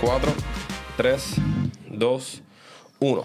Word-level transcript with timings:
4, 0.00 0.32
3, 0.98 1.34
2, 1.90 2.42
1. 3.00 3.24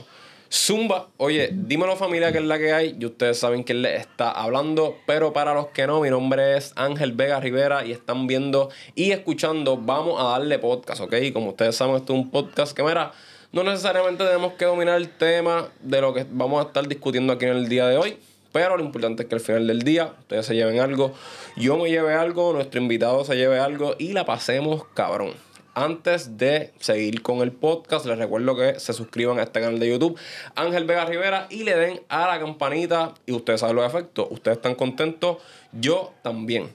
Zumba, 0.53 1.07
oye, 1.17 1.49
dímelo 1.51 1.95
familia 1.95 2.31
que 2.31 2.37
es 2.37 2.43
la 2.45 2.57
que 2.59 2.71
hay 2.71 2.95
y 2.97 3.05
ustedes 3.05 3.39
saben 3.39 3.63
quién 3.63 3.81
les 3.81 4.01
está 4.01 4.31
hablando, 4.31 4.97
pero 5.05 5.33
para 5.33 5.53
los 5.53 5.67
que 5.67 5.85
no, 5.85 6.01
mi 6.01 6.09
nombre 6.09 6.57
es 6.57 6.71
Ángel 6.75 7.11
Vega 7.11 7.39
Rivera 7.39 7.85
y 7.85 7.91
están 7.91 8.25
viendo 8.25 8.69
y 8.95 9.11
escuchando, 9.11 9.77
vamos 9.77 10.19
a 10.21 10.29
darle 10.29 10.59
podcast, 10.59 11.01
¿ok? 11.01 11.13
Como 11.33 11.49
ustedes 11.49 11.75
saben, 11.75 11.95
esto 11.95 12.13
es 12.13 12.19
un 12.19 12.31
podcast 12.31 12.75
que, 12.75 12.83
mira, 12.83 13.11
no 13.51 13.63
necesariamente 13.63 14.23
tenemos 14.23 14.53
que 14.53 14.65
dominar 14.65 14.95
el 14.95 15.09
tema 15.09 15.69
de 15.81 15.99
lo 15.99 16.13
que 16.13 16.25
vamos 16.29 16.63
a 16.63 16.67
estar 16.67 16.87
discutiendo 16.87 17.33
aquí 17.33 17.45
en 17.45 17.57
el 17.57 17.67
día 17.67 17.87
de 17.87 17.97
hoy, 17.97 18.17
pero 18.53 18.77
lo 18.77 18.83
importante 18.83 19.23
es 19.23 19.29
que 19.29 19.35
al 19.35 19.41
final 19.41 19.67
del 19.67 19.81
día 19.83 20.13
ustedes 20.19 20.45
se 20.45 20.55
lleven 20.55 20.79
algo, 20.79 21.13
yo 21.57 21.77
me 21.77 21.89
lleve 21.89 22.13
algo, 22.13 22.53
nuestro 22.53 22.81
invitado 22.81 23.25
se 23.25 23.35
lleve 23.35 23.59
algo 23.59 23.95
y 23.99 24.13
la 24.13 24.25
pasemos 24.25 24.85
cabrón. 24.93 25.50
Antes 25.73 26.37
de 26.37 26.73
seguir 26.79 27.21
con 27.21 27.39
el 27.39 27.53
podcast, 27.53 28.05
les 28.05 28.17
recuerdo 28.17 28.57
que 28.57 28.79
se 28.79 28.91
suscriban 28.91 29.39
a 29.39 29.43
este 29.43 29.61
canal 29.61 29.79
de 29.79 29.89
YouTube, 29.89 30.19
Ángel 30.55 30.83
Vega 30.83 31.05
Rivera, 31.05 31.47
y 31.49 31.63
le 31.63 31.75
den 31.77 32.01
a 32.09 32.27
la 32.27 32.39
campanita. 32.39 33.13
Y 33.25 33.31
ustedes 33.31 33.61
saben 33.61 33.77
los 33.77 33.85
efectos. 33.85 34.27
Ustedes 34.31 34.57
están 34.57 34.75
contentos, 34.75 35.37
yo 35.71 36.13
también. 36.23 36.73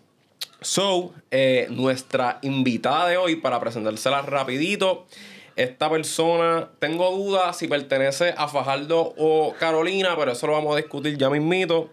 So, 0.62 1.12
eh, 1.30 1.66
nuestra 1.68 2.38
invitada 2.40 3.06
de 3.08 3.18
hoy, 3.18 3.36
para 3.36 3.60
presentársela 3.60 4.22
rapidito, 4.22 5.06
esta 5.56 5.90
persona, 5.90 6.70
tengo 6.78 7.10
dudas 7.10 7.58
si 7.58 7.68
pertenece 7.68 8.34
a 8.36 8.48
Fajardo 8.48 9.14
o 9.18 9.54
Carolina, 9.58 10.16
pero 10.16 10.32
eso 10.32 10.46
lo 10.46 10.54
vamos 10.54 10.74
a 10.74 10.78
discutir 10.78 11.18
ya 11.18 11.28
mismito. 11.28 11.90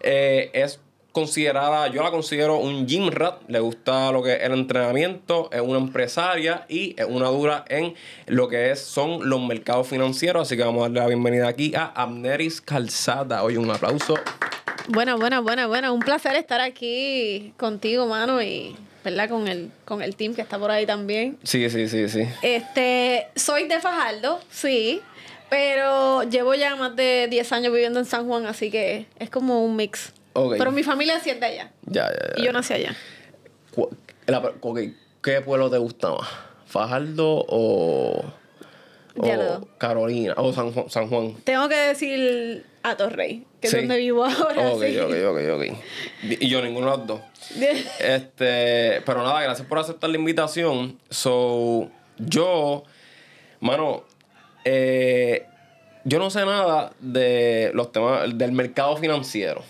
Eh, 0.00 0.50
es 0.54 0.80
considerada, 1.16 1.88
yo 1.88 2.02
la 2.02 2.10
considero 2.10 2.58
un 2.58 2.86
gym 2.86 3.08
rat, 3.08 3.40
le 3.48 3.58
gusta 3.60 4.12
lo 4.12 4.22
que 4.22 4.34
es 4.34 4.42
el 4.42 4.52
entrenamiento, 4.52 5.48
es 5.50 5.62
una 5.62 5.78
empresaria 5.78 6.66
y 6.68 6.94
es 7.00 7.06
una 7.08 7.28
dura 7.28 7.64
en 7.70 7.94
lo 8.26 8.48
que 8.48 8.70
es, 8.70 8.80
son 8.80 9.26
los 9.26 9.40
mercados 9.40 9.88
financieros, 9.88 10.42
así 10.42 10.58
que 10.58 10.62
vamos 10.62 10.80
a 10.80 10.82
darle 10.82 11.00
la 11.00 11.06
bienvenida 11.06 11.48
aquí 11.48 11.74
a 11.74 11.90
Amneris 11.94 12.60
Calzada. 12.60 13.44
Oye, 13.44 13.56
un 13.56 13.70
aplauso. 13.70 14.16
Bueno, 14.88 15.16
bueno, 15.16 15.42
bueno, 15.42 15.68
bueno, 15.68 15.94
un 15.94 16.00
placer 16.00 16.36
estar 16.36 16.60
aquí 16.60 17.54
contigo, 17.56 18.04
mano, 18.04 18.42
y 18.42 18.76
¿verdad? 19.02 19.30
Con 19.30 19.48
el, 19.48 19.70
con 19.86 20.02
el 20.02 20.16
team 20.16 20.34
que 20.34 20.42
está 20.42 20.58
por 20.58 20.70
ahí 20.70 20.84
también. 20.84 21.38
Sí, 21.44 21.70
sí, 21.70 21.88
sí, 21.88 22.10
sí. 22.10 22.24
Este, 22.42 23.28
soy 23.36 23.68
de 23.68 23.80
Fajardo, 23.80 24.38
sí, 24.50 25.00
pero 25.48 26.24
llevo 26.24 26.54
ya 26.54 26.76
más 26.76 26.94
de 26.94 27.26
10 27.30 27.52
años 27.52 27.72
viviendo 27.72 28.00
en 28.00 28.04
San 28.04 28.26
Juan, 28.26 28.44
así 28.44 28.70
que 28.70 29.06
es 29.18 29.30
como 29.30 29.64
un 29.64 29.76
mix. 29.76 30.12
Pero 30.58 30.72
mi 30.72 30.82
familia 30.82 31.20
sí 31.20 31.30
es 31.30 31.40
de 31.40 31.46
allá. 31.46 31.72
Ya, 31.86 32.08
ya, 32.10 32.34
ya. 32.36 32.42
Y 32.42 32.44
yo 32.44 32.52
nací 32.52 32.74
allá. 32.74 32.94
¿Qué 35.22 35.40
pueblo 35.40 35.70
te 35.70 35.78
gusta 35.78 36.10
más? 36.10 36.28
¿Fajardo 36.66 37.44
o, 37.48 38.24
o 39.16 39.68
Carolina 39.78 40.34
o 40.36 40.52
San 40.52 40.72
Juan, 40.72 40.90
San 40.90 41.08
Juan? 41.08 41.34
Tengo 41.44 41.68
que 41.68 41.76
decir 41.76 42.64
a 42.82 42.96
Torrey, 42.96 43.44
que 43.60 43.66
es 43.68 43.72
donde 43.72 43.96
vivo 43.96 44.24
ahora. 44.24 44.70
Ok, 44.70 44.82
ok, 45.04 45.14
ok, 45.28 45.40
ok. 45.54 45.78
Y 46.22 46.48
yo 46.48 46.62
ninguno 46.62 46.92
de 46.92 46.96
los 46.96 47.06
dos. 47.06 47.20
este, 47.98 49.02
pero 49.04 49.22
nada, 49.22 49.42
gracias 49.42 49.66
por 49.66 49.78
aceptar 49.78 50.10
la 50.10 50.16
invitación. 50.16 50.98
So, 51.10 51.90
yo, 52.18 52.84
mano, 53.60 54.04
eh, 54.64 55.46
yo 56.04 56.20
no 56.20 56.30
sé 56.30 56.44
nada 56.44 56.92
de 57.00 57.72
los 57.74 57.90
temas 57.90 58.38
del 58.38 58.52
mercado 58.52 58.96
financiero. 58.96 59.62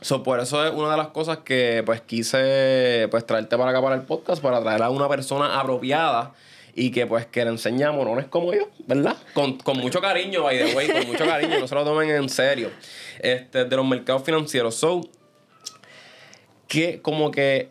So, 0.00 0.22
por 0.22 0.40
eso 0.40 0.64
es 0.66 0.72
una 0.72 0.90
de 0.90 0.96
las 0.96 1.08
cosas 1.08 1.38
que 1.38 1.82
pues 1.84 2.00
quise 2.00 3.08
pues 3.10 3.26
traerte 3.26 3.56
para 3.58 3.70
acá 3.70 3.82
para 3.82 3.96
el 3.96 4.02
podcast, 4.02 4.42
para 4.42 4.62
traer 4.62 4.82
a 4.82 4.90
una 4.90 5.08
persona 5.08 5.60
apropiada 5.60 6.32
y 6.74 6.90
que 6.90 7.06
pues 7.06 7.26
que 7.26 7.44
le 7.44 7.50
enseñamos, 7.50 8.06
no 8.06 8.18
es 8.20 8.26
como 8.26 8.52
yo, 8.52 8.68
¿verdad? 8.86 9.16
Con, 9.34 9.58
mucho 9.78 10.00
cariño, 10.00 10.42
by 10.42 10.58
the 10.58 10.76
way, 10.76 10.88
con 10.88 11.06
mucho 11.06 11.24
cariño, 11.24 11.58
no 11.58 11.66
se 11.66 11.74
lo 11.74 11.84
tomen 11.84 12.10
en 12.10 12.28
serio. 12.28 12.70
Este, 13.18 13.64
de 13.64 13.76
los 13.76 13.86
mercados 13.86 14.22
financieros. 14.22 14.74
So, 14.74 15.00
como 17.02 17.30
que, 17.30 17.70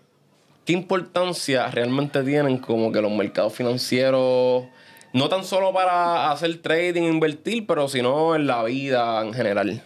¿qué 0.65 0.73
importancia 0.73 1.67
realmente 1.67 2.23
tienen 2.23 2.57
como 2.57 2.91
que 2.91 3.01
los 3.01 3.11
mercados 3.11 3.53
financieros? 3.53 4.65
No 5.13 5.29
tan 5.29 5.43
solo 5.43 5.71
para 5.71 6.31
hacer 6.31 6.61
trading, 6.61 7.03
invertir, 7.03 7.65
pero 7.67 7.87
sino 7.87 8.35
en 8.35 8.47
la 8.47 8.63
vida 8.63 9.21
en 9.21 9.33
general. 9.33 9.83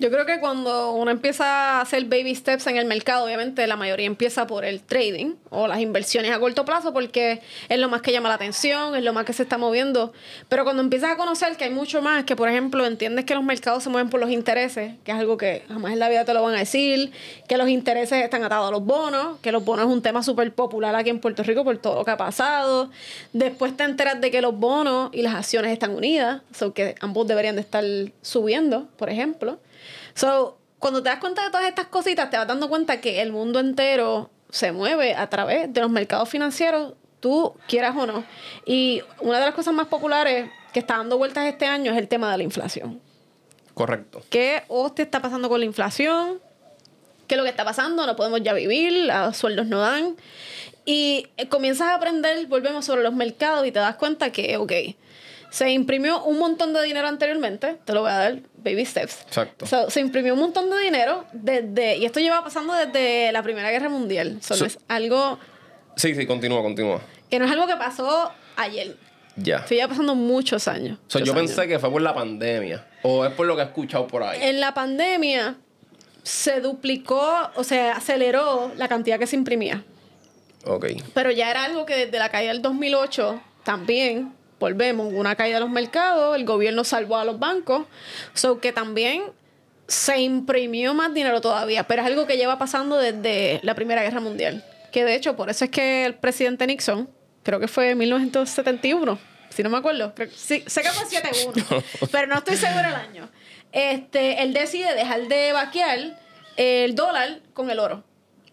Yo 0.00 0.12
creo 0.12 0.26
que 0.26 0.38
cuando 0.38 0.92
uno 0.92 1.10
empieza 1.10 1.44
a 1.44 1.80
hacer 1.80 2.04
baby 2.04 2.32
steps 2.32 2.68
en 2.68 2.76
el 2.76 2.86
mercado, 2.86 3.24
obviamente 3.24 3.66
la 3.66 3.74
mayoría 3.74 4.06
empieza 4.06 4.46
por 4.46 4.64
el 4.64 4.80
trading 4.80 5.34
o 5.50 5.66
las 5.66 5.80
inversiones 5.80 6.30
a 6.30 6.38
corto 6.38 6.64
plazo 6.64 6.92
porque 6.92 7.40
es 7.68 7.78
lo 7.80 7.88
más 7.88 8.00
que 8.00 8.12
llama 8.12 8.28
la 8.28 8.36
atención, 8.36 8.94
es 8.94 9.02
lo 9.02 9.12
más 9.12 9.24
que 9.24 9.32
se 9.32 9.42
está 9.42 9.58
moviendo. 9.58 10.12
Pero 10.48 10.62
cuando 10.62 10.84
empiezas 10.84 11.10
a 11.10 11.16
conocer 11.16 11.56
que 11.56 11.64
hay 11.64 11.70
mucho 11.70 12.00
más, 12.00 12.22
que 12.22 12.36
por 12.36 12.48
ejemplo 12.48 12.86
entiendes 12.86 13.24
que 13.24 13.34
los 13.34 13.42
mercados 13.42 13.82
se 13.82 13.90
mueven 13.90 14.08
por 14.08 14.20
los 14.20 14.30
intereses, 14.30 14.92
que 15.02 15.10
es 15.10 15.18
algo 15.18 15.36
que 15.36 15.64
jamás 15.66 15.92
en 15.92 15.98
la 15.98 16.08
vida 16.08 16.24
te 16.24 16.32
lo 16.32 16.44
van 16.44 16.54
a 16.54 16.58
decir, 16.58 17.10
que 17.48 17.56
los 17.56 17.68
intereses 17.68 18.22
están 18.22 18.44
atados 18.44 18.68
a 18.68 18.70
los 18.70 18.84
bonos, 18.84 19.38
que 19.40 19.50
los 19.50 19.64
bonos 19.64 19.86
es 19.86 19.92
un 19.92 20.00
tema 20.00 20.22
súper 20.22 20.52
popular 20.52 20.94
aquí 20.94 21.10
en 21.10 21.18
Puerto 21.18 21.42
Rico 21.42 21.64
por 21.64 21.76
todo 21.78 21.96
lo 21.96 22.04
que 22.04 22.12
ha 22.12 22.16
pasado. 22.16 22.88
Después 23.32 23.76
te 23.76 23.82
enteras 23.82 24.20
de 24.20 24.30
que 24.30 24.42
los 24.42 24.56
bonos 24.56 25.10
y 25.12 25.22
las 25.22 25.34
acciones 25.34 25.72
están 25.72 25.92
unidas, 25.92 26.42
o 26.60 26.72
que 26.72 26.94
ambos 27.00 27.26
deberían 27.26 27.56
de 27.56 27.62
estar 27.62 27.84
subiendo, 28.22 28.86
por 28.96 29.10
ejemplo. 29.10 29.58
So, 30.18 30.58
cuando 30.80 31.00
te 31.00 31.10
das 31.10 31.20
cuenta 31.20 31.44
de 31.44 31.50
todas 31.52 31.68
estas 31.68 31.86
cositas, 31.86 32.28
te 32.28 32.36
vas 32.36 32.48
dando 32.48 32.68
cuenta 32.68 33.00
que 33.00 33.22
el 33.22 33.30
mundo 33.30 33.60
entero 33.60 34.30
se 34.50 34.72
mueve 34.72 35.14
a 35.14 35.30
través 35.30 35.72
de 35.72 35.80
los 35.80 35.90
mercados 35.90 36.28
financieros, 36.28 36.94
tú 37.20 37.54
quieras 37.68 37.94
o 37.96 38.04
no. 38.04 38.24
Y 38.66 39.00
una 39.20 39.38
de 39.38 39.46
las 39.46 39.54
cosas 39.54 39.74
más 39.74 39.86
populares 39.86 40.50
que 40.72 40.80
está 40.80 40.96
dando 40.96 41.18
vueltas 41.18 41.46
este 41.46 41.66
año 41.66 41.92
es 41.92 41.98
el 41.98 42.08
tema 42.08 42.32
de 42.32 42.38
la 42.38 42.42
inflación. 42.42 43.00
Correcto. 43.74 44.20
¿Qué 44.28 44.64
te 44.96 45.02
está 45.02 45.22
pasando 45.22 45.48
con 45.48 45.60
la 45.60 45.66
inflación? 45.66 46.40
¿Qué 47.28 47.36
es 47.36 47.38
lo 47.38 47.44
que 47.44 47.50
está 47.50 47.64
pasando? 47.64 48.04
No 48.04 48.16
podemos 48.16 48.42
ya 48.42 48.54
vivir, 48.54 49.06
los 49.06 49.36
sueldos 49.36 49.68
no 49.68 49.78
dan. 49.78 50.16
Y 50.84 51.28
eh, 51.36 51.48
comienzas 51.48 51.90
a 51.90 51.94
aprender, 51.94 52.44
volvemos 52.48 52.84
sobre 52.84 53.04
los 53.04 53.14
mercados 53.14 53.64
y 53.64 53.70
te 53.70 53.78
das 53.78 53.94
cuenta 53.94 54.32
que, 54.32 54.56
ok, 54.56 54.72
se 55.50 55.70
imprimió 55.70 56.22
un 56.24 56.38
montón 56.38 56.72
de 56.72 56.82
dinero 56.82 57.08
anteriormente, 57.08 57.78
te 57.84 57.92
lo 57.92 58.02
voy 58.02 58.10
a 58.10 58.18
dar, 58.18 58.38
baby 58.56 58.84
steps. 58.84 59.22
Exacto. 59.26 59.66
se 59.90 60.00
imprimió 60.00 60.34
un 60.34 60.40
montón 60.40 60.70
de 60.70 60.78
dinero 60.78 61.24
desde, 61.32 61.96
y 61.96 62.04
esto 62.04 62.20
lleva 62.20 62.44
pasando 62.44 62.74
desde 62.74 63.32
la 63.32 63.42
Primera 63.42 63.70
Guerra 63.70 63.88
Mundial. 63.88 64.38
Eso 64.40 64.64
es 64.64 64.78
algo... 64.88 65.38
Sí, 65.96 66.14
sí, 66.14 66.26
continúa, 66.26 66.62
continúa. 66.62 67.00
Que 67.30 67.38
no 67.38 67.46
es 67.46 67.50
algo 67.50 67.66
que 67.66 67.76
pasó 67.76 68.30
ayer. 68.56 68.96
Ya. 69.36 69.58
Estoy 69.58 69.78
ya 69.78 69.88
pasando 69.88 70.14
muchos 70.14 70.68
años. 70.68 70.98
yo 71.24 71.34
pensé 71.34 71.66
que 71.66 71.78
fue 71.78 71.90
por 71.90 72.02
la 72.02 72.14
pandemia, 72.14 72.86
o 73.02 73.24
es 73.24 73.32
por 73.32 73.46
lo 73.46 73.56
que 73.56 73.62
he 73.62 73.64
escuchado 73.64 74.06
por 74.06 74.22
ahí. 74.22 74.40
En 74.42 74.60
la 74.60 74.74
pandemia 74.74 75.56
se 76.22 76.60
duplicó, 76.60 77.50
o 77.54 77.64
sea, 77.64 77.96
aceleró 77.96 78.72
la 78.76 78.88
cantidad 78.88 79.18
que 79.18 79.26
se 79.26 79.36
imprimía. 79.36 79.84
Ok. 80.64 80.86
Pero 81.14 81.30
ya 81.30 81.50
era 81.50 81.64
algo 81.64 81.86
que 81.86 81.96
desde 81.96 82.18
la 82.18 82.28
caída 82.30 82.52
del 82.52 82.62
2008 82.62 83.40
también 83.64 84.32
volvemos, 84.58 85.12
una 85.12 85.36
caída 85.36 85.56
de 85.56 85.60
los 85.60 85.70
mercados, 85.70 86.36
el 86.36 86.44
gobierno 86.44 86.84
salvó 86.84 87.16
a 87.16 87.24
los 87.24 87.38
bancos, 87.38 87.86
so 88.34 88.60
que 88.60 88.72
también 88.72 89.22
se 89.86 90.20
imprimió 90.20 90.94
más 90.94 91.14
dinero 91.14 91.40
todavía, 91.40 91.84
pero 91.84 92.02
es 92.02 92.08
algo 92.08 92.26
que 92.26 92.36
lleva 92.36 92.58
pasando 92.58 92.96
desde 92.98 93.60
la 93.62 93.74
Primera 93.74 94.02
Guerra 94.02 94.20
Mundial. 94.20 94.64
Que 94.92 95.04
de 95.04 95.14
hecho, 95.14 95.36
por 95.36 95.50
eso 95.50 95.64
es 95.64 95.70
que 95.70 96.04
el 96.04 96.14
presidente 96.14 96.66
Nixon, 96.66 97.08
creo 97.42 97.58
que 97.58 97.68
fue 97.68 97.90
en 97.90 97.98
1971, 97.98 99.18
si 99.48 99.62
no 99.62 99.70
me 99.70 99.78
acuerdo, 99.78 100.12
sé 100.34 100.62
que 100.62 100.90
fue 100.90 101.06
71, 101.06 101.64
pero 102.12 102.26
no 102.26 102.36
estoy 102.36 102.56
seguro 102.56 102.86
el 102.86 102.94
año. 102.94 103.28
Este, 103.72 104.42
él 104.42 104.52
decide 104.52 104.94
dejar 104.94 105.28
de 105.28 105.52
vaquear 105.52 106.18
el 106.56 106.94
dólar 106.94 107.40
con 107.54 107.70
el 107.70 107.78
oro. 107.78 108.04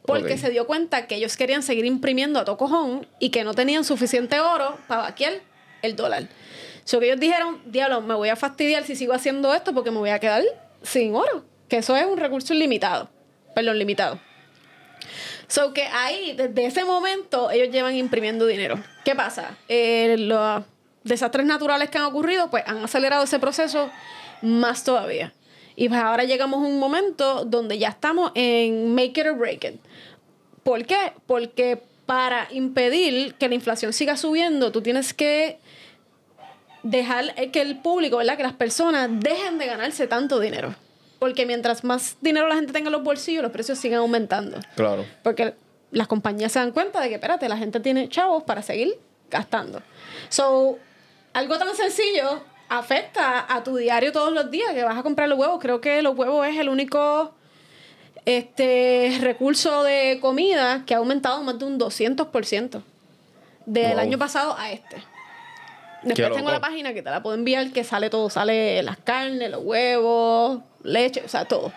Porque 0.05 0.37
se 0.37 0.51
dio 0.51 0.67
cuenta 0.67 1.07
que 1.07 1.15
ellos 1.15 1.35
querían 1.35 1.63
seguir 1.63 1.83
imprimiendo 1.83 2.39
a 2.39 2.45
tocojón 2.45 3.07
y 3.19 3.29
que 3.29 3.43
no 3.43 3.55
tenían 3.55 3.83
suficiente 3.83 4.39
oro 4.39 4.77
para 4.87 5.01
vaquear 5.01 5.41
el 5.85 5.95
dólar. 5.95 6.27
So 6.83 6.99
que 6.99 7.07
ellos 7.07 7.19
dijeron, 7.19 7.61
diablo, 7.65 8.01
me 8.01 8.13
voy 8.13 8.29
a 8.29 8.35
fastidiar 8.35 8.83
si 8.83 8.95
sigo 8.95 9.13
haciendo 9.13 9.53
esto 9.53 9.73
porque 9.73 9.91
me 9.91 9.97
voy 9.97 10.11
a 10.11 10.19
quedar 10.19 10.43
sin 10.83 11.15
oro. 11.15 11.43
Que 11.67 11.77
eso 11.77 11.95
es 11.95 12.05
un 12.05 12.17
recurso 12.17 12.53
ilimitado. 12.53 13.09
Perdón, 13.55 13.79
limitado. 13.79 14.19
So 15.47 15.73
que 15.73 15.83
ahí, 15.83 16.33
desde 16.33 16.65
ese 16.65 16.85
momento, 16.85 17.51
ellos 17.51 17.69
llevan 17.71 17.95
imprimiendo 17.95 18.45
dinero. 18.45 18.79
¿Qué 19.03 19.15
pasa? 19.15 19.57
Eh, 19.67 20.15
los 20.19 20.63
desastres 21.03 21.45
naturales 21.45 21.89
que 21.89 21.97
han 21.97 22.05
ocurrido, 22.05 22.49
pues 22.49 22.63
han 22.67 22.83
acelerado 22.83 23.23
ese 23.23 23.39
proceso 23.39 23.89
más 24.41 24.83
todavía. 24.83 25.33
Y 25.75 25.89
pues 25.89 26.01
ahora 26.01 26.23
llegamos 26.23 26.63
a 26.63 26.67
un 26.67 26.79
momento 26.79 27.45
donde 27.45 27.77
ya 27.77 27.89
estamos 27.89 28.31
en 28.35 28.93
make 28.93 29.19
it 29.19 29.27
or 29.27 29.37
break 29.37 29.63
it. 29.63 29.75
¿Por 30.63 30.85
qué? 30.85 31.13
Porque 31.27 31.81
para 32.05 32.47
impedir 32.51 33.35
que 33.35 33.49
la 33.49 33.55
inflación 33.55 33.93
siga 33.93 34.17
subiendo, 34.17 34.71
tú 34.71 34.81
tienes 34.81 35.13
que 35.13 35.59
dejar 36.85 37.33
que 37.51 37.61
el 37.61 37.79
público, 37.79 38.17
¿verdad? 38.17 38.37
Que 38.37 38.43
las 38.43 38.53
personas 38.53 39.09
dejen 39.11 39.57
de 39.57 39.65
ganarse 39.65 40.05
tanto 40.07 40.39
dinero. 40.39 40.75
Porque 41.17 41.45
mientras 41.45 41.83
más 41.83 42.17
dinero 42.21 42.47
la 42.47 42.55
gente 42.55 42.71
tenga 42.73 42.89
en 42.89 42.91
los 42.93 43.03
bolsillos, 43.03 43.41
los 43.41 43.51
precios 43.51 43.79
siguen 43.79 43.97
aumentando. 43.97 44.59
Claro. 44.75 45.03
Porque 45.23 45.55
las 45.91 46.07
compañías 46.07 46.51
se 46.51 46.59
dan 46.59 46.71
cuenta 46.71 47.01
de 47.01 47.09
que, 47.09 47.15
espérate, 47.15 47.49
la 47.49 47.57
gente 47.57 47.79
tiene 47.79 48.07
chavos 48.07 48.43
para 48.43 48.61
seguir 48.61 48.93
gastando. 49.31 49.81
So, 50.29 50.77
algo 51.33 51.57
tan 51.57 51.75
sencillo 51.75 52.43
afecta 52.69 53.45
a 53.51 53.63
tu 53.63 53.75
diario 53.77 54.11
todos 54.11 54.31
los 54.31 54.51
días 54.51 54.71
que 54.73 54.83
vas 54.83 54.97
a 54.97 55.01
comprar 55.03 55.27
los 55.27 55.39
huevos. 55.39 55.59
Creo 55.59 55.81
que 55.81 56.01
los 56.03 56.15
huevos 56.15 56.45
es 56.47 56.57
el 56.57 56.69
único 56.69 57.33
este 58.25 59.17
recurso 59.21 59.83
de 59.83 60.19
comida 60.21 60.83
que 60.85 60.93
ha 60.93 60.97
aumentado 60.97 61.41
más 61.43 61.57
de 61.57 61.65
un 61.65 61.79
200% 61.79 62.81
del 63.65 63.91
Wow. 63.93 63.99
año 63.99 64.17
pasado 64.17 64.55
a 64.57 64.71
este. 64.71 64.97
Después 66.05 66.33
tengo 66.33 66.51
la 66.51 66.61
página 66.61 66.93
que 66.93 67.01
te 67.01 67.09
la 67.09 67.21
puedo 67.23 67.35
enviar 67.35 67.71
que 67.71 67.83
sale 67.83 68.09
todo, 68.09 68.29
sale 68.29 68.81
las 68.83 68.97
carnes, 68.97 69.49
los 69.51 69.63
huevos, 69.63 70.61
leche, 70.83 71.21
o 71.25 71.27
sea, 71.27 71.45
todo. 71.45 71.73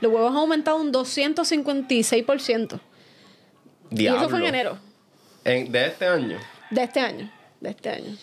Los 0.00 0.12
huevos 0.12 0.30
han 0.30 0.36
aumentado 0.38 0.78
un 0.78 0.92
256%. 0.92 2.80
Y 3.90 4.06
eso 4.06 4.28
fue 4.28 4.38
en 4.38 4.44
Diablo. 4.44 4.46
enero 4.48 4.78
En- 5.44 5.70
de 5.70 5.86
este 5.86 6.06
año. 6.06 6.38
de 6.70 6.82
este 6.82 7.00
año, 7.00 7.30
de 7.60 7.70
este 7.70 7.90
año. 7.90 8.16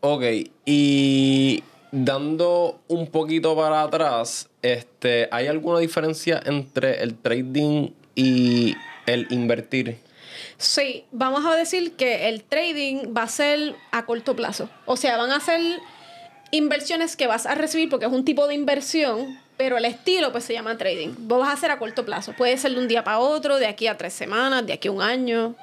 Ok, 0.00 0.22
y 0.64 1.62
dando 1.90 2.80
un 2.88 3.06
poquito 3.08 3.56
para 3.56 3.82
atrás, 3.82 4.48
este, 4.62 5.28
¿hay 5.32 5.46
alguna 5.48 5.80
diferencia 5.80 6.40
entre 6.44 7.02
el 7.02 7.16
trading 7.16 7.90
y 8.14 8.74
el 9.06 9.26
invertir? 9.30 9.98
Sí, 10.58 11.04
vamos 11.12 11.46
a 11.46 11.54
decir 11.54 11.94
que 11.94 12.28
el 12.28 12.42
trading 12.42 13.14
va 13.16 13.22
a 13.22 13.28
ser 13.28 13.76
a 13.92 14.04
corto 14.06 14.34
plazo. 14.34 14.68
O 14.86 14.96
sea, 14.96 15.16
van 15.16 15.30
a 15.30 15.38
ser 15.38 15.60
inversiones 16.50 17.16
que 17.16 17.28
vas 17.28 17.46
a 17.46 17.54
recibir 17.54 17.88
porque 17.88 18.06
es 18.06 18.12
un 18.12 18.24
tipo 18.24 18.48
de 18.48 18.54
inversión, 18.54 19.38
pero 19.56 19.78
el 19.78 19.84
estilo 19.84 20.32
pues 20.32 20.42
se 20.42 20.54
llama 20.54 20.76
trading. 20.76 21.14
Vos 21.16 21.38
vas 21.38 21.50
a 21.50 21.52
hacer 21.52 21.70
a 21.70 21.78
corto 21.78 22.04
plazo. 22.04 22.32
Puede 22.32 22.58
ser 22.58 22.72
de 22.72 22.80
un 22.80 22.88
día 22.88 23.04
para 23.04 23.20
otro, 23.20 23.58
de 23.58 23.68
aquí 23.68 23.86
a 23.86 23.96
tres 23.96 24.14
semanas, 24.14 24.66
de 24.66 24.72
aquí 24.72 24.88
a 24.88 24.90
un 24.90 25.00
año, 25.00 25.54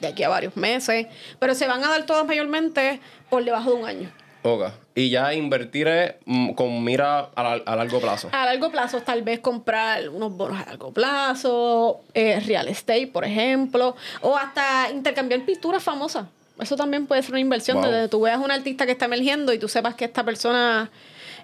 de 0.00 0.06
aquí 0.06 0.22
a 0.22 0.28
varios 0.28 0.56
meses, 0.56 1.08
pero 1.40 1.56
se 1.56 1.66
van 1.66 1.82
a 1.82 1.88
dar 1.88 2.06
todas 2.06 2.24
mayormente 2.24 3.00
por 3.30 3.44
debajo 3.44 3.70
de 3.70 3.76
un 3.76 3.86
año. 3.88 4.23
Ok, 4.46 4.62
y 4.94 5.08
ya 5.08 5.32
invertir 5.32 5.88
es 5.88 6.14
mm, 6.26 6.50
con 6.52 6.84
mira 6.84 7.30
a, 7.34 7.42
la- 7.42 7.62
a 7.64 7.76
largo 7.76 7.98
plazo. 7.98 8.28
A 8.30 8.44
largo 8.44 8.70
plazo, 8.70 9.00
tal 9.00 9.22
vez 9.22 9.40
comprar 9.40 10.10
unos 10.10 10.36
bonos 10.36 10.60
a 10.60 10.66
largo 10.66 10.92
plazo, 10.92 12.02
eh, 12.12 12.38
real 12.40 12.68
estate, 12.68 13.06
por 13.06 13.24
ejemplo, 13.24 13.96
o 14.20 14.36
hasta 14.36 14.90
intercambiar 14.92 15.40
pinturas 15.46 15.82
famosas. 15.82 16.26
Eso 16.60 16.76
también 16.76 17.06
puede 17.06 17.22
ser 17.22 17.30
una 17.32 17.40
inversión. 17.40 17.78
Wow. 17.80 17.90
Desde 17.90 18.08
tú 18.08 18.20
veas 18.20 18.36
a 18.36 18.40
un 18.40 18.50
artista 18.50 18.84
que 18.84 18.92
está 18.92 19.06
emergiendo 19.06 19.50
y 19.54 19.58
tú 19.58 19.66
sepas 19.66 19.94
que 19.94 20.04
esta 20.04 20.22
persona 20.24 20.90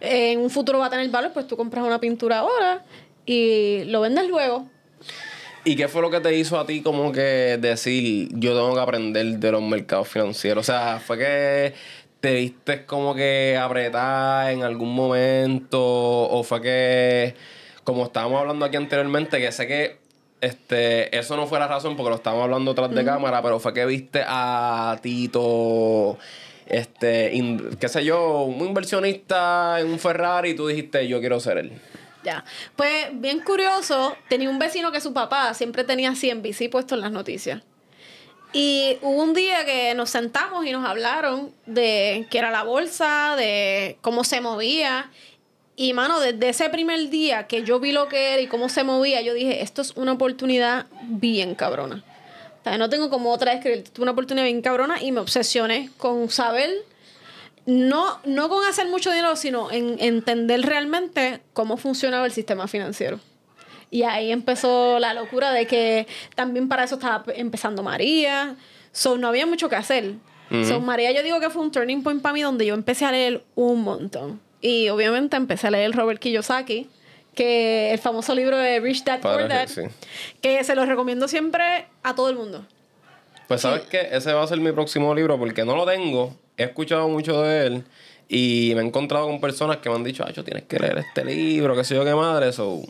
eh, 0.02 0.32
en 0.32 0.40
un 0.40 0.50
futuro 0.50 0.78
va 0.78 0.86
a 0.86 0.90
tener 0.90 1.08
valor, 1.08 1.32
pues 1.32 1.46
tú 1.46 1.56
compras 1.56 1.82
una 1.84 1.98
pintura 2.00 2.40
ahora 2.40 2.84
y 3.24 3.84
lo 3.84 4.02
vendes 4.02 4.28
luego. 4.28 4.68
¿Y 5.62 5.76
qué 5.76 5.88
fue 5.88 6.00
lo 6.00 6.10
que 6.10 6.20
te 6.20 6.34
hizo 6.38 6.58
a 6.58 6.66
ti 6.66 6.80
como 6.80 7.12
que 7.12 7.58
decir, 7.60 8.28
yo 8.32 8.54
tengo 8.54 8.72
que 8.74 8.80
aprender 8.80 9.26
de 9.26 9.52
los 9.52 9.60
mercados 9.62 10.08
financieros? 10.08 10.66
O 10.66 10.72
sea, 10.72 11.00
fue 11.04 11.18
que 11.18 11.74
te 12.20 12.34
viste 12.34 12.84
como 12.84 13.14
que 13.14 13.56
apretar 13.60 14.50
en 14.50 14.62
algún 14.62 14.94
momento 14.94 15.80
o 15.82 16.42
fue 16.42 16.60
que, 16.60 17.34
como 17.84 18.04
estábamos 18.04 18.40
hablando 18.40 18.64
aquí 18.66 18.76
anteriormente, 18.76 19.38
que 19.40 19.50
sé 19.52 19.66
que 19.66 19.98
este, 20.40 21.16
eso 21.18 21.36
no 21.36 21.46
fue 21.46 21.58
la 21.58 21.66
razón 21.68 21.96
porque 21.96 22.10
lo 22.10 22.16
estábamos 22.16 22.44
hablando 22.44 22.74
tras 22.74 22.90
de 22.94 23.04
cámara, 23.04 23.42
pero 23.42 23.58
fue 23.60 23.72
que 23.74 23.84
viste 23.86 24.22
a 24.26 24.98
Tito, 25.02 26.18
este, 26.66 27.34
in- 27.34 27.76
qué 27.78 27.88
sé 27.88 28.04
yo, 28.04 28.42
un 28.42 28.64
inversionista 28.66 29.80
en 29.80 29.88
un 29.90 29.98
Ferrari 29.98 30.50
y 30.50 30.54
tú 30.54 30.66
dijiste, 30.66 31.06
yo 31.08 31.20
quiero 31.20 31.40
ser 31.40 31.58
él. 31.58 31.72
Ya. 32.22 32.44
Pues 32.76 33.08
bien 33.14 33.40
curioso, 33.40 34.14
tenía 34.28 34.50
un 34.50 34.58
vecino 34.58 34.92
que 34.92 35.00
su 35.00 35.14
papá 35.14 35.54
siempre 35.54 35.84
tenía 35.84 36.12
CNBC 36.14 36.68
puesto 36.70 36.94
en 36.94 37.00
las 37.00 37.12
noticias. 37.12 37.62
Y 38.52 38.98
hubo 39.02 39.22
un 39.22 39.32
día 39.32 39.64
que 39.64 39.94
nos 39.94 40.10
sentamos 40.10 40.66
y 40.66 40.72
nos 40.72 40.84
hablaron 40.84 41.52
de 41.66 42.26
qué 42.30 42.38
era 42.38 42.50
la 42.50 42.64
bolsa, 42.64 43.36
de 43.36 43.96
cómo 44.00 44.24
se 44.24 44.40
movía. 44.40 45.10
Y 45.76 45.92
mano, 45.92 46.18
desde 46.18 46.48
ese 46.48 46.68
primer 46.68 47.10
día 47.10 47.46
que 47.46 47.62
yo 47.62 47.78
vi 47.78 47.92
lo 47.92 48.08
que 48.08 48.34
era 48.34 48.42
y 48.42 48.48
cómo 48.48 48.68
se 48.68 48.82
movía, 48.82 49.20
yo 49.20 49.34
dije, 49.34 49.62
esto 49.62 49.82
es 49.82 49.92
una 49.96 50.12
oportunidad 50.12 50.86
bien 51.02 51.54
cabrona. 51.54 52.04
O 52.60 52.64
sea, 52.64 52.76
no 52.76 52.90
tengo 52.90 53.08
como 53.08 53.32
otra 53.32 53.52
describir, 53.52 53.78
esto 53.78 53.92
es 53.94 53.98
una 54.00 54.10
oportunidad 54.10 54.44
bien 54.44 54.62
cabrona 54.62 55.00
y 55.00 55.12
me 55.12 55.20
obsesioné 55.20 55.90
con 55.96 56.28
saber 56.28 56.70
no, 57.66 58.20
no 58.24 58.48
con 58.48 58.64
hacer 58.64 58.88
mucho 58.88 59.10
dinero, 59.10 59.36
sino 59.36 59.70
en 59.70 59.96
entender 60.00 60.62
realmente 60.62 61.40
cómo 61.52 61.76
funcionaba 61.76 62.26
el 62.26 62.32
sistema 62.32 62.66
financiero. 62.66 63.20
Y 63.90 64.04
ahí 64.04 64.30
empezó 64.30 64.98
la 64.98 65.14
locura 65.14 65.52
de 65.52 65.66
que 65.66 66.06
también 66.34 66.68
para 66.68 66.84
eso 66.84 66.94
estaba 66.94 67.24
empezando 67.34 67.82
María. 67.82 68.56
So, 68.92 69.18
no 69.18 69.28
había 69.28 69.46
mucho 69.46 69.68
que 69.68 69.76
hacer. 69.76 70.14
So, 70.64 70.80
María 70.80 71.12
yo 71.12 71.22
digo 71.22 71.38
que 71.38 71.48
fue 71.48 71.62
un 71.62 71.70
turning 71.70 72.02
point 72.02 72.20
para 72.20 72.32
mí 72.32 72.42
donde 72.42 72.66
yo 72.66 72.74
empecé 72.74 73.04
a 73.04 73.12
leer 73.12 73.44
un 73.54 73.82
montón. 73.82 74.40
Y 74.60 74.88
obviamente 74.88 75.36
empecé 75.36 75.68
a 75.68 75.70
leer 75.70 75.92
Robert 75.92 76.20
Kiyosaki, 76.20 76.88
que 77.34 77.92
el 77.92 77.98
famoso 77.98 78.34
libro 78.34 78.56
de 78.56 78.80
Rich 78.80 79.04
Dad 79.04 79.20
Poor 79.20 79.48
Dad, 79.48 79.68
sí. 79.68 79.82
que 80.42 80.62
se 80.64 80.74
lo 80.74 80.84
recomiendo 80.84 81.28
siempre 81.28 81.86
a 82.02 82.14
todo 82.14 82.28
el 82.30 82.36
mundo. 82.36 82.64
Pues 83.46 83.62
sabes 83.62 83.82
que 83.82 84.08
ese 84.12 84.32
va 84.32 84.42
a 84.42 84.46
ser 84.46 84.58
mi 84.58 84.70
próximo 84.72 85.14
libro 85.14 85.38
porque 85.38 85.64
no 85.64 85.74
lo 85.76 85.86
tengo. 85.86 86.36
He 86.56 86.64
escuchado 86.64 87.08
mucho 87.08 87.42
de 87.42 87.66
él 87.66 87.84
y 88.28 88.72
me 88.76 88.82
he 88.82 88.84
encontrado 88.84 89.26
con 89.26 89.40
personas 89.40 89.78
que 89.78 89.88
me 89.88 89.96
han 89.96 90.04
dicho, 90.04 90.24
Acho, 90.24 90.44
tienes 90.44 90.64
que 90.64 90.78
leer 90.78 90.98
este 90.98 91.24
libro, 91.24 91.74
qué 91.74 91.82
sé 91.82 91.94
yo 91.94 92.04
qué 92.04 92.14
madre. 92.14 92.52
So, 92.52 92.82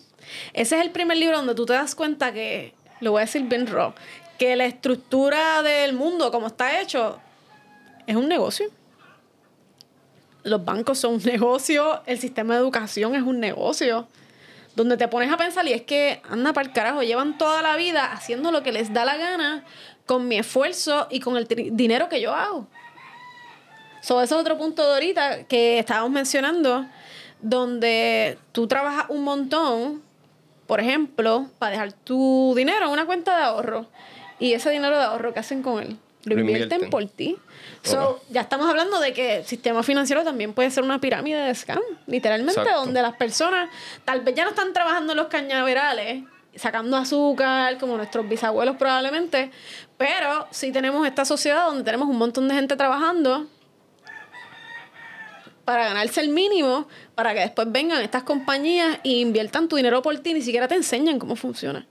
Ese 0.52 0.76
es 0.78 0.82
el 0.82 0.90
primer 0.90 1.16
libro 1.16 1.36
donde 1.36 1.54
tú 1.54 1.66
te 1.66 1.72
das 1.72 1.94
cuenta 1.94 2.32
que, 2.32 2.74
lo 3.00 3.12
voy 3.12 3.22
a 3.22 3.24
decir 3.24 3.42
bien 3.42 3.66
raw, 3.66 3.94
que 4.38 4.56
la 4.56 4.66
estructura 4.66 5.62
del 5.62 5.92
mundo, 5.92 6.30
como 6.30 6.46
está 6.46 6.80
hecho, 6.80 7.18
es 8.06 8.16
un 8.16 8.28
negocio. 8.28 8.66
Los 10.42 10.64
bancos 10.64 10.98
son 10.98 11.14
un 11.14 11.22
negocio, 11.24 12.02
el 12.06 12.18
sistema 12.18 12.54
de 12.54 12.60
educación 12.60 13.14
es 13.14 13.22
un 13.22 13.40
negocio. 13.40 14.08
Donde 14.76 14.96
te 14.96 15.08
pones 15.08 15.32
a 15.32 15.36
pensar 15.36 15.66
y 15.66 15.72
es 15.72 15.82
que, 15.82 16.22
anda 16.28 16.52
para 16.52 16.68
el 16.68 16.72
carajo, 16.72 17.02
llevan 17.02 17.36
toda 17.36 17.60
la 17.60 17.76
vida 17.76 18.12
haciendo 18.12 18.52
lo 18.52 18.62
que 18.62 18.72
les 18.72 18.92
da 18.92 19.04
la 19.04 19.16
gana 19.16 19.64
con 20.06 20.28
mi 20.28 20.38
esfuerzo 20.38 21.08
y 21.10 21.20
con 21.20 21.36
el 21.36 21.46
dinero 21.46 22.08
que 22.08 22.20
yo 22.20 22.32
hago. 22.32 22.66
So, 24.00 24.22
ese 24.22 24.34
es 24.34 24.40
otro 24.40 24.56
punto 24.56 24.86
de 24.86 24.94
ahorita 24.94 25.44
que 25.44 25.78
estábamos 25.78 26.10
mencionando, 26.10 26.86
donde 27.42 28.38
tú 28.52 28.66
trabajas 28.66 29.06
un 29.08 29.24
montón, 29.24 30.02
por 30.70 30.78
ejemplo, 30.78 31.50
para 31.58 31.72
dejar 31.72 31.92
tu 31.92 32.54
dinero 32.56 32.86
en 32.86 32.92
una 32.92 33.04
cuenta 33.04 33.36
de 33.36 33.42
ahorro. 33.42 33.86
Y 34.38 34.52
ese 34.52 34.70
dinero 34.70 34.96
de 34.96 35.02
ahorro, 35.02 35.34
¿qué 35.34 35.40
hacen 35.40 35.64
con 35.64 35.82
él? 35.82 35.96
Lo, 36.22 36.36
Lo 36.36 36.42
invierten, 36.42 36.90
por 36.90 37.04
ti. 37.08 37.36
So, 37.82 38.20
ya 38.30 38.42
estamos 38.42 38.70
hablando 38.70 39.00
de 39.00 39.12
que 39.12 39.38
el 39.38 39.44
sistema 39.44 39.82
financiero 39.82 40.22
también 40.22 40.52
puede 40.52 40.70
ser 40.70 40.84
una 40.84 41.00
pirámide 41.00 41.40
de 41.40 41.52
scam, 41.56 41.80
literalmente, 42.06 42.60
Exacto. 42.60 42.84
donde 42.84 43.02
las 43.02 43.16
personas 43.16 43.68
tal 44.04 44.20
vez 44.20 44.36
ya 44.36 44.44
no 44.44 44.50
están 44.50 44.72
trabajando 44.72 45.12
en 45.12 45.16
los 45.16 45.26
cañaverales, 45.26 46.22
sacando 46.54 46.96
azúcar, 46.96 47.76
como 47.78 47.96
nuestros 47.96 48.28
bisabuelos 48.28 48.76
probablemente, 48.76 49.50
pero 49.98 50.46
sí 50.52 50.70
tenemos 50.70 51.04
esta 51.04 51.24
sociedad 51.24 51.66
donde 51.66 51.82
tenemos 51.82 52.08
un 52.08 52.16
montón 52.16 52.46
de 52.46 52.54
gente 52.54 52.76
trabajando 52.76 53.48
para 55.70 55.84
ganarse 55.84 56.20
el 56.20 56.30
mínimo, 56.30 56.88
para 57.14 57.32
que 57.32 57.38
después 57.38 57.70
vengan 57.70 58.02
estas 58.02 58.24
compañías 58.24 58.98
e 59.04 59.10
inviertan 59.20 59.68
tu 59.68 59.76
dinero 59.76 60.02
por 60.02 60.18
ti, 60.18 60.34
ni 60.34 60.42
siquiera 60.42 60.66
te 60.66 60.74
enseñan 60.74 61.20
cómo 61.20 61.36
funciona. 61.36 61.86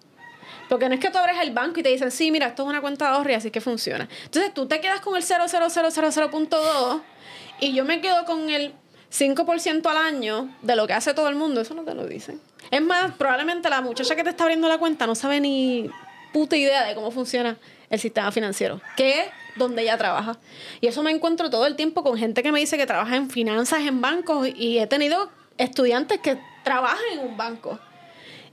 Porque 0.67 0.89
no 0.89 0.95
es 0.95 0.99
que 0.99 1.09
tú 1.09 1.17
abres 1.17 1.37
el 1.41 1.51
banco 1.51 1.79
y 1.79 1.83
te 1.83 1.87
dicen, 1.87 2.11
sí, 2.11 2.29
mira, 2.29 2.47
esto 2.47 2.63
es 2.63 2.67
una 2.67 2.81
cuenta 2.81 3.05
de 3.05 3.11
ahorro 3.15 3.31
y 3.31 3.35
así 3.35 3.51
que 3.51 3.61
funciona. 3.61 4.09
Entonces 4.25 4.53
tú 4.53 4.67
te 4.67 4.81
quedas 4.81 4.99
con 4.99 5.15
el 5.15 5.23
00000.2 5.23 7.01
y 7.61 7.73
yo 7.73 7.85
me 7.85 8.01
quedo 8.01 8.25
con 8.25 8.49
el 8.49 8.73
5% 9.17 9.89
al 9.89 9.97
año 9.97 10.53
de 10.61 10.75
lo 10.75 10.85
que 10.85 10.91
hace 10.91 11.13
todo 11.13 11.29
el 11.29 11.35
mundo. 11.35 11.61
Eso 11.61 11.73
no 11.73 11.83
te 11.83 11.95
lo 11.95 12.05
dicen. 12.05 12.41
Es 12.71 12.81
más, 12.81 13.13
probablemente 13.13 13.69
la 13.69 13.79
muchacha 13.79 14.13
que 14.13 14.25
te 14.25 14.31
está 14.31 14.43
abriendo 14.43 14.67
la 14.67 14.77
cuenta 14.77 15.07
no 15.07 15.15
sabe 15.15 15.39
ni 15.39 15.89
puta 16.33 16.57
idea 16.57 16.83
de 16.83 16.95
cómo 16.95 17.11
funciona 17.11 17.55
el 17.89 17.97
sistema 17.97 18.29
financiero, 18.33 18.81
que 18.97 19.31
donde 19.59 19.83
ella 19.83 19.97
trabaja. 19.97 20.39
Y 20.81 20.87
eso 20.87 21.03
me 21.03 21.11
encuentro 21.11 21.51
todo 21.51 21.67
el 21.67 21.75
tiempo 21.75 22.01
con 22.01 22.17
gente 22.17 22.41
que 22.41 22.51
me 22.51 22.59
dice 22.59 22.77
que 22.77 22.87
trabaja 22.87 23.15
en 23.15 23.29
finanzas, 23.29 23.81
en 23.81 24.01
bancos, 24.01 24.47
y 24.55 24.79
he 24.79 24.87
tenido 24.87 25.29
estudiantes 25.59 26.19
que 26.19 26.39
trabajan 26.63 27.03
en 27.13 27.19
un 27.19 27.37
banco. 27.37 27.77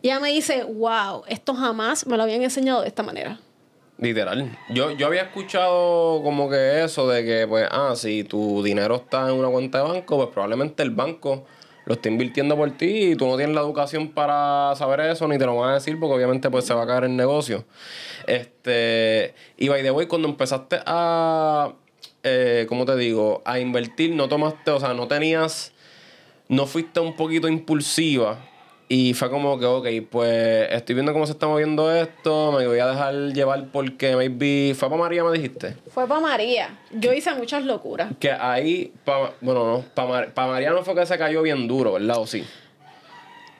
Y 0.02 0.08
ella 0.08 0.20
me 0.20 0.30
dice, 0.30 0.64
wow, 0.64 1.22
esto 1.26 1.54
jamás 1.54 2.06
me 2.06 2.18
lo 2.18 2.24
habían 2.24 2.42
enseñado 2.42 2.82
de 2.82 2.88
esta 2.88 3.02
manera. 3.02 3.40
literal. 3.98 4.58
Yo, 4.68 4.90
yo 4.90 5.06
había 5.06 5.22
escuchado 5.22 6.22
como 6.22 6.50
que 6.50 6.84
eso 6.84 7.08
de 7.08 7.24
que, 7.24 7.46
pues, 7.46 7.66
ah, 7.70 7.94
si 7.96 8.24
tu 8.24 8.62
dinero 8.62 8.96
está 8.96 9.30
en 9.30 9.36
una 9.36 9.48
cuenta 9.48 9.78
de 9.78 9.84
banco, 9.84 10.16
pues 10.18 10.28
probablemente 10.28 10.82
el 10.82 10.90
banco 10.90 11.46
lo 11.86 11.94
está 11.94 12.08
invirtiendo 12.08 12.56
por 12.56 12.72
ti 12.72 13.12
y 13.12 13.16
tú 13.16 13.26
no 13.26 13.36
tienes 13.36 13.54
la 13.54 13.62
educación 13.62 14.08
para 14.08 14.74
saber 14.76 15.00
eso, 15.00 15.26
ni 15.28 15.38
te 15.38 15.46
lo 15.46 15.56
van 15.56 15.70
a 15.70 15.74
decir 15.74 15.98
porque 15.98 16.16
obviamente 16.16 16.50
pues 16.50 16.66
se 16.66 16.74
va 16.74 16.82
a 16.82 16.86
caer 16.86 17.04
el 17.04 17.16
negocio. 17.16 17.64
Este, 18.26 19.34
y 19.56 19.68
by 19.68 19.82
the 19.82 19.92
way, 19.92 20.06
cuando 20.06 20.28
empezaste 20.28 20.80
a, 20.84 21.72
eh, 22.24 22.66
¿cómo 22.68 22.84
te 22.84 22.96
digo? 22.96 23.40
A 23.44 23.60
invertir, 23.60 24.14
no 24.14 24.28
tomaste, 24.28 24.72
o 24.72 24.80
sea, 24.80 24.94
no 24.94 25.06
tenías, 25.06 25.72
no 26.48 26.66
fuiste 26.66 26.98
un 26.98 27.14
poquito 27.14 27.48
impulsiva 27.48 28.38
Y 28.88 29.14
fue 29.14 29.28
como 29.30 29.58
que, 29.58 29.66
ok, 29.66 29.86
pues 30.08 30.68
estoy 30.70 30.94
viendo 30.94 31.12
cómo 31.12 31.26
se 31.26 31.32
está 31.32 31.48
moviendo 31.48 31.92
esto, 31.92 32.52
me 32.52 32.66
voy 32.68 32.78
a 32.78 32.86
dejar 32.86 33.14
llevar 33.32 33.64
porque 33.72 34.14
maybe... 34.14 34.74
¿Fue 34.76 34.88
para 34.88 35.00
María, 35.02 35.24
me 35.24 35.32
dijiste? 35.32 35.74
Fue 35.90 36.06
para 36.06 36.20
María. 36.20 36.78
Yo 36.92 37.12
hice 37.12 37.34
muchas 37.34 37.64
locuras. 37.64 38.12
Que 38.20 38.30
ahí, 38.30 38.92
pa- 39.04 39.32
bueno, 39.40 39.64
no, 39.66 39.84
para 39.94 40.46
María 40.46 40.70
no 40.70 40.84
fue 40.84 40.94
que 40.94 41.04
se 41.04 41.18
cayó 41.18 41.42
bien 41.42 41.66
duro, 41.66 41.94
¿verdad? 41.94 42.18
¿O 42.18 42.26
sí? 42.28 42.44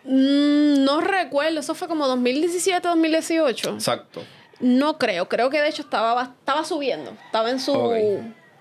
Mm, 0.04 0.84
no 0.84 1.00
recuerdo, 1.00 1.58
eso 1.58 1.74
fue 1.74 1.88
como 1.88 2.06
2017, 2.06 2.86
2018. 2.86 3.70
Exacto. 3.74 4.22
No 4.60 4.96
creo, 4.96 5.28
creo 5.28 5.50
que 5.50 5.60
de 5.60 5.68
hecho 5.68 5.82
estaba, 5.82 6.14
ba- 6.14 6.34
estaba 6.38 6.64
subiendo, 6.64 7.10
estaba 7.26 7.50
en 7.50 7.58
su. 7.58 7.72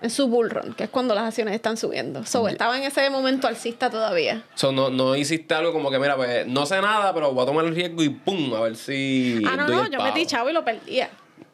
En 0.02 0.10
su 0.10 0.28
bull 0.28 0.50
run, 0.50 0.74
que 0.74 0.84
es 0.84 0.90
cuando 0.90 1.14
las 1.14 1.24
acciones 1.24 1.54
están 1.54 1.76
subiendo. 1.76 2.24
So, 2.26 2.48
estaba 2.48 2.76
en 2.76 2.84
ese 2.84 3.08
momento 3.10 3.46
alcista 3.48 3.88
todavía. 3.90 4.44
So, 4.54 4.70
no, 4.72 4.90
no 4.90 5.16
hiciste 5.16 5.54
algo 5.54 5.72
como 5.72 5.90
que, 5.90 5.98
mira, 5.98 6.16
pues 6.16 6.46
no 6.46 6.66
sé 6.66 6.80
nada, 6.82 7.14
pero 7.14 7.32
voy 7.32 7.42
a 7.42 7.46
tomar 7.46 7.64
el 7.64 7.74
riesgo 7.74 8.02
y 8.02 8.10
pum, 8.10 8.52
a 8.54 8.60
ver 8.60 8.76
si. 8.76 9.42
ah, 9.46 9.56
no, 9.56 9.66
doy 9.66 9.76
no, 9.76 9.84
el 9.84 9.90
yo 9.92 10.02
metí 10.02 10.26
chavo 10.26 10.50
y 10.50 10.52
lo 10.52 10.64
perdía. 10.64 11.10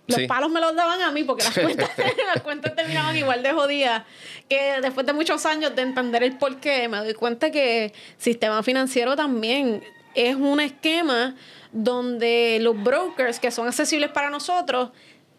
Los 0.08 0.16
Sí. 0.18 0.26
palos 0.26 0.50
me 0.50 0.60
los 0.60 0.74
daban 0.74 1.00
a 1.02 1.12
mí 1.12 1.22
porque 1.22 1.44
las 1.44 1.54
cuentas, 1.56 1.88
las 2.34 2.42
cuentas 2.42 2.74
terminaban 2.74 3.16
igual 3.16 3.42
de 3.44 3.52
jodidas. 3.52 4.02
Que 4.48 4.80
después 4.82 5.06
de 5.06 5.12
muchos 5.12 5.46
años 5.46 5.74
de 5.76 5.82
entender 5.82 6.24
el 6.24 6.36
porqué, 6.36 6.88
me 6.88 6.98
doy 6.98 7.14
cuenta 7.14 7.52
que 7.52 7.92
sistema 8.18 8.62
financiero 8.64 9.14
también 9.14 9.82
es 10.14 10.34
un 10.34 10.58
esquema 10.58 11.36
donde 11.70 12.58
los 12.60 12.82
brokers 12.82 13.38
que 13.40 13.50
son 13.50 13.66
accesibles 13.68 14.10
para 14.10 14.28
nosotros 14.28 14.90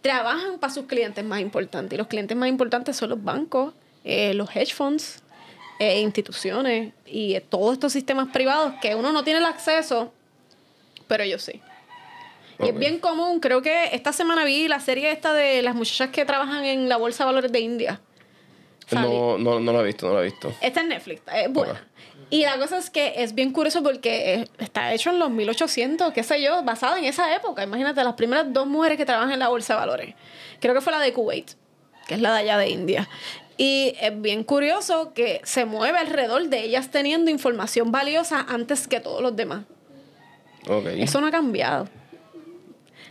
trabajan 0.04 0.60
para 0.60 0.72
sus 0.72 0.86
clientes 0.86 1.24
más 1.24 1.40
importantes. 1.40 1.94
Y 1.94 1.98
los 1.98 2.08
clientes 2.08 2.38
más 2.38 2.50
importantes 2.50 2.96
son 2.96 3.10
los 3.10 3.24
bancos, 3.24 3.74
eh, 4.04 4.34
los 4.36 4.54
hedge 4.56 4.76
funds, 4.76 5.24
eh, 5.80 6.02
instituciones 6.02 6.94
y 7.06 7.36
eh, 7.36 7.42
todos 7.42 7.74
estos 7.74 7.94
sistemas 7.94 8.28
privados 8.32 8.74
que 8.82 8.94
uno 8.94 9.12
no 9.12 9.24
tiene 9.24 9.40
el 9.40 9.46
acceso, 9.46 10.14
pero 11.08 11.24
yo 11.24 11.40
sí. 11.40 11.62
Y 12.60 12.70
es 12.70 12.78
bien 12.78 13.00
común, 13.00 13.40
creo 13.40 13.62
que 13.62 13.96
esta 13.96 14.14
semana 14.14 14.46
vi 14.46 14.68
la 14.68 14.80
serie 14.80 15.12
esta 15.12 15.34
de 15.34 15.62
las 15.62 15.74
muchachas 15.74 16.10
que 16.10 16.24
trabajan 16.24 16.66
en 16.66 16.88
la 16.88 16.98
Bolsa 16.98 17.24
de 17.24 17.28
Valores 17.28 17.52
de 17.52 17.60
India. 17.62 18.00
No, 18.92 19.38
no, 19.38 19.60
no 19.60 19.72
lo 19.72 19.82
he 19.82 19.86
visto, 19.86 20.08
no 20.08 20.14
lo 20.14 20.22
he 20.22 20.26
visto. 20.26 20.54
Esta 20.62 20.82
es 20.82 20.88
Netflix, 20.88 21.22
es 21.34 21.52
buena. 21.52 21.88
Y 22.34 22.46
la 22.46 22.58
cosa 22.58 22.80
es 22.80 22.90
que 22.90 23.14
es 23.18 23.36
bien 23.36 23.52
curioso 23.52 23.84
porque 23.84 24.34
eh, 24.34 24.48
está 24.58 24.92
hecho 24.92 25.12
en 25.12 25.20
los 25.20 25.30
1800, 25.30 26.14
qué 26.14 26.24
sé 26.24 26.42
yo, 26.42 26.64
basado 26.64 26.98
en 26.98 27.06
esa 27.06 27.36
época. 27.36 27.62
Imagínate, 27.62 28.04
las 28.04 28.16
primeras 28.16 28.52
dos 28.52 28.66
mujeres 28.66 28.98
que 28.98 29.06
trabajan 29.06 29.34
en 29.34 29.38
la 29.38 29.50
Bolsa 29.50 29.76
de 29.76 29.80
Valores. 29.80 30.16
Creo 30.60 30.74
que 30.74 30.82
fue 30.82 30.92
la 30.92 31.00
de 31.00 31.14
Kuwait, 31.14 31.52
que 32.08 32.16
es 32.16 32.22
la 32.22 32.34
de 32.34 32.40
allá 32.40 32.58
de 32.58 32.72
India. 32.72 33.08
Y 33.56 33.94
es 34.02 34.20
bien 34.20 34.44
curioso 34.44 35.14
que 35.14 35.42
se 35.44 35.66
mueve 35.66 36.00
alrededor 36.00 36.50
de 36.50 36.64
ellas 36.64 36.90
teniendo 36.90 37.30
información 37.30 37.92
valiosa 37.92 38.44
antes 38.50 38.88
que 38.88 39.00
todos 39.00 39.22
los 39.22 39.36
demás. 39.36 39.66
Eso 40.98 41.22
no 41.22 41.28
ha 41.28 41.32
cambiado. 41.32 41.88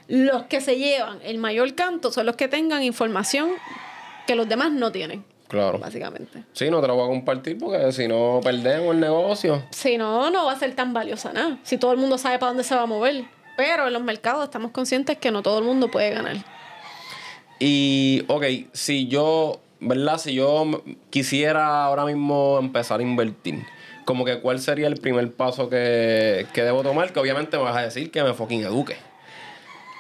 Los 0.09 0.43
que 0.47 0.61
se 0.61 0.79
llevan 0.79 1.21
el 1.23 1.39
mayor 1.39 1.77
canto 1.77 2.11
son 2.11 2.27
los 2.27 2.35
que 2.35 2.49
tengan 2.49 2.83
información 2.83 3.53
que 4.27 4.35
los 4.35 4.49
demás 4.49 4.73
no 4.73 4.91
tienen, 4.91 5.25
Claro. 5.53 5.79
básicamente. 5.79 6.45
Sí, 6.55 6.71
no 6.71 6.81
te 6.81 6.87
lo 6.87 6.95
voy 6.95 7.05
a 7.05 7.09
compartir 7.09 7.59
porque 7.59 7.93
si 7.93 8.09
no 8.09 8.41
perdemos 8.43 8.95
el 8.95 9.01
negocio. 9.01 9.63
Si 9.69 9.99
no, 9.99 10.31
no 10.31 10.47
va 10.47 10.53
a 10.53 10.59
ser 10.59 10.75
tan 10.75 10.95
valiosa 10.95 11.31
nada. 11.35 11.59
Si 11.63 11.77
todo 11.77 11.93
el 11.93 11.99
mundo 11.99 12.17
sabe 12.17 12.39
para 12.39 12.53
dónde 12.53 12.65
se 12.65 12.75
va 12.75 12.83
a 12.83 12.87
mover. 12.87 13.27
Pero 13.55 13.87
en 13.87 13.93
los 13.93 14.03
mercados 14.03 14.45
estamos 14.45 14.71
conscientes 14.71 15.19
que 15.19 15.31
no 15.31 15.43
todo 15.43 15.59
el 15.59 15.65
mundo 15.65 15.91
puede 15.91 16.09
ganar. 16.09 16.37
Y, 17.59 18.25
ok, 18.29 18.45
si 18.73 19.09
yo, 19.09 19.61
¿verdad? 19.79 20.17
Si 20.17 20.33
yo 20.33 20.83
quisiera 21.11 21.85
ahora 21.85 22.07
mismo 22.07 22.57
empezar 22.59 23.01
a 23.01 23.03
invertir, 23.03 23.63
como 24.07 24.25
que 24.25 24.41
cuál 24.41 24.59
sería 24.59 24.87
el 24.87 24.97
primer 24.97 25.31
paso 25.33 25.69
que, 25.69 26.47
que 26.55 26.63
debo 26.63 26.83
tomar, 26.83 27.13
que 27.13 27.21
obviamente 27.21 27.59
me 27.59 27.65
vas 27.65 27.77
a 27.77 27.83
decir 27.83 28.11
que 28.11 28.23
me 28.23 28.33
fucking 28.33 28.63
eduque. 28.63 28.97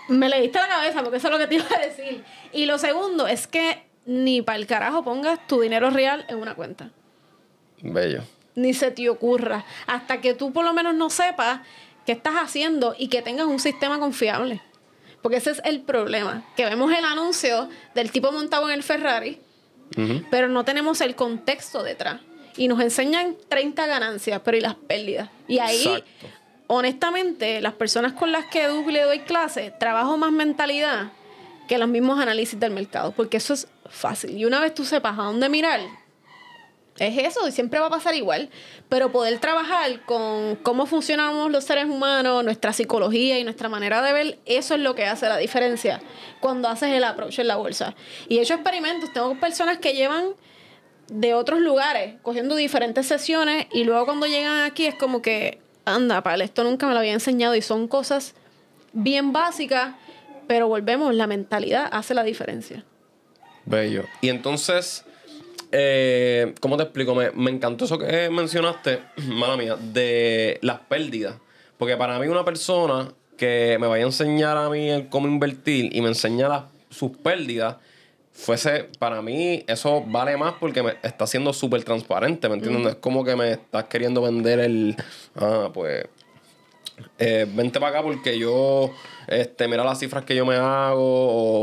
Me 0.08 0.30
le 0.30 0.40
diste 0.40 0.58
la 0.58 0.68
cabeza 0.68 1.02
porque 1.02 1.18
eso 1.18 1.26
es 1.28 1.32
lo 1.32 1.38
que 1.38 1.46
te 1.46 1.56
iba 1.56 1.66
a 1.76 1.86
decir. 1.86 2.24
Y 2.54 2.64
lo 2.64 2.78
segundo 2.78 3.26
es 3.26 3.46
que 3.46 3.91
ni 4.04 4.42
para 4.42 4.58
el 4.58 4.66
carajo 4.66 5.04
pongas 5.04 5.46
tu 5.46 5.60
dinero 5.60 5.90
real 5.90 6.24
en 6.28 6.38
una 6.38 6.54
cuenta. 6.54 6.90
Bello. 7.80 8.22
Ni 8.54 8.74
se 8.74 8.90
te 8.90 9.08
ocurra. 9.08 9.64
Hasta 9.86 10.20
que 10.20 10.34
tú 10.34 10.52
por 10.52 10.64
lo 10.64 10.72
menos 10.72 10.94
no 10.94 11.10
sepas 11.10 11.60
qué 12.06 12.12
estás 12.12 12.34
haciendo 12.34 12.94
y 12.98 13.08
que 13.08 13.22
tengas 13.22 13.46
un 13.46 13.60
sistema 13.60 13.98
confiable. 13.98 14.60
Porque 15.22 15.36
ese 15.36 15.52
es 15.52 15.62
el 15.64 15.80
problema. 15.80 16.44
Que 16.56 16.64
vemos 16.64 16.92
el 16.92 17.04
anuncio 17.04 17.68
del 17.94 18.10
tipo 18.10 18.32
montado 18.32 18.68
en 18.68 18.74
el 18.74 18.82
Ferrari, 18.82 19.40
pero 20.30 20.48
no 20.48 20.64
tenemos 20.64 21.00
el 21.00 21.14
contexto 21.14 21.82
detrás. 21.82 22.20
Y 22.56 22.68
nos 22.68 22.80
enseñan 22.80 23.36
30 23.48 23.86
ganancias, 23.86 24.40
pero 24.44 24.56
¿y 24.56 24.60
las 24.60 24.74
pérdidas? 24.74 25.30
Y 25.48 25.60
ahí, 25.60 25.86
Exacto. 25.86 26.26
honestamente, 26.66 27.60
las 27.60 27.74
personas 27.74 28.12
con 28.12 28.32
las 28.32 28.46
que 28.46 28.68
le 28.68 29.02
doy 29.02 29.20
clase, 29.20 29.72
trabajo 29.78 30.18
más 30.18 30.32
mentalidad 30.32 31.12
que 31.68 31.78
los 31.78 31.88
mismos 31.88 32.18
análisis 32.18 32.58
del 32.58 32.72
mercado, 32.72 33.12
porque 33.12 33.36
eso 33.38 33.54
es 33.54 33.68
fácil. 33.92 34.36
Y 34.36 34.44
una 34.44 34.60
vez 34.60 34.74
tú 34.74 34.84
sepas 34.84 35.18
a 35.18 35.22
dónde 35.22 35.48
mirar, 35.48 35.80
es 36.98 37.16
eso, 37.18 37.48
y 37.48 37.52
siempre 37.52 37.80
va 37.80 37.86
a 37.86 37.90
pasar 37.90 38.14
igual. 38.14 38.50
Pero 38.88 39.12
poder 39.12 39.38
trabajar 39.38 40.04
con 40.04 40.56
cómo 40.56 40.86
funcionamos 40.86 41.50
los 41.50 41.64
seres 41.64 41.86
humanos, 41.86 42.44
nuestra 42.44 42.72
psicología 42.72 43.38
y 43.38 43.44
nuestra 43.44 43.68
manera 43.68 44.02
de 44.02 44.12
ver, 44.12 44.38
eso 44.44 44.74
es 44.74 44.80
lo 44.80 44.94
que 44.94 45.06
hace 45.06 45.28
la 45.28 45.38
diferencia 45.38 46.00
cuando 46.40 46.68
haces 46.68 46.90
el 46.90 47.04
approach 47.04 47.38
en 47.38 47.48
la 47.48 47.56
bolsa. 47.56 47.94
Y 48.28 48.38
he 48.38 48.42
hecho 48.42 48.54
experimentos, 48.54 49.12
tengo 49.12 49.38
personas 49.40 49.78
que 49.78 49.94
llevan 49.94 50.34
de 51.08 51.34
otros 51.34 51.60
lugares, 51.60 52.16
cogiendo 52.22 52.54
diferentes 52.56 53.06
sesiones, 53.06 53.66
y 53.72 53.84
luego 53.84 54.04
cuando 54.06 54.26
llegan 54.26 54.62
aquí 54.62 54.86
es 54.86 54.94
como 54.94 55.22
que, 55.22 55.60
anda, 55.84 56.22
para 56.22 56.42
esto 56.44 56.64
nunca 56.64 56.86
me 56.86 56.92
lo 56.92 57.00
había 57.00 57.12
enseñado, 57.12 57.54
y 57.54 57.62
son 57.62 57.88
cosas 57.88 58.34
bien 58.92 59.32
básicas, 59.32 59.94
pero 60.46 60.68
volvemos, 60.68 61.14
la 61.14 61.26
mentalidad 61.26 61.88
hace 61.90 62.14
la 62.14 62.22
diferencia. 62.22 62.84
Bello. 63.64 64.04
Y 64.20 64.28
entonces, 64.28 65.04
eh, 65.70 66.54
¿cómo 66.60 66.76
te 66.76 66.82
explico? 66.84 67.14
Me, 67.14 67.30
me 67.32 67.50
encantó 67.50 67.84
eso 67.84 67.98
que 67.98 68.28
mencionaste, 68.30 69.00
mala 69.28 69.56
mía, 69.56 69.76
de 69.76 70.58
las 70.62 70.80
pérdidas. 70.80 71.36
Porque 71.78 71.96
para 71.96 72.18
mí 72.18 72.26
una 72.28 72.44
persona 72.44 73.12
que 73.36 73.76
me 73.80 73.86
vaya 73.86 74.04
a 74.04 74.06
enseñar 74.06 74.56
a 74.56 74.68
mí 74.68 74.88
el 74.90 75.08
cómo 75.08 75.26
invertir 75.26 75.94
y 75.96 76.00
me 76.00 76.08
enseña 76.08 76.48
las- 76.48 76.64
sus 76.90 77.16
pérdidas, 77.16 77.76
fuese, 78.32 78.88
para 78.98 79.20
mí 79.22 79.64
eso 79.66 80.02
vale 80.06 80.36
más 80.36 80.54
porque 80.60 80.82
me 80.82 80.94
está 81.02 81.26
siendo 81.26 81.52
súper 81.52 81.82
transparente, 81.84 82.48
¿me 82.48 82.54
entiendes? 82.56 82.82
No 82.82 82.88
es 82.90 82.94
como 82.96 83.24
que 83.24 83.34
me 83.34 83.52
estás 83.52 83.84
queriendo 83.84 84.22
vender 84.22 84.60
el, 84.60 84.96
ah, 85.36 85.70
pues, 85.72 86.06
eh, 87.18 87.46
vente 87.52 87.80
para 87.80 87.90
acá 87.98 88.02
porque 88.02 88.38
yo, 88.38 88.90
este, 89.26 89.66
mira 89.68 89.82
las 89.84 89.98
cifras 89.98 90.24
que 90.24 90.36
yo 90.36 90.44
me 90.46 90.54
hago, 90.56 90.98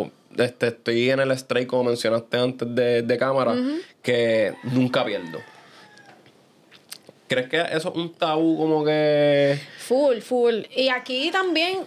o 0.04 0.12
este, 0.38 0.68
estoy 0.68 1.10
en 1.10 1.20
el 1.20 1.32
strike 1.32 1.68
como 1.68 1.86
mencionaste 1.86 2.38
antes 2.38 2.76
de, 2.76 3.02
de 3.02 3.18
cámara, 3.18 3.56
que 4.02 4.54
nunca 4.64 5.04
pierdo. 5.06 5.40
¿Crees 7.28 7.48
que 7.48 7.62
eso 7.62 7.90
es 7.90 7.96
un 7.96 8.12
tabú 8.14 8.58
como 8.58 8.84
que... 8.84 9.62
Full, 9.78 10.18
full. 10.22 10.56
Y 10.76 10.90
aquí 10.90 11.30
también, 11.30 11.86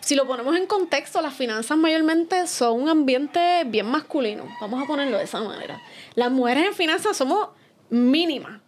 si 0.00 0.16
lo 0.16 0.26
ponemos 0.26 0.56
en 0.56 0.66
contexto, 0.66 1.22
las 1.22 1.34
finanzas 1.34 1.78
mayormente 1.78 2.48
son 2.48 2.82
un 2.82 2.88
ambiente 2.88 3.62
bien 3.66 3.86
masculino. 3.86 4.44
Vamos 4.60 4.82
a 4.82 4.86
ponerlo 4.86 5.18
de 5.18 5.24
esa 5.24 5.40
manera. 5.40 5.80
Las 6.16 6.32
mujeres 6.32 6.66
en 6.66 6.74
finanzas 6.74 7.16
somos 7.16 7.50
mínimas. 7.90 8.60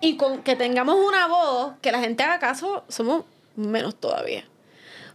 Y 0.00 0.16
con 0.16 0.44
que 0.44 0.54
tengamos 0.54 0.96
una 0.96 1.26
voz, 1.26 1.72
que 1.82 1.90
la 1.90 1.98
gente 1.98 2.22
haga 2.22 2.38
caso, 2.38 2.84
somos 2.88 3.24
menos 3.56 3.96
todavía. 3.96 4.44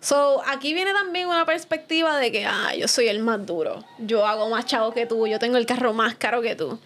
So, 0.02 0.42
aquí 0.48 0.74
viene 0.74 0.94
también 0.94 1.28
una 1.28 1.46
perspectiva 1.46 2.18
de 2.18 2.32
que, 2.32 2.46
ah, 2.46 2.74
yo 2.76 2.88
soy 2.88 3.08
el 3.08 3.20
más 3.20 3.46
duro. 3.46 3.86
Yo 4.00 4.26
hago 4.26 4.50
más 4.50 4.66
chavo 4.66 4.94
que 4.94 5.06
tú. 5.06 5.28
Yo 5.28 5.38
tengo 5.38 5.58
el 5.58 5.68
carro 5.68 5.94
más 5.94 6.16
caro 6.16 6.42
que 6.42 6.56
tú. 6.56 6.80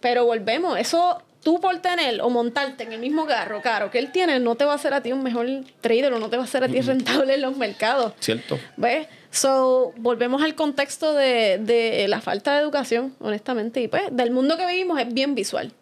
Pero 0.00 0.24
volvemos, 0.24 0.78
eso 0.78 1.22
tú 1.44 1.60
por 1.60 1.78
tener 1.78 2.20
o 2.20 2.28
montarte 2.28 2.82
en 2.82 2.92
el 2.92 2.98
mismo 2.98 3.24
carro 3.24 3.62
caro 3.62 3.90
que 3.90 3.98
él 3.98 4.10
tiene, 4.10 4.40
no 4.40 4.56
te 4.56 4.64
va 4.64 4.72
a 4.72 4.74
hacer 4.74 4.92
a 4.92 5.00
ti 5.00 5.12
un 5.12 5.22
mejor 5.22 5.46
trader 5.80 6.12
o 6.12 6.18
no 6.18 6.28
te 6.28 6.36
va 6.36 6.42
a 6.42 6.46
hacer 6.46 6.64
a 6.64 6.68
ti 6.68 6.80
rentable 6.80 7.34
en 7.34 7.42
los 7.42 7.56
mercados. 7.56 8.12
¿Cierto? 8.18 8.58
¿Ves? 8.76 9.06
So, 9.30 9.92
volvemos 9.96 10.42
al 10.42 10.54
contexto 10.54 11.14
de, 11.14 11.58
de 11.58 12.08
la 12.08 12.20
falta 12.20 12.54
de 12.54 12.62
educación, 12.62 13.14
honestamente. 13.20 13.80
Y 13.80 13.88
pues, 13.88 14.02
del 14.10 14.32
mundo 14.32 14.56
que 14.56 14.66
vivimos 14.66 15.00
es 15.00 15.12
bien 15.14 15.34
visual. 15.34 15.72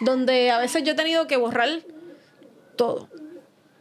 Donde 0.00 0.50
a 0.50 0.58
veces 0.58 0.84
yo 0.84 0.92
he 0.92 0.96
tenido 0.96 1.26
que 1.26 1.36
borrar 1.36 1.68
todo, 2.76 3.09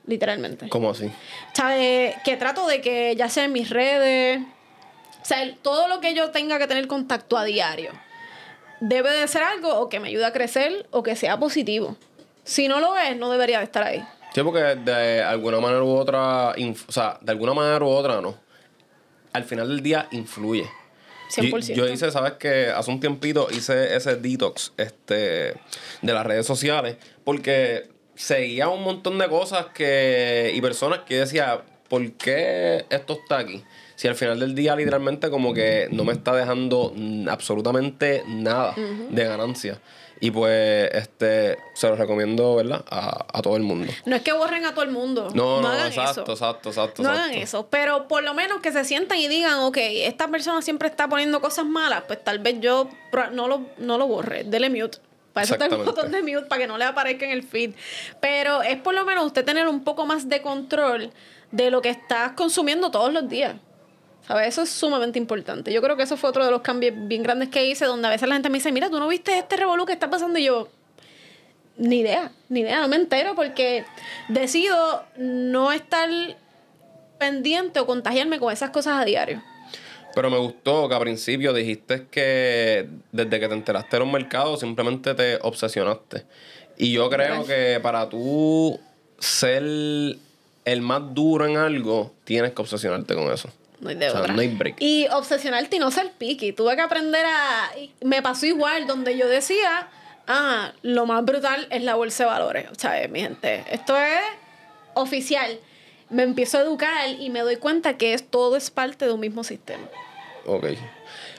literalmente. 0.10 0.68
¿Cómo 0.70 0.89
así? 0.89 1.10
¿Sabes? 1.54 2.16
Que 2.25 2.36
trato 2.36 2.68
de 2.68 2.82
que 2.82 3.16
ya 3.16 3.30
sea 3.30 3.46
en 3.46 3.54
mis 3.54 3.70
redes, 3.70 4.42
o 5.22 5.25
sea, 5.25 5.44
el- 5.44 5.56
todo 5.58 5.88
lo 5.88 6.00
que 6.01 6.13
yo 6.13 6.32
tenga 6.32 6.58
que 6.60 6.68
tener 6.68 6.88
contacto 6.88 7.38
a 7.38 7.46
diario, 7.46 7.92
debe 8.82 9.12
de 9.12 9.28
ser 9.28 9.44
algo 9.44 9.74
o 9.80 9.89
que 9.89 10.00
me 10.00 10.08
ayude 10.10 10.25
a 10.25 10.34
crecer 10.34 10.88
o 10.92 11.04
que 11.04 11.16
sea 11.16 11.39
positivo. 11.39 11.96
Si 12.44 12.68
no 12.68 12.80
lo 12.80 12.98
es, 12.98 13.16
no 13.18 13.30
debería 13.30 13.60
de 13.60 13.66
estar 13.66 13.84
ahí. 13.84 14.04
Sí, 14.34 14.42
porque 14.44 14.60
de 14.60 15.22
alguna 15.24 15.60
manera 15.60 15.84
u 15.84 15.89
otra, 15.96 16.50
o 16.51 16.92
sea, 16.92 17.18
de 17.22 17.32
alguna 17.32 17.54
manera 17.54 17.84
u 17.84 17.89
otra 17.89 18.22
no. 18.22 18.36
Al 19.34 19.44
final 19.44 19.68
del 19.68 19.82
día 19.82 20.08
influye. 20.12 20.68
Yo, 21.38 21.44
100%. 21.44 21.75
yo 21.75 21.88
hice, 21.88 22.10
sabes 22.10 22.34
que 22.34 22.70
hace 22.70 22.89
un 22.89 23.00
tiempito 23.00 23.48
hice 23.51 23.96
ese 23.96 24.16
detox 24.16 24.74
este, 24.78 25.54
de 26.01 26.13
las 26.13 26.25
redes 26.25 26.48
sociales 26.48 26.98
porque 27.24 27.88
seguía 28.19 28.67
un 28.67 28.83
montón 28.83 29.17
de 29.17 29.29
cosas 29.29 29.67
que 29.73 30.51
y 30.53 30.59
personas 30.61 30.99
que 31.07 31.15
yo 31.15 31.21
decía, 31.21 31.61
¿por 31.88 32.11
qué 32.13 32.85
esto 32.89 33.13
está 33.13 33.38
aquí? 33.39 33.63
Si 33.95 34.09
al 34.09 34.15
final 34.15 34.39
del 34.39 34.55
día 34.55 34.75
literalmente 34.75 35.29
como 35.29 35.53
que 35.53 35.88
no 35.91 36.03
me 36.03 36.11
está 36.11 36.35
dejando 36.35 36.93
absolutamente 37.29 38.23
nada 38.27 38.75
de 38.75 39.23
ganancia. 39.23 39.79
Y 40.21 40.31
pues 40.31 40.89
este 40.93 41.57
se 41.73 41.88
los 41.88 41.97
recomiendo, 41.97 42.55
¿verdad? 42.55 42.83
A, 42.89 43.25
a 43.31 43.41
todo 43.41 43.55
el 43.55 43.63
mundo. 43.63 43.89
No 44.03 44.17
es 44.17 44.21
que 44.21 44.33
borren 44.33 44.65
a 44.65 44.73
todo 44.73 44.83
el 44.83 44.91
mundo. 44.91 45.29
No, 45.33 45.61
no, 45.61 45.69
hagan 45.69 45.88
exacto, 45.88 46.23
eso. 46.23 46.31
exacto, 46.33 46.69
exacto, 46.69 47.03
No 47.03 47.09
exacto. 47.09 47.29
hagan 47.29 47.41
eso, 47.41 47.67
pero 47.69 48.09
por 48.09 48.23
lo 48.23 48.33
menos 48.33 48.59
que 48.59 48.73
se 48.73 48.83
sientan 48.83 49.17
y 49.17 49.29
digan, 49.29 49.59
ok, 49.59 49.77
esta 49.79 50.27
persona 50.27 50.61
siempre 50.61 50.89
está 50.89 51.07
poniendo 51.07 51.39
cosas 51.39 51.65
malas, 51.65 52.03
pues 52.05 52.21
tal 52.21 52.39
vez 52.39 52.59
yo 52.59 52.89
no 53.31 53.47
lo, 53.47 53.61
no 53.77 53.97
lo 53.97 54.07
borre, 54.07 54.43
dele 54.43 54.69
mute. 54.69 54.97
Para 55.39 55.43
eso 55.46 55.53
está 55.53 55.65
el 55.65 55.72
Exactamente. 55.72 56.01
botón 56.01 56.12
de 56.12 56.34
mute, 56.34 56.48
para 56.48 56.62
que 56.62 56.67
no 56.67 56.77
le 56.77 56.86
aparezca 56.86 57.25
en 57.25 57.31
el 57.31 57.43
feed. 57.43 57.72
Pero 58.19 58.62
es 58.62 58.77
por 58.77 58.93
lo 58.93 59.05
menos 59.05 59.25
usted 59.25 59.46
tener 59.46 59.67
un 59.67 59.84
poco 59.84 60.05
más 60.05 60.27
de 60.27 60.41
control 60.41 61.12
de 61.51 61.72
lo 61.72 61.81
que 61.81 61.89
estás 61.89 62.34
consumiendo 62.34 62.91
todos 62.91 63.12
los 63.13 63.27
días. 63.29 63.55
¿Sabes? 64.27 64.50
Eso 64.50 64.62
es 64.62 64.69
sumamente 64.69 65.17
importante. 65.17 65.74
Yo 65.74 65.81
creo 65.81 65.98
que 65.98 66.03
eso 66.03 66.17
fue 66.17 66.29
otro 66.29 66.46
de 66.46 66.51
los 66.51 66.62
cambios 66.62 66.93
bien 66.96 67.24
grandes 67.24 67.50
que 67.50 67.65
hice, 67.65 67.86
donde 67.86 68.08
a 68.08 68.12
veces 68.12 68.27
la 68.27 68.36
gente 68.36 68.50
me 68.50 68.58
dice, 68.60 68.72
mira, 68.72 68.89
¿tú 68.89 69.00
no 69.00 69.08
viste 69.08 69.38
este 69.38 69.55
revolú 69.55 69.86
que 69.86 69.93
está 69.93 70.10
pasando? 70.10 70.38
Y 70.38 70.43
yo, 70.43 70.67
ni 71.77 72.00
idea, 72.01 72.31
ni 72.50 72.60
idea, 72.60 72.81
no 72.81 72.89
me 72.89 72.98
entero 72.98 73.34
porque 73.34 73.86
decido 74.27 75.03
no 75.17 75.72
estar 75.72 76.10
pendiente 77.17 77.79
o 77.79 77.86
contagiarme 77.86 78.39
con 78.39 78.51
esas 78.53 78.69
cosas 78.69 79.01
a 79.01 79.05
diario. 79.05 79.41
Pero 80.16 80.30
me 80.30 80.38
gustó 80.38 80.89
que 80.89 80.96
a 80.96 81.00
principio 81.00 81.54
dijiste 81.54 82.08
que 82.10 82.89
desde 83.12 83.39
que 83.39 83.48
te 83.48 83.54
enteraste 83.54 83.96
de 83.96 84.00
los 84.00 84.12
mercados 84.12 84.60
simplemente 84.60 85.13
te 85.13 85.38
obsesionaste. 85.42 86.25
Y 86.78 86.94
yo 86.94 87.10
creo 87.10 87.46
que 87.46 87.80
para 87.82 88.10
tú 88.10 88.80
ser 89.20 89.63
el 89.63 90.82
más 90.82 91.13
duro 91.13 91.46
en 91.46 91.58
algo, 91.58 92.13
tienes 92.24 92.54
que 92.54 92.62
obsesionarte 92.62 93.13
con 93.16 93.32
eso. 93.32 93.50
No 93.82 93.89
hay 93.89 93.96
de 93.96 94.10
O 94.10 94.12
sea, 94.12 94.22
otra. 94.22 94.34
no 94.34 94.42
hay 94.42 94.48
break. 94.48 94.78
Y 94.80 95.08
obsesionarte 95.08 95.75
y 95.78 95.80
no 95.80 95.92
ser 95.92 96.12
picky. 96.18 96.54
Tuve 96.54 96.75
que 96.75 96.82
aprender 96.82 97.25
a... 97.25 97.72
Me 98.01 98.22
pasó 98.22 98.46
igual, 98.46 98.88
donde 98.88 99.18
yo 99.18 99.28
decía, 99.28 99.88
ah, 100.28 100.74
lo 100.82 101.06
más 101.06 101.24
brutal 101.24 101.68
es 101.70 101.84
la 101.84 101.96
bolsa 101.96 102.24
de 102.24 102.30
valores. 102.30 102.66
O 102.72 102.75
sea, 102.75 103.08
mi 103.08 103.22
gente, 103.22 103.63
esto 103.72 103.98
es 103.98 104.20
oficial. 104.94 105.60
Me 106.10 106.24
empiezo 106.24 106.58
a 106.58 106.62
educar 106.62 107.10
y 107.10 107.30
me 107.30 107.42
doy 107.42 107.58
cuenta 107.58 107.98
que 107.98 108.13
es, 108.13 108.28
todo 108.30 108.56
es 108.56 108.72
parte 108.72 109.06
de 109.06 109.13
un 109.13 109.20
mismo 109.20 109.44
sistema. 109.44 109.84
Ok. 110.46 110.66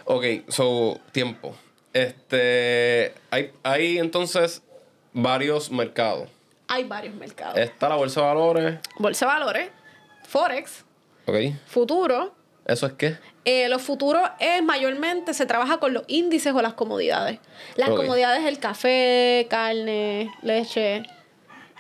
Ok, 0.05 0.25
so, 0.49 1.01
tiempo. 1.13 1.55
Este. 1.93 3.15
Hay, 3.31 3.53
hay 3.63 3.99
entonces 3.99 4.63
varios 5.13 5.71
mercados. 5.71 6.29
Hay 6.69 6.85
varios 6.85 7.15
mercados. 7.15 7.59
Está 7.59 7.89
la 7.89 7.97
bolsa 7.97 8.21
de 8.21 8.27
valores. 8.27 8.79
Bolsa 8.99 9.27
de 9.27 9.33
valores, 9.33 9.69
Forex, 10.29 10.85
Ok. 11.27 11.35
futuro. 11.67 12.33
¿Eso 12.67 12.87
es 12.87 12.93
qué? 12.93 13.17
Eh, 13.45 13.69
los 13.69 13.83
futuros 13.83 14.23
es 14.39 14.63
mayormente 14.63 15.35
se 15.35 15.47
trabaja 15.47 15.79
con 15.79 15.93
los 15.95 16.05
índices 16.07 16.55
o 16.55 16.63
las 16.63 16.75
comodidades. 16.75 17.41
Las 17.75 17.89
Ok. 17.89 17.97
comodidades 17.97 18.45
el 18.47 18.61
café, 18.61 19.49
carne, 19.51 20.31
leche, 20.43 21.03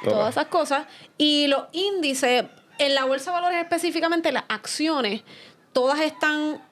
todas 0.03 0.31
esas 0.31 0.47
cosas. 0.47 0.87
Y 1.19 1.47
los 1.47 1.65
índices, 1.73 2.45
en 2.81 2.95
la 2.95 3.05
bolsa 3.05 3.31
de 3.31 3.35
valores 3.35 3.59
específicamente, 3.61 4.33
las 4.33 4.45
acciones, 4.49 5.23
todas 5.73 6.01
están, 6.01 6.63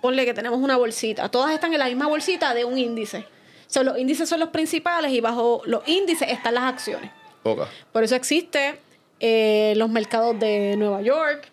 ponle 0.00 0.24
que 0.24 0.32
tenemos 0.32 0.58
una 0.58 0.76
bolsita, 0.76 1.28
todas 1.28 1.52
están 1.52 1.72
en 1.74 1.78
la 1.78 1.86
misma 1.86 2.06
bolsita 2.06 2.54
de 2.54 2.64
un 2.64 2.78
índice. 2.78 3.26
So, 3.66 3.82
los 3.82 3.98
índices 3.98 4.28
son 4.28 4.40
los 4.40 4.48
principales 4.48 5.12
y 5.12 5.20
bajo 5.20 5.60
los 5.66 5.86
índices 5.86 6.30
están 6.30 6.54
las 6.54 6.64
acciones. 6.64 7.10
Ok. 7.42 7.66
Por 7.92 8.02
eso 8.02 8.14
existe 8.16 8.80
eh, 9.20 9.74
los 9.76 9.90
mercados 9.90 10.38
de 10.40 10.76
Nueva 10.78 11.02
York, 11.02 11.50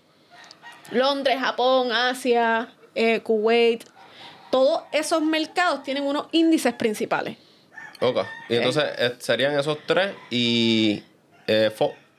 Londres, 0.92 1.38
Japón, 1.40 1.92
Asia, 1.92 2.74
eh, 2.96 3.20
Kuwait. 3.20 3.84
Todos 4.52 4.84
esos 4.94 5.22
mercados 5.22 5.84
tienen 5.84 6.04
unos 6.04 6.28
índices 6.32 6.74
principales. 6.74 7.38
Ok. 8.00 8.20
Y 8.48 8.56
entonces 8.56 8.86
eh, 8.98 9.16
serían 9.20 9.58
esos 9.60 9.78
tres 9.86 10.14
y 10.30 11.04
eh, 11.48 11.72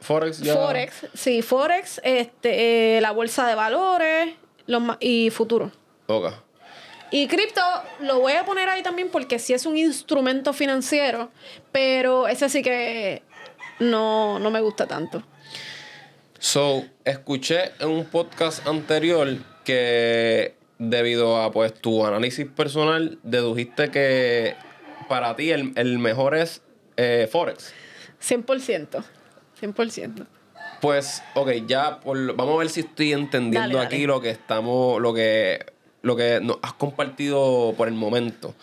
Forex 0.03 0.41
ya. 0.41 0.55
Forex, 0.55 1.07
sí, 1.15 1.43
Forex, 1.43 2.01
este, 2.05 2.97
eh, 2.97 3.01
la 3.01 3.13
bolsa 3.13 3.47
de 3.47 3.55
valores 3.55 4.35
los 4.67 4.83
y 5.01 5.31
futuro. 5.31 5.71
Ok. 6.07 6.33
Y 7.11 7.29
cripto 7.29 7.61
lo 8.01 8.21
voy 8.21 8.33
a 8.33 8.45
poner 8.45 8.69
ahí 8.69 8.83
también 8.83 9.11
porque 9.11 9.39
sí 9.39 9.53
es 9.53 9.67
un 9.67 9.77
instrumento 9.77 10.53
financiero, 10.53 11.31
pero 11.71 12.27
ese 12.27 12.49
sí 12.49 12.63
que 12.63 13.23
no, 13.81 14.39
no 14.39 14.51
me 14.51 14.61
gusta 14.61 14.87
tanto. 14.87 15.23
So, 16.39 16.85
escuché 17.05 17.73
en 17.79 17.91
un 17.91 18.07
podcast 18.07 18.67
anterior 18.67 19.37
que 19.65 20.57
debido 20.79 21.41
a 21.41 21.53
pues 21.53 21.75
tu 21.75 22.05
análisis 22.05 22.47
personal 22.47 23.19
dedujiste 23.23 23.91
que 23.91 24.57
para 25.09 25.37
ti 25.37 25.53
el, 25.53 25.73
el 25.77 25.99
mejor 25.99 26.35
es 26.35 26.63
eh, 26.97 27.29
Forex. 27.31 27.73
100%. 28.21 29.05
100%. 29.63 30.27
Pues, 30.81 31.23
ok, 31.35 31.51
ya 31.67 32.01
por- 32.01 32.35
vamos 32.35 32.57
a 32.57 32.59
ver 32.59 32.69
si 32.69 32.81
estoy 32.81 33.13
entendiendo 33.13 33.77
Dale, 33.79 33.87
aquí 33.87 33.97
dale. 33.97 34.07
lo 34.09 34.21
que 34.21 34.31
estamos, 34.31 35.01
lo 35.01 35.15
que, 35.15 35.65
lo 36.03 36.17
que 36.17 36.41
nos 36.43 36.59
has 36.63 36.73
compartido 36.73 37.75
por 37.77 37.87
el 37.89 37.95
momento. 37.95 38.55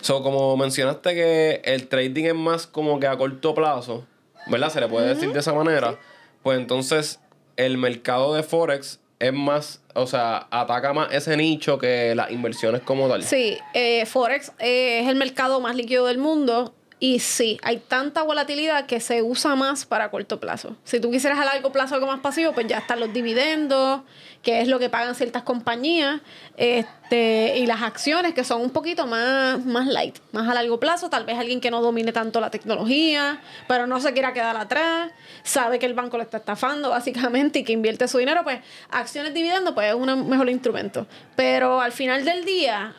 So, 0.00 0.22
como 0.22 0.56
mencionaste 0.56 1.14
que 1.14 1.60
el 1.64 1.88
trading 1.88 2.24
es 2.26 2.34
más 2.34 2.66
como 2.66 2.98
que 3.00 3.06
a 3.06 3.16
corto 3.16 3.54
plazo, 3.54 4.06
¿verdad? 4.46 4.70
Se 4.70 4.80
le 4.80 4.88
puede 4.88 5.08
decir 5.14 5.32
de 5.32 5.40
esa 5.40 5.52
manera. 5.52 5.98
Pues 6.42 6.58
entonces 6.58 7.18
el 7.56 7.76
mercado 7.76 8.32
de 8.34 8.42
Forex 8.42 9.00
es 9.18 9.32
más, 9.32 9.80
o 9.94 10.06
sea, 10.06 10.46
ataca 10.50 10.92
más 10.92 11.12
ese 11.12 11.36
nicho 11.36 11.78
que 11.78 12.14
las 12.14 12.30
inversiones 12.30 12.82
como 12.82 13.08
tal. 13.08 13.22
Sí, 13.24 13.58
eh, 13.74 14.06
Forex 14.06 14.52
eh, 14.60 15.00
es 15.02 15.08
el 15.08 15.16
mercado 15.16 15.60
más 15.60 15.74
líquido 15.74 16.06
del 16.06 16.18
mundo 16.18 16.74
y 16.98 17.18
sí, 17.18 17.58
hay 17.62 17.76
tanta 17.76 18.22
volatilidad 18.22 18.86
que 18.86 19.00
se 19.00 19.22
usa 19.22 19.54
más 19.54 19.84
para 19.84 20.10
corto 20.10 20.40
plazo. 20.40 20.76
Si 20.84 20.98
tú 20.98 21.10
quisieras 21.10 21.38
a 21.38 21.44
largo 21.44 21.70
plazo 21.70 21.94
algo 21.94 22.06
más 22.06 22.20
pasivo, 22.20 22.52
pues 22.52 22.66
ya 22.68 22.78
están 22.78 23.00
los 23.00 23.12
dividendos, 23.12 24.00
que 24.42 24.62
es 24.62 24.68
lo 24.68 24.78
que 24.78 24.88
pagan 24.88 25.14
ciertas 25.14 25.42
compañías, 25.42 26.22
este, 26.56 27.58
y 27.58 27.66
las 27.66 27.82
acciones 27.82 28.32
que 28.32 28.44
son 28.44 28.62
un 28.62 28.70
poquito 28.70 29.06
más, 29.06 29.62
más 29.66 29.86
light, 29.86 30.16
más 30.32 30.48
a 30.48 30.54
largo 30.54 30.80
plazo. 30.80 31.10
Tal 31.10 31.26
vez 31.26 31.38
alguien 31.38 31.60
que 31.60 31.70
no 31.70 31.82
domine 31.82 32.12
tanto 32.12 32.40
la 32.40 32.50
tecnología, 32.50 33.42
pero 33.68 33.86
no 33.86 34.00
se 34.00 34.14
quiera 34.14 34.32
quedar 34.32 34.56
atrás, 34.56 35.12
sabe 35.42 35.78
que 35.78 35.84
el 35.84 35.92
banco 35.92 36.16
le 36.16 36.22
está 36.22 36.38
estafando 36.38 36.88
básicamente 36.88 37.58
y 37.58 37.64
que 37.64 37.74
invierte 37.74 38.08
su 38.08 38.16
dinero, 38.16 38.42
pues 38.42 38.60
acciones 38.88 39.34
dividendos 39.34 39.74
pues 39.74 39.88
es 39.88 39.94
un 39.94 40.30
mejor 40.30 40.48
instrumento. 40.48 41.06
Pero 41.36 41.78
al 41.78 41.92
final 41.92 42.24
del 42.24 42.46
día, 42.46 42.94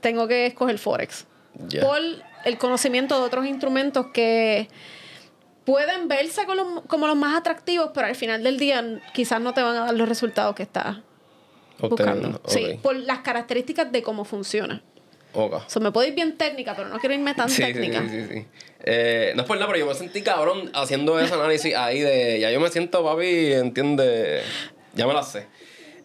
tengo 0.00 0.28
que 0.28 0.46
escoger 0.46 0.78
Forex. 0.78 1.26
Por 1.80 2.27
el 2.48 2.58
conocimiento 2.58 3.18
de 3.18 3.26
otros 3.26 3.46
instrumentos 3.46 4.06
que 4.12 4.68
pueden 5.64 6.08
verse 6.08 6.44
como 6.46 6.54
los, 6.54 6.82
como 6.86 7.06
los 7.06 7.16
más 7.16 7.36
atractivos, 7.38 7.90
pero 7.94 8.06
al 8.06 8.16
final 8.16 8.42
del 8.42 8.58
día 8.58 9.00
quizás 9.12 9.40
no 9.40 9.54
te 9.54 9.62
van 9.62 9.76
a 9.76 9.80
dar 9.86 9.94
los 9.94 10.08
resultados 10.08 10.54
que 10.54 10.62
estás 10.62 10.96
buscando. 11.78 12.40
Sí, 12.46 12.78
por 12.82 12.96
las 12.96 13.18
características 13.20 13.92
de 13.92 14.02
cómo 14.02 14.24
funciona. 14.24 14.82
Ok. 15.34 15.52
O 15.52 15.62
sea, 15.66 15.82
me 15.82 15.92
puedo 15.92 16.08
ir 16.08 16.14
bien 16.14 16.36
técnica, 16.38 16.74
pero 16.74 16.88
no 16.88 16.98
quiero 16.98 17.14
irme 17.14 17.34
tan 17.34 17.48
Sí, 17.50 17.62
sí, 17.62 17.72
técnica. 17.72 18.00
sí, 18.08 18.22
sí, 18.22 18.26
sí. 18.32 18.46
Eh, 18.84 19.32
no 19.36 19.42
es 19.42 19.48
por 19.48 19.56
nada, 19.58 19.66
pero 19.66 19.80
yo 19.80 19.86
me 19.86 19.94
sentí 19.94 20.22
cabrón 20.22 20.70
haciendo 20.74 21.20
ese 21.20 21.34
análisis 21.34 21.74
ahí 21.74 22.00
de. 22.00 22.40
Ya 22.40 22.50
yo 22.50 22.60
me 22.60 22.70
siento, 22.70 23.04
papi, 23.04 23.52
entiende. 23.52 24.42
Ya 24.94 25.06
me 25.06 25.12
la 25.12 25.22
sé. 25.22 25.46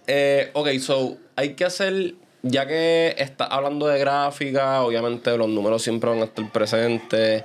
Eh, 0.08 0.51
ok, 0.53 0.67
so, 0.79 1.17
hay 1.36 1.53
que 1.53 1.63
hacer. 1.63 2.15
Ya 2.45 2.67
que 2.67 3.15
está 3.17 3.45
hablando 3.45 3.88
de 3.88 3.97
gráfica, 3.99 4.82
obviamente 4.84 5.36
los 5.38 5.47
números 5.47 5.82
siempre 5.82 6.10
van 6.10 6.19
a 6.19 6.25
estar 6.25 6.51
presentes. 6.51 7.43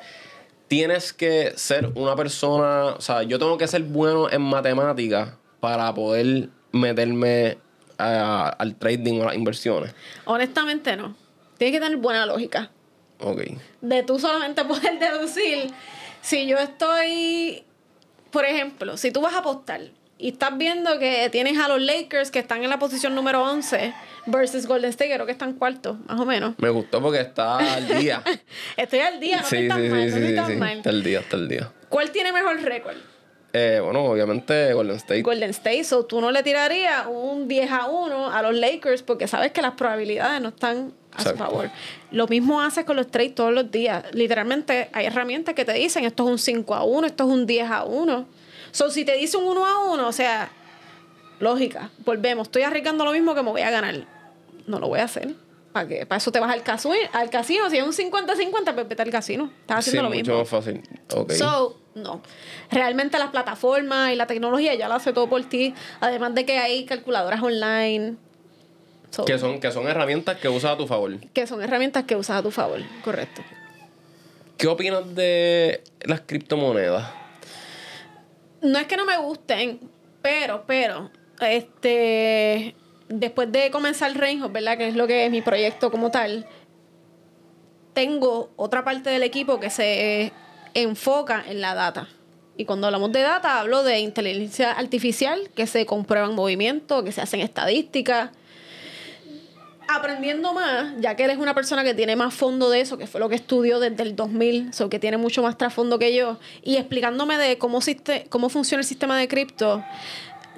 Tienes 0.66 1.12
que 1.12 1.52
ser 1.56 1.92
una 1.94 2.16
persona. 2.16 2.86
O 2.96 3.00
sea, 3.00 3.22
yo 3.22 3.38
tengo 3.38 3.56
que 3.56 3.68
ser 3.68 3.82
bueno 3.84 4.28
en 4.30 4.42
matemáticas 4.42 5.30
para 5.60 5.94
poder 5.94 6.48
meterme 6.72 7.58
a- 7.96 8.48
al 8.48 8.74
trading 8.74 9.20
o 9.20 9.22
a 9.22 9.26
las 9.26 9.34
inversiones. 9.36 9.94
Honestamente, 10.24 10.96
no. 10.96 11.14
Tienes 11.58 11.78
que 11.78 11.84
tener 11.84 11.98
buena 11.98 12.26
lógica. 12.26 12.70
Ok. 13.20 13.42
de 13.80 14.02
tú 14.04 14.18
solamente 14.20 14.64
poder 14.64 14.98
deducir 15.00 15.72
si 16.20 16.46
yo 16.46 16.56
estoy, 16.58 17.64
por 18.30 18.44
ejemplo, 18.44 18.96
si 18.96 19.10
tú 19.10 19.20
vas 19.20 19.34
a 19.34 19.38
apostar 19.38 19.80
y 20.18 20.30
estás 20.30 20.58
viendo 20.58 20.98
que 20.98 21.28
tienes 21.30 21.58
a 21.58 21.68
los 21.68 21.80
Lakers 21.80 22.30
que 22.30 22.40
están 22.40 22.64
en 22.64 22.70
la 22.70 22.78
posición 22.78 23.14
número 23.14 23.42
11 23.44 23.94
versus 24.26 24.66
Golden 24.66 24.90
State, 24.90 25.14
creo 25.14 25.26
que 25.26 25.32
están 25.32 25.54
cuartos, 25.54 25.96
más 26.06 26.20
o 26.20 26.26
menos. 26.26 26.54
Me 26.58 26.70
gustó 26.70 27.00
porque 27.00 27.20
está 27.20 27.58
al 27.58 27.86
día. 27.86 28.22
Estoy 28.76 28.98
al 29.00 29.20
día, 29.20 29.38
no 29.42 29.46
sí, 29.46 29.56
estoy 29.56 29.68
tan 29.68 29.82
sí, 29.82 29.88
mal, 29.88 30.10
sí, 30.10 30.18
no 30.18 30.26
estoy 30.26 30.34
tan 30.34 30.58
mal. 30.58 30.76
Está 30.78 30.90
el 30.90 31.02
día, 31.02 31.20
está 31.20 31.36
el 31.36 31.48
día. 31.48 31.72
¿Cuál 31.88 32.10
tiene 32.10 32.32
mejor 32.32 32.60
récord? 32.60 32.96
Eh, 33.52 33.80
bueno, 33.82 34.04
obviamente 34.04 34.72
Golden 34.74 34.96
State. 34.96 35.22
Golden 35.22 35.50
State, 35.50 35.84
so 35.84 36.04
tú 36.04 36.20
no 36.20 36.30
le 36.30 36.42
tirarías 36.42 37.06
un 37.08 37.48
10 37.48 37.70
a 37.70 37.86
1 37.86 38.30
a 38.30 38.42
los 38.42 38.54
Lakers 38.54 39.02
porque 39.02 39.26
sabes 39.26 39.52
que 39.52 39.62
las 39.62 39.72
probabilidades 39.72 40.42
no 40.42 40.50
están 40.50 40.92
a 41.12 41.22
su 41.22 41.36
favor. 41.36 41.70
Lo 42.10 42.26
mismo 42.26 42.60
haces 42.60 42.84
con 42.84 42.96
los 42.96 43.10
trades 43.10 43.34
todos 43.34 43.52
los 43.52 43.70
días. 43.70 44.04
Literalmente 44.12 44.90
hay 44.92 45.06
herramientas 45.06 45.54
que 45.54 45.64
te 45.64 45.72
dicen 45.72 46.04
esto 46.04 46.24
es 46.24 46.30
un 46.30 46.38
5 46.38 46.74
a 46.74 46.84
1, 46.84 47.06
esto 47.06 47.24
es 47.24 47.30
un 47.30 47.46
10 47.46 47.70
a 47.70 47.84
1. 47.84 48.37
So, 48.70 48.90
si 48.90 49.04
te 49.04 49.14
dice 49.16 49.36
un 49.36 49.46
1 49.48 49.66
a 49.66 49.92
1, 49.92 50.08
o 50.08 50.12
sea, 50.12 50.50
lógica, 51.40 51.90
volvemos, 52.04 52.48
estoy 52.48 52.62
arriesgando 52.62 53.04
lo 53.04 53.12
mismo 53.12 53.34
que 53.34 53.42
me 53.42 53.50
voy 53.50 53.62
a 53.62 53.70
ganar. 53.70 54.04
No 54.66 54.78
lo 54.78 54.88
voy 54.88 55.00
a 55.00 55.04
hacer. 55.04 55.34
¿Para 55.72 55.86
qué? 55.88 56.06
Para 56.06 56.16
eso 56.18 56.32
te 56.32 56.40
vas 56.40 56.50
al, 56.50 56.64
casu- 56.64 56.94
al 57.12 57.30
casino. 57.30 57.68
Si 57.70 57.76
es 57.78 57.84
un 57.84 57.92
50-50, 57.92 58.74
pues 58.74 58.88
vete 58.88 59.02
al 59.02 59.10
casino. 59.10 59.50
Estás 59.60 59.84
Sí, 59.84 59.90
haciendo 59.90 60.08
lo 60.08 60.14
mucho 60.14 60.18
mismo. 60.32 60.38
más 60.38 60.48
fácil. 60.48 60.82
Ok. 61.14 61.32
So, 61.32 61.78
no. 61.94 62.22
Realmente 62.70 63.18
las 63.18 63.30
plataformas 63.30 64.12
y 64.12 64.16
la 64.16 64.26
tecnología 64.26 64.74
ya 64.74 64.88
lo 64.88 64.94
hace 64.94 65.12
todo 65.12 65.28
por 65.28 65.44
ti. 65.44 65.74
Además 66.00 66.34
de 66.34 66.44
que 66.46 66.58
hay 66.58 66.84
calculadoras 66.86 67.42
online. 67.42 68.16
So, 69.10 69.24
que, 69.24 69.38
son, 69.38 69.60
que 69.60 69.70
son 69.72 69.86
herramientas 69.88 70.38
que 70.38 70.48
usas 70.48 70.72
a 70.72 70.76
tu 70.76 70.86
favor. 70.86 71.18
que 71.32 71.46
son 71.46 71.62
herramientas 71.62 72.04
que 72.04 72.16
usas 72.16 72.38
a 72.38 72.42
tu 72.42 72.50
favor. 72.50 72.80
Correcto. 73.04 73.42
¿Qué 74.56 74.66
opinas 74.66 75.14
de 75.14 75.82
las 76.02 76.20
criptomonedas? 76.22 77.08
No 78.60 78.78
es 78.78 78.86
que 78.86 78.96
no 78.96 79.04
me 79.04 79.16
gusten, 79.18 79.80
pero, 80.22 80.64
pero, 80.66 81.10
este, 81.40 82.74
después 83.08 83.50
de 83.52 83.70
comenzar 83.70 84.12
Reinhold, 84.16 84.52
¿verdad? 84.52 84.76
Que 84.76 84.88
es 84.88 84.96
lo 84.96 85.06
que 85.06 85.26
es 85.26 85.30
mi 85.30 85.42
proyecto 85.42 85.90
como 85.90 86.10
tal, 86.10 86.46
tengo 87.94 88.50
otra 88.56 88.84
parte 88.84 89.10
del 89.10 89.22
equipo 89.22 89.58
que 89.58 89.70
se 89.70 90.32
enfoca 90.74 91.44
en 91.46 91.60
la 91.60 91.74
data. 91.74 92.08
Y 92.56 92.64
cuando 92.64 92.88
hablamos 92.88 93.12
de 93.12 93.22
data, 93.22 93.60
hablo 93.60 93.84
de 93.84 94.00
inteligencia 94.00 94.72
artificial, 94.72 95.48
que 95.54 95.66
se 95.66 95.86
comprueban 95.86 96.34
movimientos, 96.34 97.04
que 97.04 97.12
se 97.12 97.20
hacen 97.20 97.40
estadísticas. 97.40 98.30
Aprendiendo 99.88 100.52
más, 100.52 100.92
ya 101.00 101.16
que 101.16 101.24
eres 101.24 101.38
una 101.38 101.54
persona 101.54 101.82
que 101.82 101.94
tiene 101.94 102.14
más 102.14 102.34
fondo 102.34 102.68
de 102.68 102.82
eso, 102.82 102.98
que 102.98 103.06
fue 103.06 103.20
lo 103.20 103.28
que 103.28 103.36
estudió 103.36 103.80
desde 103.80 104.02
el 104.02 104.14
2000, 104.14 104.74
so 104.74 104.90
que 104.90 104.98
tiene 104.98 105.16
mucho 105.16 105.42
más 105.42 105.56
trasfondo 105.56 105.98
que 105.98 106.14
yo, 106.14 106.38
y 106.62 106.76
explicándome 106.76 107.38
de 107.38 107.56
cómo, 107.56 107.80
cómo 108.28 108.48
funciona 108.50 108.82
el 108.82 108.86
sistema 108.86 109.18
de 109.18 109.28
cripto, 109.28 109.82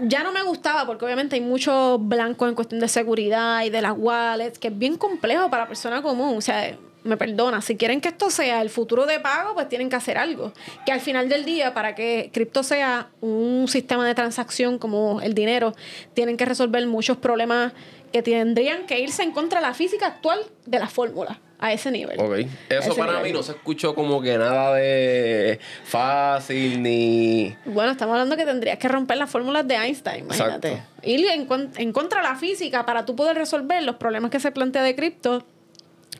ya 0.03 0.23
no 0.23 0.33
me 0.33 0.43
gustaba 0.43 0.87
porque 0.87 1.05
obviamente 1.05 1.37
hay 1.37 1.43
mucho 1.43 1.99
blanco 1.99 2.49
en 2.49 2.55
cuestión 2.55 2.81
de 2.81 2.89
seguridad 2.89 3.63
y 3.65 3.71
de 3.71 3.83
las 3.83 3.95
wallets, 3.97 4.59
que 4.59 4.69
es 4.69 4.79
bien 4.79 4.97
complejo 4.97 5.51
para 5.51 5.65
la 5.65 5.69
persona 5.69 6.03
común. 6.03 6.37
O 6.37 6.41
sea, 6.41 6.77
me 7.03 7.17
perdona, 7.17 7.63
si 7.63 7.77
quieren 7.77 8.01
que 8.01 8.09
esto 8.09 8.31
sea 8.31 8.61
el 8.63 8.71
futuro 8.71 9.07
de 9.07 9.21
pago, 9.21 9.55
pues 9.55 9.69
tienen 9.69 9.89
que 9.89 9.97
hacer 9.97 10.19
algo. 10.19 10.53
Que 10.85 10.93
al 10.93 11.01
final 11.01 11.29
del 11.29 11.45
día, 11.45 11.73
para 11.75 11.95
que 11.95 12.31
cripto 12.33 12.63
sea 12.63 13.09
un 13.21 13.67
sistema 13.69 14.07
de 14.07 14.15
transacción 14.15 14.79
como 14.79 15.21
el 15.21 15.35
dinero, 15.35 15.75
tienen 16.15 16.37
que 16.37 16.45
resolver 16.45 16.87
muchos 16.87 17.17
problemas 17.17 17.73
que 18.13 18.23
tendrían 18.23 18.87
que 18.87 18.99
irse 19.01 19.23
en 19.23 19.33
contra 19.33 19.61
de 19.61 19.67
la 19.67 19.75
física 19.75 20.07
actual 20.07 20.41
de 20.67 20.79
la 20.79 20.89
fórmula, 20.89 21.41
a 21.59 21.73
ese 21.73 21.91
nivel. 21.91 22.19
Ok. 22.19 22.49
Eso 22.69 22.97
para 22.97 23.13
nivel. 23.13 23.29
mí 23.29 23.33
no 23.33 23.43
se 23.43 23.53
escuchó 23.53 23.95
como 23.95 24.21
que 24.21 24.37
nada 24.37 24.75
de 24.75 25.61
fácil 25.85 26.83
ni. 26.83 27.57
Bueno, 27.67 27.93
estamos 27.93 28.15
hablando 28.15 28.37
que 28.37 28.45
tendrías 28.45 28.79
que 28.79 28.89
romper 28.89 29.19
las 29.19 29.31
fórmulas 29.31 29.67
de 29.69 29.75
Einstein, 29.75 30.25
imagínate. 30.25 30.73
Exacto. 30.73 31.09
Ir 31.09 31.27
en, 31.27 31.71
en 31.77 31.93
contra 31.93 32.23
de 32.23 32.29
la 32.29 32.37
física 32.37 32.85
para 32.87 33.05
tú 33.05 33.15
poder 33.15 33.37
resolver 33.37 33.83
los 33.83 33.97
problemas 33.97 34.31
que 34.31 34.41
se 34.41 34.51
plantea 34.51 34.83
de 34.83 34.97
cripto, 34.97 35.45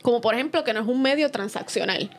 como 0.01 0.21
por 0.21 0.33
ejemplo 0.33 0.63
que 0.63 0.73
no 0.73 0.81
es 0.81 0.87
un 0.87 1.01
medio 1.01 1.29
transaccional. 1.31 2.09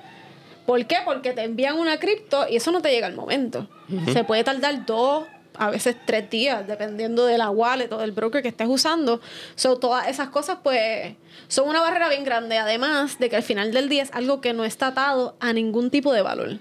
¿Por 0.67 0.87
qué? 0.87 0.99
Porque 1.05 1.33
te 1.33 1.43
envían 1.43 1.79
una 1.79 1.99
cripto 1.99 2.47
y 2.49 2.57
eso 2.57 2.71
no 2.71 2.83
te 2.83 2.91
llega 2.91 3.07
al 3.07 3.15
momento. 3.15 3.69
Se 4.13 4.25
puede 4.25 4.45
tardar 4.45 4.87
dos, 4.87 5.25
a 5.57 5.71
veces 5.71 5.97
tres 6.05 6.31
días, 6.31 6.67
dependiendo 6.67 7.27
de 7.27 7.39
la 7.39 7.51
wallet 7.51 7.93
o 7.93 7.99
del 7.99 8.13
broker 8.13 8.43
que 8.43 8.49
estés 8.49 8.69
usando. 8.69 9.21
So, 9.55 9.79
todas 9.79 10.09
esas 10.09 10.29
cosas, 10.29 10.59
pues, 10.63 11.15
son 11.49 11.69
una 11.69 11.81
barrera 11.81 12.09
bien 12.09 12.25
grande. 12.25 12.59
Además 12.59 13.19
de 13.19 13.29
que 13.29 13.37
al 13.37 13.43
final 13.43 13.73
del 13.73 13.89
día 13.89 14.03
es 14.03 14.13
algo 14.13 14.41
que 14.41 14.53
no 14.53 14.65
está 14.65 14.89
atado 14.89 15.37
a 15.41 15.53
ningún 15.53 15.91
tipo 15.91 16.13
de 16.13 16.23
valor. 16.23 16.59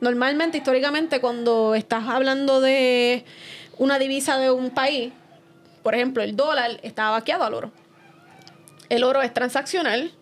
Normalmente, 0.00 0.58
históricamente, 0.58 1.20
cuando 1.20 1.74
estás 1.74 2.08
hablando 2.08 2.60
de 2.60 3.24
una 3.78 3.98
divisa 3.98 4.38
de 4.38 4.50
un 4.50 4.70
país, 4.70 5.12
por 5.82 5.94
ejemplo, 5.94 6.22
el 6.22 6.36
dólar 6.36 6.78
está 6.82 7.10
vaqueado 7.10 7.44
al 7.44 7.54
oro. 7.54 7.72
El 8.88 9.04
oro 9.04 9.22
es 9.22 9.32
transaccional 9.34 10.12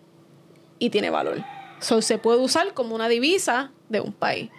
y 0.79 0.89
tiene 0.89 1.09
valor. 1.09 1.43
So, 1.79 2.01
se 2.01 2.17
puede 2.17 2.39
usar 2.39 2.73
como 2.73 2.95
una 2.95 3.07
divisa 3.07 3.71
de 3.89 4.01
un 4.01 4.13
país. 4.13 4.49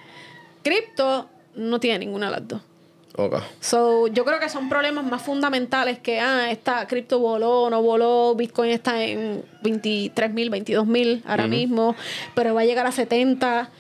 Cripto 0.62 1.28
no 1.54 1.80
tiene 1.80 2.00
ninguna 2.00 2.26
de 2.26 2.32
las 2.32 2.48
dos. 2.48 2.62
Ok. 3.20 3.34
So, 3.58 4.06
yo 4.06 4.24
creo 4.24 4.38
que 4.38 4.48
son 4.48 4.68
problemas 4.68 5.04
más 5.04 5.20
fundamentales 5.22 5.98
que, 5.98 6.20
ah, 6.20 6.52
esta 6.52 6.86
cripto 6.86 7.18
voló, 7.18 7.68
no 7.68 7.82
voló, 7.82 8.36
Bitcoin 8.36 8.70
está 8.70 9.02
en 9.02 9.44
23 9.62 10.32
mil, 10.32 10.50
22 10.50 10.86
mil 10.86 11.24
ahora 11.26 11.48
mismo, 11.48 11.96
pero 12.36 12.54
va 12.54 12.60
a 12.60 12.64
llegar 12.64 12.86
a 12.86 12.92
70. 12.92 13.70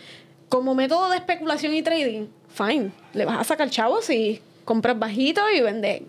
Como 0.48 0.74
método 0.74 1.08
de 1.10 1.18
especulación 1.18 1.72
y 1.74 1.82
trading, 1.82 2.26
fine, 2.48 2.90
le 3.12 3.24
vas 3.26 3.38
a 3.38 3.44
sacar 3.44 3.70
chavos 3.70 4.06
si 4.06 4.42
compras 4.64 4.98
bajito 4.98 5.42
y 5.50 5.60
vendes 5.60 6.02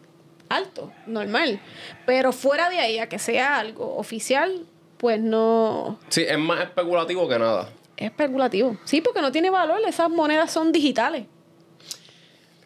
alto, 0.50 0.92
normal. 1.06 1.60
Pero 2.08 2.32
fuera 2.32 2.70
de 2.70 2.80
ahí, 2.80 2.98
a 2.98 3.08
que 3.08 3.20
sea 3.20 3.60
algo 3.60 3.96
oficial, 3.98 4.65
pues 4.98 5.22
no 5.22 6.00
Sí, 6.10 6.26
es 6.28 6.38
más 6.39 6.62
especulativo 6.62 7.30
que 7.30 7.38
nada. 7.38 7.70
es 7.96 8.06
especulativo. 8.08 8.76
Sí, 8.86 9.02
porque 9.02 9.22
no 9.22 9.32
tiene 9.32 9.52
valor, 9.52 9.82
esas 9.88 10.10
monedas 10.10 10.52
son 10.52 10.72
digitales. 10.72 11.26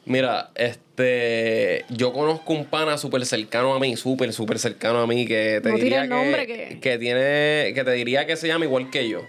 Mira, 0.06 0.50
este. 0.56 1.86
Yo 1.90 2.12
conozco 2.12 2.52
un 2.54 2.66
pana 2.66 2.98
súper 2.98 3.26
cercano 3.26 3.74
a 3.74 3.80
mí, 3.80 3.96
súper, 3.96 4.34
súper 4.34 4.60
cercano 4.60 5.00
a 5.00 5.08
mí, 5.08 5.26
que 5.26 5.60
te 5.64 5.70
No 5.70 5.78
diría 5.78 6.04
el 6.04 6.10
nombre, 6.10 6.46
que- 6.46 6.80
que 6.82 6.98
tiene. 6.98 7.72
Que 7.74 7.84
te 7.86 7.92
diría 7.92 8.26
que 8.26 8.36
se 8.36 8.48
llama 8.48 8.66
igual 8.66 8.90
que 8.90 9.08
yo. 9.08 9.22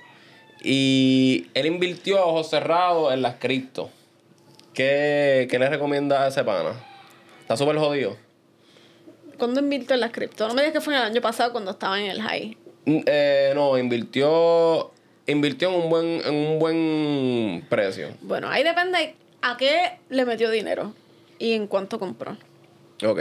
Y 0.63 1.47
él 1.55 1.67
invirtió 1.67 2.19
a 2.19 2.25
ojos 2.27 2.51
cerrados 2.51 3.13
en 3.13 3.23
las 3.23 3.37
cripto. 3.37 3.91
¿Qué, 4.73 5.47
qué 5.51 5.59
le 5.59 5.69
recomienda 5.69 6.25
a 6.25 6.29
ese 6.29 6.43
pana? 6.43 6.73
Está 7.43 7.57
súper 7.57 7.77
jodido. 7.77 8.17
¿Cuándo 9.39 9.61
invirtió 9.61 9.95
en 9.95 10.01
las 10.01 10.11
cripto? 10.11 10.49
No 10.49 10.55
me 10.55 10.63
digas 10.63 10.73
que 10.75 10.81
fue 10.81 10.95
el 10.97 11.03
año 11.03 11.21
pasado 11.21 11.53
cuando 11.53 11.71
estaba 11.73 12.01
en 12.01 12.07
el 12.11 12.21
high. 12.21 12.57
Mm, 12.87 12.99
eh, 13.07 13.53
no, 13.55 13.79
invirtió. 13.79 14.91
Invirtió 15.27 15.69
en 15.71 15.75
un 15.83 15.91
buen, 15.91 16.07
en 16.25 16.35
un 16.35 16.59
buen 16.59 17.67
precio. 17.69 18.09
Bueno, 18.23 18.49
ahí 18.49 18.63
depende 18.63 19.15
a 19.44 19.59
qué 19.59 19.98
le 20.09 20.24
metió 20.24 20.50
dinero 20.50 20.94
y 21.38 21.52
en 21.52 21.66
cuánto 21.66 21.98
compró. 21.98 22.37
Ok. 23.04 23.18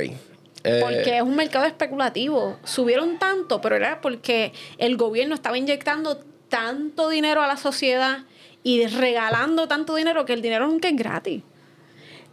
Eh, 0.63 0.79
Porque 0.81 1.17
es 1.17 1.21
un 1.21 1.36
mercado 1.36 1.65
especulativo. 1.65 2.57
Subieron 2.63 3.19
tanto, 3.19 3.59
pero 3.59 3.75
era 3.75 3.99
porque 3.99 4.53
el 4.77 4.95
gobierno 4.95 5.36
estaba 5.36 5.57
inyectando 5.57 6.23
tanto 6.47 7.09
dinero 7.09 7.41
a 7.41 7.47
la 7.47 7.57
sociedad 7.57 8.19
y 8.63 8.88
regalando 8.88 9.67
tanto 9.67 9.95
dinero 9.95 10.25
que 10.25 10.31
el 10.31 10.41
dinero 10.41 10.65
nunca 10.67 10.88
es 10.88 10.95
gratis. 10.95 11.43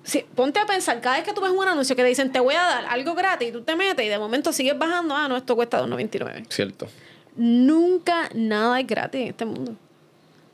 Si, 0.04 0.20
ponte 0.20 0.60
a 0.60 0.66
pensar, 0.66 1.00
cada 1.00 1.16
vez 1.16 1.24
que 1.24 1.32
tú 1.32 1.40
ves 1.40 1.50
un 1.50 1.66
anuncio 1.66 1.96
que 1.96 2.02
te 2.02 2.08
dicen 2.08 2.30
te 2.30 2.38
voy 2.38 2.54
a 2.54 2.62
dar 2.62 2.86
algo 2.86 3.14
gratis, 3.14 3.48
y 3.48 3.52
tú 3.52 3.62
te 3.62 3.74
metes 3.74 4.06
y 4.06 4.08
de 4.08 4.18
momento 4.18 4.52
sigues 4.52 4.78
bajando, 4.78 5.16
ah, 5.16 5.26
no, 5.28 5.36
esto 5.36 5.56
cuesta 5.56 5.82
2.99. 5.82 6.46
Cierto. 6.48 6.88
Nunca 7.34 8.30
nada 8.34 8.78
es 8.78 8.86
gratis 8.86 9.20
en 9.20 9.28
este 9.28 9.44
mundo. 9.44 9.76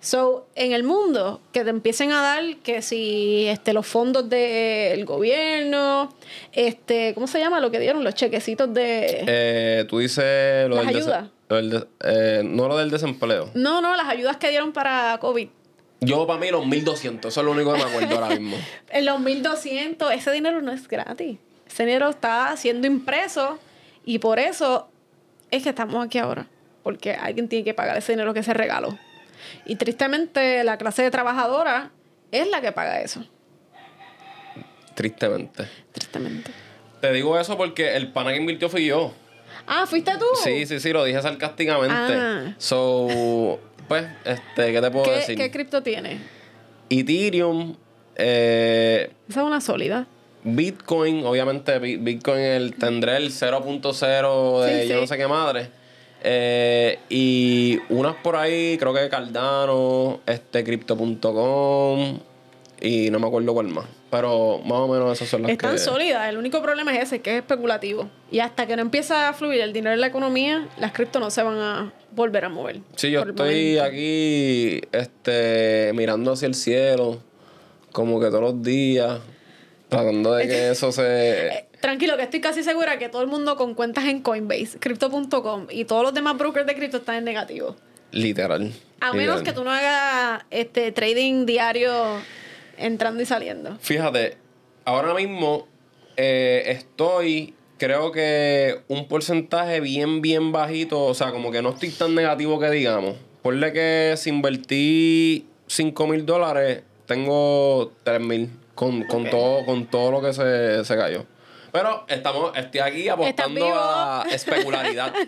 So, 0.07 0.47
en 0.55 0.71
el 0.71 0.85
mundo, 0.85 1.41
que 1.53 1.65
te 1.65 1.71
empiecen 1.71 2.13
a 2.13 2.23
dar 2.23 2.59
que 2.59 2.81
si 2.81 3.47
este, 3.49 3.73
los 3.73 3.89
fondos 3.89 4.29
del 4.31 5.05
gobierno, 5.05 6.15
este, 6.53 7.13
¿cómo 7.13 7.27
se 7.27 7.41
llama? 7.41 7.59
Lo 7.59 7.73
que 7.73 7.81
dieron, 7.81 8.05
los 8.05 8.15
chequecitos 8.15 8.73
de... 8.73 9.25
Eh, 9.27 9.85
tú 9.89 9.99
dices 9.99 10.69
lo 10.69 10.77
Las 10.77 10.87
del 10.87 10.97
ayudas. 10.99 11.29
lo 11.49 11.57
del 11.57 11.71
de- 11.71 11.87
eh, 12.05 12.43
no 12.45 12.69
lo 12.69 12.77
del 12.77 12.89
desempleo. 12.93 13.51
No, 13.55 13.81
no, 13.81 13.97
las 13.97 14.07
ayudas 14.09 14.37
que 14.37 14.49
dieron 14.51 14.73
para 14.73 15.19
COVID. 15.19 15.49
Yo, 16.03 16.25
para 16.25 16.39
mí, 16.39 16.53
los 16.53 16.65
1200. 16.65 17.33
Eso 17.33 17.41
es 17.41 17.45
lo 17.45 17.51
único 17.51 17.73
que 17.73 17.79
me 17.79 17.91
acuerdo 17.91 18.15
ahora 18.15 18.29
mismo. 18.37 18.57
En 18.91 19.07
los 19.07 19.19
1200, 19.19 20.13
ese 20.13 20.31
dinero 20.31 20.63
no 20.63 20.71
es 20.71 20.87
gratis. 20.87 21.39
Ese 21.67 21.85
dinero 21.85 22.11
está 22.11 22.57
siendo 22.57 22.87
impreso 22.87 23.59
y 24.05 24.21
por 24.21 24.39
eso 24.39 24.87
es 25.51 25.65
que 25.65 25.71
estamos 25.71 26.07
aquí 26.07 26.19
ahora. 26.19 26.47
Porque 26.85 27.15
alguien 27.15 27.49
tiene 27.49 27.65
que 27.65 27.75
pagar 27.75 27.97
ese 27.97 28.13
dinero 28.13 28.33
que 28.35 28.45
se 28.45 28.55
regaló. 28.55 28.97
Y 29.65 29.77
tristemente, 29.77 30.63
la 30.65 30.79
clase 30.79 31.03
de 31.03 31.11
trabajadora 31.11 31.91
es 32.33 32.49
la 32.49 32.61
que 32.61 32.73
paga 32.73 33.01
eso. 33.01 33.25
Tristemente. 34.95 35.69
Tristemente. 35.93 36.51
Te 37.01 37.13
digo 37.13 37.39
eso 37.39 37.57
porque 37.57 37.97
el 37.97 38.13
pana 38.13 38.33
que 38.33 38.39
invirtió 38.39 38.69
fui 38.69 38.87
yo. 38.87 39.13
Ah, 39.67 39.85
¿fuiste 39.87 40.13
tú? 40.19 40.25
Sí, 40.43 40.65
sí, 40.67 40.81
sí, 40.81 40.93
lo 40.93 41.05
dije 41.05 41.21
sarcásticamente. 41.21 41.95
Ah. 41.97 42.55
So, 42.59 43.61
pues, 43.89 44.07
este, 44.25 44.73
¿qué 44.73 44.81
te 44.81 44.91
puedo 44.91 45.05
¿Qué, 45.05 45.11
decir? 45.13 45.37
¿Qué 45.37 45.51
cripto 45.51 45.83
tiene? 45.83 46.19
Ethereum, 46.89 47.77
eh, 48.15 49.11
Esa 49.29 49.41
es 49.41 49.47
una 49.47 49.61
sólida. 49.61 50.07
Bitcoin, 50.45 51.27
obviamente 51.27 51.79
Bi- 51.81 51.97
Bitcoin 51.97 52.39
el, 52.39 52.75
tendré 52.77 53.17
el 53.17 53.33
0.0 53.33 54.61
de 54.65 54.83
Sí, 54.83 54.89
yo 54.89 54.95
sí. 54.95 55.01
no 55.01 55.07
sé 55.09 55.17
qué 55.17 55.27
madre. 55.27 55.71
Eh, 56.23 56.99
y 57.09 57.79
unas 57.89 58.17
por 58.17 58.37
ahí, 58.37 58.77
creo 58.79 58.93
que 58.93 59.09
Cardano, 59.09 60.21
este, 60.27 60.65
Crypto.com. 60.65 62.19
y 62.81 63.11
no 63.11 63.19
me 63.19 63.27
acuerdo 63.27 63.55
cuál 63.55 63.69
más. 63.69 63.87
Pero 64.11 64.59
más 64.59 64.79
o 64.79 64.89
menos 64.89 65.13
esas 65.13 65.29
son 65.29 65.43
las 65.43 65.51
Están 65.51 65.73
que... 65.73 65.79
sólidas. 65.79 66.29
El 66.29 66.39
único 66.39 66.63
problema 66.63 66.95
es 66.97 67.05
ese, 67.05 67.21
que 67.21 67.33
es 67.33 67.37
especulativo. 67.39 68.09
Y 68.31 68.39
hasta 68.39 68.67
que 68.67 68.77
no 68.77 68.83
empieza 68.83 69.29
a 69.29 69.33
fluir 69.33 69.61
el 69.61 69.73
dinero 69.73 69.95
en 69.95 70.01
la 70.01 70.07
economía, 70.07 70.69
las 70.79 70.93
cripto 70.93 71.21
no 71.21 71.31
se 71.31 71.43
van 71.43 71.59
a 71.59 71.93
volver 72.13 72.45
a 72.45 72.49
mover. 72.49 72.81
Sí, 72.95 73.11
yo 73.11 73.23
estoy 73.23 73.79
aquí 73.79 74.81
este, 74.93 75.93
mirando 75.95 76.33
hacia 76.33 76.47
el 76.47 76.55
cielo, 76.55 77.21
como 77.93 78.21
que 78.21 78.27
todos 78.27 78.41
los 78.41 78.63
días, 78.63 79.21
tratando 79.89 80.35
de 80.35 80.47
que 80.47 80.71
eso 80.71 80.93
se... 80.93 81.66
Tranquilo, 81.81 82.17
que 82.17 82.23
estoy 82.23 82.41
casi 82.41 82.63
segura 82.63 82.99
que 82.99 83.09
todo 83.09 83.23
el 83.23 83.29
mundo 83.29 83.57
con 83.57 83.75
cuentas 83.75 84.05
en 84.07 84.23
Coinbase, 84.23 84.79
Crypto.com 84.79 85.67
y 85.71 85.85
todos 85.85 86.03
los 86.03 86.15
demás 86.15 86.37
brokers 86.39 86.67
de 86.67 86.75
cripto 86.75 86.99
están 86.99 87.17
en 87.17 87.25
negativo. 87.25 87.77
Literal. 88.13 88.73
A 89.01 89.13
menos 89.13 89.37
literal. 89.39 89.43
que 89.45 89.53
tú 89.53 89.65
no 89.65 89.71
hagas 89.71 90.45
este 90.51 90.91
trading 90.93 91.45
diario 91.45 91.93
entrando 92.79 93.23
y 93.23 93.27
saliendo. 93.27 93.77
Fíjate, 93.81 94.39
ahora 94.85 95.15
mismo 95.15 95.67
eh, 96.17 96.63
estoy, 96.67 97.55
creo 97.79 98.11
que 98.11 98.81
un 98.89 99.07
porcentaje 99.07 99.81
bien, 99.81 100.23
bien 100.23 100.53
bajito, 100.53 101.05
o 101.05 101.15
sea, 101.15 101.31
como 101.31 101.53
que 101.53 101.63
no 101.63 101.71
estoy 101.71 101.91
tan 101.91 102.15
negativo 102.15 102.59
que 102.59 102.71
digamos. 102.71 103.17
Ponle 103.43 103.73
que 103.73 104.15
si 104.17 104.31
invertí 104.31 105.47
5 105.67 106.07
mil 106.07 106.27
dólares, 106.27 106.83
tengo 107.07 107.93
3 108.03 108.21
mil 108.21 108.51
con, 108.75 109.07
todo, 109.31 109.65
con 109.65 109.87
todo 109.87 110.11
lo 110.11 110.23
que 110.23 110.33
se, 110.33 110.85
se 110.85 110.97
cayó. 110.97 111.27
Pero 111.77 112.05
estamos, 112.09 112.57
estoy 112.57 112.81
aquí 112.81 113.09
apostando 113.09 113.67
a 113.75 114.25
especularidad. 114.31 115.13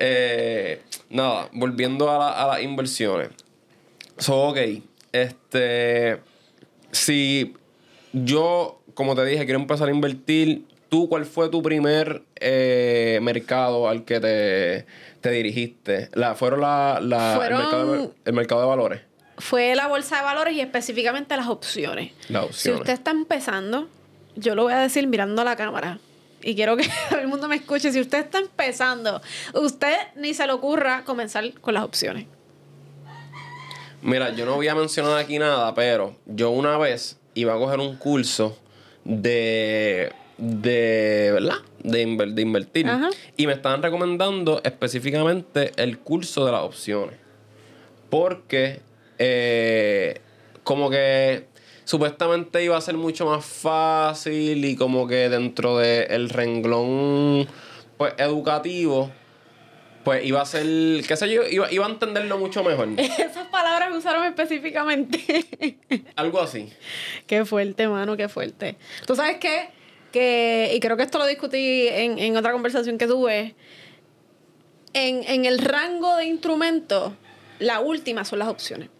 Eh, 0.00 0.80
nada, 1.10 1.48
volviendo 1.52 2.08
a, 2.08 2.18
la- 2.18 2.30
a 2.44 2.46
las 2.46 2.62
inversiones. 2.62 3.30
So, 4.16 4.48
ok. 4.50 4.58
Este. 5.10 6.20
Si 6.92 7.54
yo, 8.12 8.80
como 8.94 9.16
te 9.16 9.24
dije, 9.24 9.44
quiero 9.44 9.58
empezar 9.58 9.88
a 9.88 9.90
invertir, 9.90 10.64
¿tú 10.88 11.08
cuál 11.08 11.26
fue 11.26 11.48
tu 11.48 11.62
primer 11.62 12.22
eh, 12.36 13.18
mercado 13.22 13.88
al 13.88 14.04
que 14.04 14.20
te, 14.20 14.86
te 15.20 15.30
dirigiste? 15.32 16.10
La, 16.14 16.36
¿Fueron 16.36 16.60
la, 16.60 17.00
la- 17.02 17.34
Fueron- 17.36 17.58
El, 17.60 17.64
mercado 17.64 17.92
de, 17.92 18.10
el 18.24 18.32
mercado 18.34 18.60
de 18.60 18.66
valores? 18.68 19.00
Fue 19.38 19.74
la 19.74 19.88
bolsa 19.88 20.18
de 20.18 20.22
valores 20.22 20.54
y 20.54 20.60
específicamente 20.60 21.36
las 21.36 21.48
opciones. 21.48 22.12
Las 22.28 22.54
Si 22.54 22.70
usted 22.70 22.92
está 22.92 23.10
empezando, 23.10 23.88
yo 24.38 24.54
lo 24.54 24.64
voy 24.64 24.72
a 24.72 24.78
decir 24.78 25.06
mirando 25.06 25.42
a 25.42 25.44
la 25.44 25.56
cámara. 25.56 25.98
Y 26.42 26.54
quiero 26.54 26.76
que 26.76 26.88
todo 27.10 27.18
el 27.20 27.28
mundo 27.28 27.48
me 27.48 27.56
escuche. 27.56 27.92
Si 27.92 28.00
usted 28.00 28.18
está 28.18 28.38
empezando, 28.38 29.20
usted 29.54 29.94
ni 30.16 30.34
se 30.34 30.46
le 30.46 30.52
ocurra 30.52 31.04
comenzar 31.04 31.52
con 31.60 31.74
las 31.74 31.82
opciones. 31.84 32.26
Mira, 34.02 34.30
yo 34.30 34.46
no 34.46 34.54
voy 34.54 34.68
a 34.68 34.74
mencionar 34.74 35.18
aquí 35.18 35.38
nada, 35.38 35.74
pero 35.74 36.14
yo 36.26 36.50
una 36.50 36.78
vez 36.78 37.18
iba 37.34 37.54
a 37.54 37.58
coger 37.58 37.80
un 37.80 37.96
curso 37.96 38.56
de. 39.04 40.12
de. 40.36 41.30
¿verdad? 41.32 41.56
De, 41.82 42.06
inver- 42.06 42.32
de 42.34 42.42
invertir. 42.42 42.86
Ajá. 42.88 43.10
Y 43.36 43.46
me 43.48 43.54
estaban 43.54 43.82
recomendando 43.82 44.60
específicamente 44.62 45.72
el 45.76 45.98
curso 45.98 46.46
de 46.46 46.52
las 46.52 46.62
opciones. 46.62 47.16
Porque. 48.08 48.80
eh, 49.18 50.20
como 50.62 50.90
que. 50.90 51.47
Supuestamente 51.88 52.62
iba 52.62 52.76
a 52.76 52.82
ser 52.82 52.98
mucho 52.98 53.24
más 53.24 53.42
fácil 53.46 54.62
y 54.62 54.76
como 54.76 55.08
que 55.08 55.30
dentro 55.30 55.78
del 55.78 56.28
renglón 56.28 57.48
pues 57.96 58.12
educativo 58.18 59.10
pues 60.04 60.22
iba 60.22 60.42
a 60.42 60.44
ser, 60.44 60.66
qué 60.66 61.16
sé 61.16 61.30
yo, 61.30 61.44
iba, 61.48 61.72
iba 61.72 61.86
a 61.86 61.88
entenderlo 61.88 62.36
mucho 62.36 62.62
mejor. 62.62 62.90
Esas 62.98 63.46
palabras 63.46 63.90
me 63.90 63.96
usaron 63.96 64.22
específicamente. 64.26 65.46
Algo 66.16 66.42
así. 66.42 66.70
qué 67.26 67.46
fuerte, 67.46 67.88
mano, 67.88 68.18
qué 68.18 68.28
fuerte. 68.28 68.76
¿Tú 69.06 69.16
sabes 69.16 69.38
qué? 69.38 69.70
Que, 70.12 70.72
y 70.74 70.80
creo 70.80 70.98
que 70.98 71.04
esto 71.04 71.16
lo 71.16 71.24
discutí 71.24 71.88
en, 71.88 72.18
en 72.18 72.36
otra 72.36 72.52
conversación 72.52 72.98
que 72.98 73.06
tuve. 73.06 73.54
En, 74.92 75.24
en 75.26 75.46
el 75.46 75.58
rango 75.58 76.16
de 76.16 76.26
instrumentos, 76.26 77.14
la 77.60 77.80
última 77.80 78.26
son 78.26 78.40
las 78.40 78.48
opciones. 78.48 78.90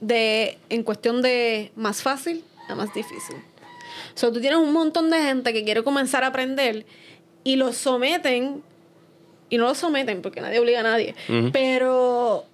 De, 0.00 0.58
en 0.70 0.82
cuestión 0.82 1.20
de 1.22 1.72
más 1.76 2.02
fácil 2.02 2.42
a 2.68 2.74
más 2.74 2.92
difícil. 2.94 3.36
O 4.14 4.18
sea, 4.18 4.32
tú 4.32 4.40
tienes 4.40 4.58
un 4.58 4.72
montón 4.72 5.10
de 5.10 5.18
gente 5.18 5.52
que 5.52 5.64
quiere 5.64 5.82
comenzar 5.82 6.24
a 6.24 6.28
aprender 6.28 6.86
y 7.44 7.56
los 7.56 7.76
someten, 7.76 8.62
y 9.48 9.58
no 9.58 9.64
los 9.64 9.78
someten 9.78 10.22
porque 10.22 10.40
nadie 10.40 10.58
obliga 10.58 10.80
a 10.80 10.84
nadie, 10.84 11.14
pero 11.52 12.46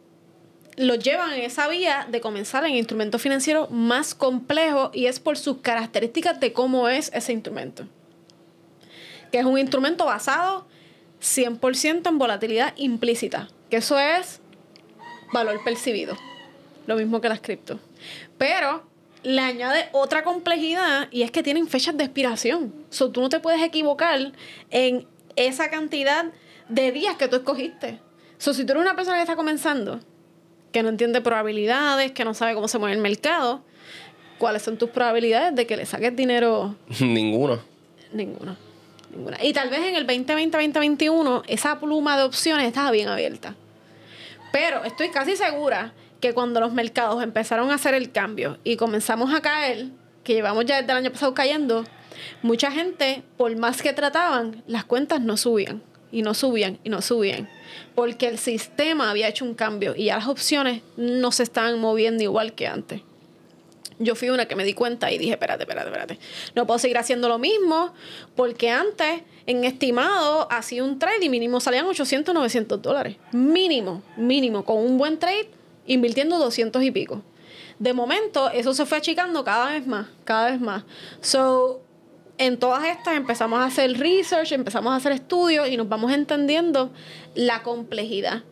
los 0.76 0.98
llevan 0.98 1.32
en 1.32 1.42
esa 1.42 1.68
vía 1.68 2.06
de 2.10 2.20
comenzar 2.20 2.64
en 2.64 2.74
instrumentos 2.74 3.20
financieros 3.22 3.70
más 3.70 4.14
complejos 4.14 4.90
y 4.92 5.06
es 5.06 5.20
por 5.20 5.38
sus 5.38 5.58
características 5.58 6.38
de 6.40 6.52
cómo 6.52 6.88
es 6.88 7.10
ese 7.14 7.32
instrumento. 7.32 7.86
Que 9.32 9.38
es 9.38 9.44
un 9.44 9.58
instrumento 9.58 10.04
basado 10.04 10.66
100% 11.20 12.08
en 12.08 12.18
volatilidad 12.18 12.74
implícita, 12.76 13.48
que 13.70 13.78
eso 13.78 13.98
es 13.98 14.40
valor 15.32 15.62
percibido, 15.64 16.16
lo 16.86 16.96
mismo 16.96 17.20
que 17.20 17.28
las 17.28 17.40
cripto. 17.40 17.78
Pero 18.38 18.82
le 19.22 19.40
añade 19.40 19.88
otra 19.92 20.22
complejidad 20.22 21.08
y 21.10 21.22
es 21.22 21.30
que 21.30 21.42
tienen 21.42 21.66
fechas 21.66 21.96
de 21.96 22.04
expiración. 22.04 22.72
So, 22.90 23.10
tú 23.10 23.20
no 23.20 23.28
te 23.28 23.40
puedes 23.40 23.62
equivocar 23.62 24.32
en 24.70 25.06
esa 25.34 25.68
cantidad 25.68 26.26
de 26.68 26.92
días 26.92 27.16
que 27.16 27.28
tú 27.28 27.36
escogiste. 27.36 28.00
So, 28.38 28.54
si 28.54 28.64
tú 28.64 28.72
eres 28.72 28.82
una 28.82 28.94
persona 28.94 29.16
que 29.16 29.22
está 29.22 29.36
comenzando, 29.36 30.00
que 30.72 30.82
no 30.82 30.90
entiende 30.90 31.20
probabilidades, 31.20 32.12
que 32.12 32.24
no 32.24 32.34
sabe 32.34 32.54
cómo 32.54 32.68
se 32.68 32.78
mueve 32.78 32.94
el 32.94 33.02
mercado, 33.02 33.62
¿cuáles 34.38 34.62
son 34.62 34.76
tus 34.76 34.90
probabilidades 34.90 35.54
de 35.54 35.66
que 35.66 35.76
le 35.76 35.86
saques 35.86 36.14
dinero? 36.14 36.76
Ninguna. 37.00 37.60
Ninguna. 38.12 38.56
Ninguna. 39.10 39.38
Y 39.42 39.52
tal 39.52 39.70
vez 39.70 39.80
en 39.80 39.96
el 39.96 40.06
2020-2021 40.06 41.42
esa 41.48 41.80
pluma 41.80 42.16
de 42.16 42.24
opciones 42.24 42.66
estaba 42.66 42.90
bien 42.90 43.08
abierta. 43.08 43.54
Pero 44.52 44.84
estoy 44.84 45.10
casi 45.10 45.36
segura 45.36 45.92
que 46.20 46.34
cuando 46.34 46.60
los 46.60 46.72
mercados 46.72 47.22
empezaron 47.22 47.70
a 47.70 47.74
hacer 47.74 47.94
el 47.94 48.12
cambio 48.12 48.58
y 48.64 48.76
comenzamos 48.76 49.34
a 49.34 49.40
caer, 49.40 49.88
que 50.24 50.34
llevamos 50.34 50.64
ya 50.64 50.80
desde 50.80 50.92
el 50.92 50.98
año 50.98 51.12
pasado 51.12 51.34
cayendo, 51.34 51.84
mucha 52.42 52.70
gente, 52.70 53.22
por 53.36 53.54
más 53.56 53.82
que 53.82 53.92
trataban, 53.92 54.62
las 54.66 54.84
cuentas 54.84 55.20
no 55.20 55.36
subían. 55.36 55.82
Y 56.12 56.22
no 56.22 56.34
subían, 56.34 56.78
y 56.84 56.88
no 56.88 57.02
subían. 57.02 57.48
Porque 57.94 58.28
el 58.28 58.38
sistema 58.38 59.10
había 59.10 59.28
hecho 59.28 59.44
un 59.44 59.54
cambio 59.54 59.94
y 59.96 60.04
ya 60.04 60.16
las 60.16 60.28
opciones 60.28 60.82
no 60.96 61.32
se 61.32 61.42
estaban 61.42 61.78
moviendo 61.80 62.22
igual 62.22 62.54
que 62.54 62.66
antes. 62.66 63.02
Yo 63.98 64.14
fui 64.14 64.28
una 64.28 64.46
que 64.46 64.56
me 64.56 64.64
di 64.64 64.74
cuenta 64.74 65.10
y 65.10 65.18
dije, 65.18 65.32
espérate, 65.32 65.64
espérate, 65.64 65.88
espérate. 65.88 66.18
No 66.54 66.66
puedo 66.66 66.78
seguir 66.78 66.98
haciendo 66.98 67.28
lo 67.28 67.38
mismo 67.38 67.92
porque 68.34 68.70
antes, 68.70 69.22
en 69.46 69.64
estimado, 69.64 70.50
hacía 70.50 70.84
un 70.84 70.98
trade 70.98 71.24
y 71.24 71.28
mínimo 71.28 71.60
salían 71.60 71.86
800, 71.86 72.34
900 72.34 72.80
dólares. 72.82 73.16
Mínimo, 73.32 74.02
mínimo. 74.16 74.64
Con 74.64 74.78
un 74.78 74.98
buen 74.98 75.18
trade, 75.18 75.48
invirtiendo 75.86 76.38
200 76.38 76.82
y 76.82 76.90
pico. 76.90 77.22
De 77.78 77.92
momento, 77.92 78.50
eso 78.50 78.72
se 78.74 78.86
fue 78.86 78.98
achicando 78.98 79.44
cada 79.44 79.70
vez 79.70 79.86
más, 79.86 80.08
cada 80.24 80.50
vez 80.50 80.60
más. 80.60 80.84
So, 81.20 81.80
en 82.38 82.58
todas 82.58 82.84
estas 82.84 83.16
empezamos 83.16 83.60
a 83.60 83.64
hacer 83.64 83.98
research, 83.98 84.52
empezamos 84.52 84.92
a 84.92 84.96
hacer 84.96 85.12
estudios 85.12 85.68
y 85.68 85.76
nos 85.76 85.88
vamos 85.88 86.12
entendiendo 86.12 86.90
la 87.34 87.62
complejidad 87.62 88.42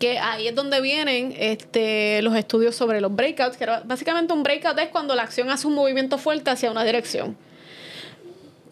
que 0.00 0.18
ahí 0.18 0.48
es 0.48 0.54
donde 0.54 0.80
vienen 0.80 1.34
este, 1.38 2.22
los 2.22 2.34
estudios 2.34 2.74
sobre 2.74 3.00
los 3.00 3.14
breakouts, 3.14 3.56
que 3.56 3.66
básicamente 3.84 4.32
un 4.32 4.42
breakout 4.42 4.78
es 4.78 4.88
cuando 4.88 5.14
la 5.14 5.22
acción 5.22 5.50
hace 5.50 5.66
un 5.66 5.74
movimiento 5.74 6.16
fuerte 6.16 6.50
hacia 6.50 6.70
una 6.70 6.82
dirección. 6.82 7.36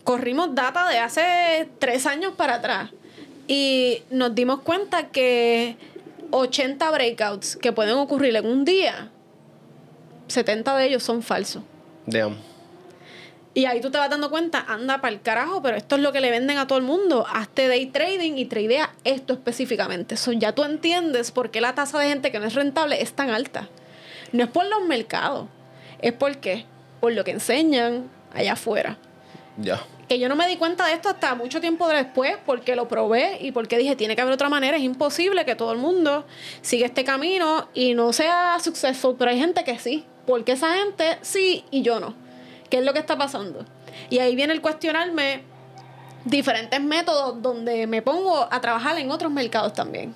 Corrimos 0.04 0.54
data 0.54 0.88
de 0.88 0.98
hace 0.98 1.68
tres 1.78 2.07
años 2.07 2.33
para 2.35 2.54
atrás 2.54 2.90
y 3.46 4.02
nos 4.11 4.35
dimos 4.35 4.62
cuenta 4.62 5.09
que 5.09 5.76
80 6.31 6.91
breakouts 6.91 7.57
que 7.57 7.73
pueden 7.73 7.97
ocurrir 7.97 8.37
en 8.37 8.47
un 8.47 8.64
día, 8.64 9.11
70 10.29 10.77
de 10.77 10.87
ellos 10.87 11.03
son 11.03 11.23
falsos. 11.23 11.62
Damn. 12.07 12.37
Y 13.55 13.64
ahí 13.64 13.81
tú 13.81 13.91
te 13.91 13.99
vas 13.99 14.09
dando 14.09 14.31
cuenta, 14.31 14.64
anda 14.69 15.01
para 15.01 15.12
el 15.12 15.21
carajo, 15.21 15.62
pero 15.62 15.77
esto 15.77 15.97
es 15.97 16.03
lo 16.03 16.12
que 16.12 16.21
le 16.21 16.31
venden 16.31 16.59
a 16.59 16.67
todo 16.67 16.79
el 16.79 16.85
mundo. 16.85 17.27
Hazte 17.29 17.67
day 17.67 17.87
trading 17.87 18.35
y 18.37 18.45
tradea 18.45 18.95
esto 19.03 19.33
específicamente. 19.33 20.17
So, 20.17 20.33
ya 20.33 20.53
tú 20.55 20.62
entiendes 20.62 21.33
por 21.33 21.51
qué 21.51 21.61
la 21.61 21.75
tasa 21.75 21.99
de 21.99 22.09
gente 22.09 22.31
que 22.31 22.38
no 22.38 22.47
es 22.47 22.55
rentable 22.55 23.03
es 23.03 23.14
tan 23.14 23.31
alta. 23.31 23.69
No 24.33 24.45
es 24.45 24.51
por 24.51 24.67
los 24.67 24.87
mercados, 24.87 25.49
es 26.01 26.12
porque 26.12 26.67
por 27.01 27.12
lo 27.12 27.25
que 27.25 27.33
enseñan 27.33 28.09
allá 28.33 28.53
afuera. 28.53 28.99
Ya. 29.57 29.81
Que 30.09 30.18
yo 30.18 30.29
no 30.29 30.37
me 30.37 30.49
di 30.49 30.57
cuenta 30.57 30.87
de 30.87 30.94
esto 30.94 31.09
hasta 31.11 31.35
mucho 31.35 31.61
tiempo 31.61 31.87
después 31.88 32.37
porque 32.47 32.75
lo 32.77 32.88
probé 32.88 33.38
y 33.40 33.53
porque 33.53 33.77
dije, 33.77 33.94
tiene 33.94 34.16
que 34.16 34.23
haber 34.23 34.35
otra 34.35 34.49
manera. 34.49 34.77
Es 34.77 34.83
imposible 34.83 35.44
que 35.44 35.55
todo 35.55 35.73
el 35.73 35.79
mundo 35.79 36.25
siga 36.62 36.87
este 36.87 37.05
camino 37.05 37.68
y 37.75 37.94
no 37.94 38.12
sea 38.12 38.59
successful, 38.61 39.16
pero 39.18 39.31
hay 39.31 39.38
gente 39.38 39.64
que 39.64 39.79
sí. 39.79 40.05
Porque 40.27 40.53
esa 40.53 40.75
gente 40.75 41.18
sí 41.23 41.64
y 41.71 41.83
yo 41.83 42.01
no. 42.01 42.14
¿Qué 42.71 42.79
es 42.79 42.85
lo 42.85 42.92
que 42.94 42.99
está 43.01 43.16
pasando? 43.18 43.64
Y 44.11 44.18
ahí 44.21 44.35
viene 44.37 44.53
el 44.55 44.61
cuestionarme 44.62 45.42
diferentes 46.25 46.81
métodos 46.81 47.40
donde 47.42 47.87
me 47.87 48.03
pongo 48.03 48.47
a 48.51 48.61
trabajar 48.61 48.99
en 48.99 49.11
otros 49.11 49.31
mercados 49.31 49.73
también. 49.73 50.14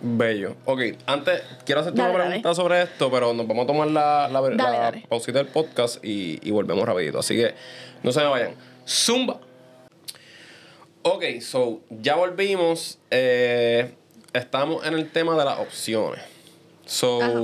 Bello. 0.00 0.54
Ok, 0.64 0.80
antes 1.06 1.42
quiero 1.64 1.80
hacerte 1.80 1.98
Dale, 1.98 2.10
una 2.14 2.18
dale. 2.24 2.30
pregunta 2.40 2.54
sobre 2.54 2.82
esto, 2.82 3.10
pero 3.10 3.32
nos 3.34 3.46
vamos 3.48 3.64
a 3.64 3.66
tomar 3.66 3.88
la, 3.88 4.28
la, 4.28 4.40
Dale, 4.40 4.56
la 4.56 4.70
dale. 4.70 5.04
pausita 5.08 5.38
del 5.38 5.48
podcast 5.48 6.02
y, 6.04 6.38
y 6.46 6.50
volvemos 6.50 6.86
rapidito. 6.86 7.18
Así 7.18 7.34
que 7.36 7.54
no 8.02 8.12
se 8.12 8.20
me 8.20 8.26
vayan. 8.26 8.50
Zumba. 8.88 9.40
Ok, 11.02 11.40
so 11.40 11.80
ya 11.90 12.16
volvimos. 12.16 12.98
Eh, 13.10 13.92
estamos 14.32 14.86
en 14.86 14.94
el 14.94 15.10
tema 15.10 15.36
de 15.36 15.44
las 15.44 15.58
opciones. 15.58 16.20
So, 16.86 17.22
Ajá. 17.22 17.40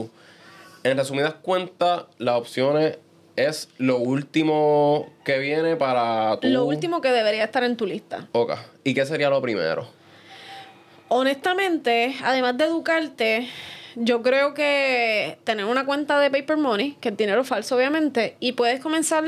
en 0.84 0.96
resumidas 0.96 1.34
cuentas, 1.34 2.04
las 2.18 2.36
opciones 2.36 2.98
es 3.36 3.68
lo 3.78 3.98
último 3.98 5.12
que 5.24 5.38
viene 5.38 5.76
para 5.76 6.38
tu... 6.40 6.48
Lo 6.48 6.64
último 6.64 7.00
que 7.00 7.10
debería 7.10 7.44
estar 7.44 7.64
en 7.64 7.76
tu 7.76 7.86
lista. 7.86 8.28
Ok. 8.32 8.52
¿Y 8.84 8.94
qué 8.94 9.04
sería 9.04 9.28
lo 9.28 9.42
primero? 9.42 9.86
Honestamente, 11.08 12.16
además 12.22 12.56
de 12.56 12.64
educarte, 12.64 13.48
yo 13.96 14.22
creo 14.22 14.54
que 14.54 15.38
tener 15.44 15.66
una 15.66 15.84
cuenta 15.84 16.18
de 16.18 16.30
paper 16.30 16.56
money, 16.56 16.96
que 17.00 17.10
es 17.10 17.16
dinero 17.16 17.44
falso 17.44 17.76
obviamente, 17.76 18.36
y 18.40 18.52
puedes 18.52 18.80
comenzar 18.80 19.24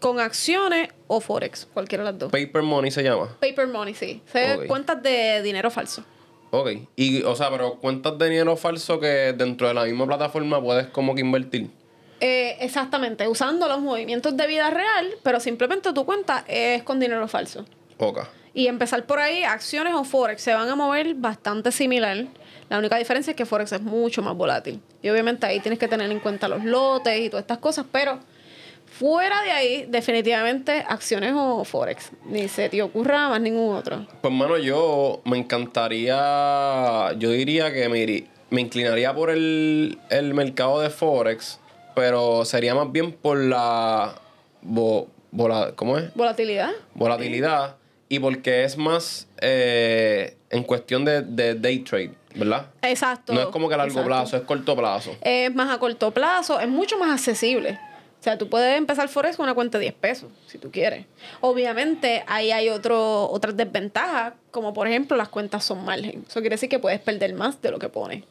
con 0.00 0.20
acciones 0.20 0.88
o 1.06 1.20
forex, 1.20 1.66
cualquiera 1.72 2.04
de 2.04 2.10
las 2.12 2.18
dos. 2.18 2.30
Paper 2.32 2.62
money 2.62 2.90
se 2.90 3.02
llama. 3.02 3.36
Paper 3.40 3.66
money, 3.68 3.94
sí. 3.94 4.22
Se 4.32 4.54
Ok. 4.56 4.66
cuentas 4.66 5.02
de 5.02 5.42
dinero 5.42 5.70
falso. 5.70 6.04
Ok. 6.50 6.70
Y, 6.96 7.22
o 7.22 7.34
sea, 7.34 7.50
pero 7.50 7.74
cuentas 7.76 8.16
de 8.18 8.28
dinero 8.28 8.56
falso 8.56 9.00
que 9.00 9.34
dentro 9.36 9.68
de 9.68 9.74
la 9.74 9.84
misma 9.84 10.06
plataforma 10.06 10.62
puedes 10.62 10.86
como 10.88 11.14
que 11.14 11.20
invertir. 11.20 11.70
Eh, 12.20 12.56
exactamente, 12.60 13.28
usando 13.28 13.68
los 13.68 13.80
movimientos 13.80 14.36
de 14.36 14.46
vida 14.46 14.70
real, 14.70 15.06
pero 15.22 15.38
simplemente 15.38 15.92
tu 15.92 16.06
cuenta 16.06 16.44
es 16.48 16.82
con 16.82 16.98
dinero 16.98 17.26
falso. 17.28 17.66
Ok. 17.98 18.20
Y 18.54 18.68
empezar 18.68 19.04
por 19.04 19.18
ahí, 19.18 19.42
acciones 19.42 19.92
o 19.94 20.02
Forex 20.02 20.40
se 20.40 20.54
van 20.54 20.66
a 20.68 20.74
mover 20.76 21.14
bastante 21.14 21.70
similar. 21.72 22.24
La 22.70 22.78
única 22.78 22.96
diferencia 22.96 23.32
es 23.32 23.36
que 23.36 23.44
Forex 23.44 23.72
es 23.72 23.82
mucho 23.82 24.22
más 24.22 24.34
volátil. 24.34 24.80
Y 25.02 25.10
obviamente 25.10 25.44
ahí 25.46 25.60
tienes 25.60 25.78
que 25.78 25.88
tener 25.88 26.10
en 26.10 26.20
cuenta 26.20 26.48
los 26.48 26.64
lotes 26.64 27.20
y 27.20 27.28
todas 27.28 27.42
estas 27.42 27.58
cosas, 27.58 27.84
pero 27.92 28.18
fuera 28.98 29.42
de 29.42 29.50
ahí, 29.50 29.86
definitivamente 29.88 30.84
acciones 30.88 31.32
o 31.36 31.64
Forex. 31.64 32.10
Ni 32.24 32.48
se 32.48 32.68
te 32.68 32.82
ocurra 32.82 33.28
más 33.28 33.40
ningún 33.40 33.74
otro. 33.76 34.06
Pues, 34.20 34.32
mano, 34.32 34.56
yo 34.58 35.20
me 35.24 35.36
encantaría. 35.38 37.12
Yo 37.18 37.30
diría 37.30 37.72
que 37.72 37.88
me, 37.88 38.24
me 38.50 38.60
inclinaría 38.60 39.14
por 39.14 39.30
el, 39.30 39.98
el 40.10 40.34
mercado 40.34 40.80
de 40.80 40.90
Forex, 40.90 41.58
pero 41.94 42.44
sería 42.44 42.74
más 42.74 42.90
bien 42.92 43.12
por 43.12 43.38
la. 43.38 44.14
vola- 44.62 45.72
¿Cómo 45.74 45.98
es? 45.98 46.12
Volatilidad. 46.14 46.70
Volatilidad. 46.94 47.76
Y 48.08 48.20
porque 48.20 48.64
es 48.64 48.76
más 48.78 49.26
eh, 49.40 50.36
en 50.50 50.62
cuestión 50.62 51.04
de, 51.04 51.22
de 51.22 51.54
day 51.56 51.80
trade, 51.80 52.12
¿verdad? 52.36 52.66
Exacto. 52.82 53.32
No 53.34 53.40
es 53.40 53.46
como 53.48 53.68
que 53.68 53.74
a 53.74 53.78
largo 53.78 53.90
exacto. 53.90 54.08
plazo, 54.08 54.36
es 54.36 54.42
corto 54.44 54.76
plazo. 54.76 55.16
Es 55.22 55.52
más 55.54 55.74
a 55.74 55.78
corto 55.80 56.12
plazo, 56.12 56.60
es 56.60 56.68
mucho 56.68 56.98
más 56.98 57.10
accesible. 57.10 57.80
O 58.26 58.28
sea, 58.28 58.38
tú 58.38 58.48
puedes 58.48 58.76
empezar 58.76 59.08
Forex 59.08 59.36
con 59.36 59.44
una 59.44 59.54
cuenta 59.54 59.78
de 59.78 59.82
10 59.84 59.94
pesos, 59.94 60.32
si 60.48 60.58
tú 60.58 60.72
quieres. 60.72 61.06
Obviamente, 61.40 62.24
ahí 62.26 62.50
hay 62.50 62.70
otro, 62.70 63.30
otras 63.30 63.56
desventajas, 63.56 64.32
como 64.50 64.74
por 64.74 64.88
ejemplo, 64.88 65.16
las 65.16 65.28
cuentas 65.28 65.62
son 65.62 65.84
margen. 65.84 66.24
Eso 66.26 66.40
quiere 66.40 66.54
decir 66.54 66.68
que 66.68 66.80
puedes 66.80 66.98
perder 66.98 67.34
más 67.34 67.62
de 67.62 67.70
lo 67.70 67.78
que 67.78 67.88
pones 67.88 68.24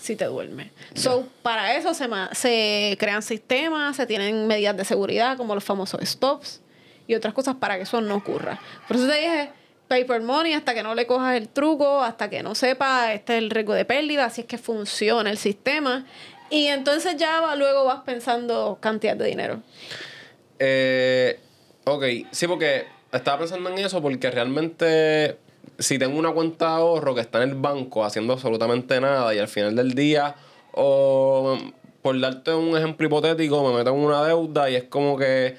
si 0.00 0.16
te 0.16 0.24
duermes. 0.24 0.72
So, 0.94 1.28
para 1.42 1.76
eso 1.76 1.94
se, 1.94 2.08
se 2.32 2.96
crean 2.98 3.22
sistemas, 3.22 3.94
se 3.94 4.06
tienen 4.06 4.48
medidas 4.48 4.76
de 4.76 4.84
seguridad, 4.84 5.36
como 5.36 5.54
los 5.54 5.62
famosos 5.62 6.00
stops 6.02 6.60
y 7.06 7.14
otras 7.14 7.32
cosas 7.32 7.54
para 7.54 7.76
que 7.76 7.82
eso 7.82 8.00
no 8.00 8.16
ocurra. 8.16 8.58
Por 8.88 8.96
eso 8.96 9.06
te 9.06 9.14
dije, 9.14 9.50
paper 9.86 10.22
money, 10.22 10.54
hasta 10.54 10.74
que 10.74 10.82
no 10.82 10.96
le 10.96 11.06
cojas 11.06 11.36
el 11.36 11.48
truco, 11.48 12.02
hasta 12.02 12.28
que 12.28 12.42
no 12.42 12.56
sepa 12.56 13.12
este 13.12 13.34
es 13.34 13.38
el 13.38 13.50
riesgo 13.50 13.74
de 13.74 13.84
pérdida, 13.84 14.24
así 14.24 14.40
es 14.40 14.46
que 14.48 14.58
funciona 14.58 15.30
el 15.30 15.38
sistema. 15.38 16.06
Y 16.50 16.66
entonces 16.66 17.16
ya 17.16 17.40
va- 17.40 17.56
luego 17.56 17.84
vas 17.84 18.00
pensando 18.04 18.78
cantidad 18.80 19.16
de 19.16 19.26
dinero. 19.26 19.60
Eh, 20.58 21.38
ok, 21.84 22.04
sí, 22.30 22.46
porque 22.46 22.86
estaba 23.12 23.38
pensando 23.38 23.70
en 23.70 23.78
eso 23.78 24.02
porque 24.02 24.30
realmente 24.30 25.38
si 25.78 25.98
tengo 25.98 26.18
una 26.18 26.32
cuenta 26.32 26.66
de 26.66 26.72
ahorro 26.72 27.14
que 27.14 27.20
está 27.20 27.42
en 27.42 27.50
el 27.50 27.54
banco 27.54 28.04
haciendo 28.04 28.32
absolutamente 28.32 29.00
nada 29.00 29.34
y 29.34 29.38
al 29.38 29.48
final 29.48 29.76
del 29.76 29.94
día, 29.94 30.34
o 30.72 31.56
por 32.02 32.18
darte 32.20 32.52
un 32.54 32.76
ejemplo 32.76 33.06
hipotético, 33.06 33.62
me 33.70 33.76
meto 33.76 33.90
en 33.90 33.96
una 33.96 34.24
deuda 34.24 34.68
y 34.70 34.74
es 34.76 34.84
como 34.84 35.16
que 35.16 35.56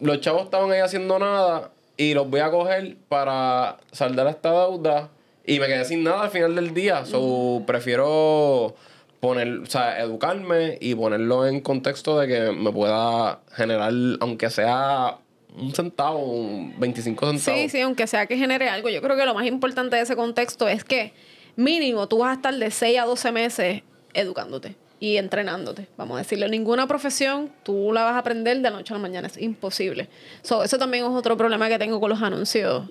los 0.00 0.20
chavos 0.20 0.42
estaban 0.44 0.70
ahí 0.70 0.80
haciendo 0.80 1.18
nada 1.18 1.70
y 1.96 2.14
los 2.14 2.28
voy 2.28 2.40
a 2.40 2.50
coger 2.50 2.96
para 3.08 3.78
saldar 3.90 4.26
esta 4.28 4.50
deuda 4.52 5.08
y 5.44 5.58
me 5.58 5.66
quedé 5.66 5.84
sin 5.84 6.04
nada 6.04 6.22
al 6.24 6.30
final 6.30 6.54
del 6.54 6.74
día. 6.74 7.04
So, 7.06 7.62
prefiero 7.66 8.74
poner, 9.20 9.48
o 9.60 9.66
sea, 9.66 10.00
educarme 10.00 10.78
y 10.80 10.94
ponerlo 10.94 11.46
en 11.46 11.60
contexto 11.60 12.18
de 12.18 12.28
que 12.28 12.52
me 12.52 12.72
pueda 12.72 13.40
generar, 13.52 13.92
aunque 14.20 14.50
sea 14.50 15.18
un 15.56 15.74
centavo, 15.74 16.18
un 16.18 16.78
25 16.78 17.26
centavos. 17.26 17.60
Sí, 17.60 17.68
sí, 17.68 17.80
aunque 17.80 18.06
sea 18.06 18.26
que 18.26 18.36
genere 18.36 18.68
algo. 18.68 18.88
Yo 18.88 19.00
creo 19.00 19.16
que 19.16 19.24
lo 19.24 19.34
más 19.34 19.46
importante 19.46 19.96
de 19.96 20.02
ese 20.02 20.16
contexto 20.16 20.68
es 20.68 20.84
que 20.84 21.12
mínimo 21.56 22.08
tú 22.08 22.18
vas 22.18 22.30
a 22.30 22.34
estar 22.34 22.54
de 22.54 22.70
6 22.70 22.98
a 22.98 23.04
12 23.04 23.32
meses 23.32 23.82
educándote 24.12 24.76
y 25.00 25.16
entrenándote. 25.16 25.88
Vamos 25.96 26.16
a 26.16 26.18
decirlo, 26.18 26.48
ninguna 26.48 26.86
profesión 26.86 27.50
tú 27.62 27.92
la 27.92 28.04
vas 28.04 28.14
a 28.14 28.18
aprender 28.18 28.56
de 28.58 28.62
la 28.62 28.70
noche 28.70 28.92
a 28.94 28.96
la 28.96 29.02
mañana. 29.02 29.26
Es 29.28 29.38
imposible. 29.38 30.08
So, 30.42 30.62
eso 30.62 30.78
también 30.78 31.04
es 31.04 31.10
otro 31.10 31.36
problema 31.36 31.68
que 31.68 31.78
tengo 31.78 32.00
con 32.00 32.10
los 32.10 32.22
anuncios 32.22 32.88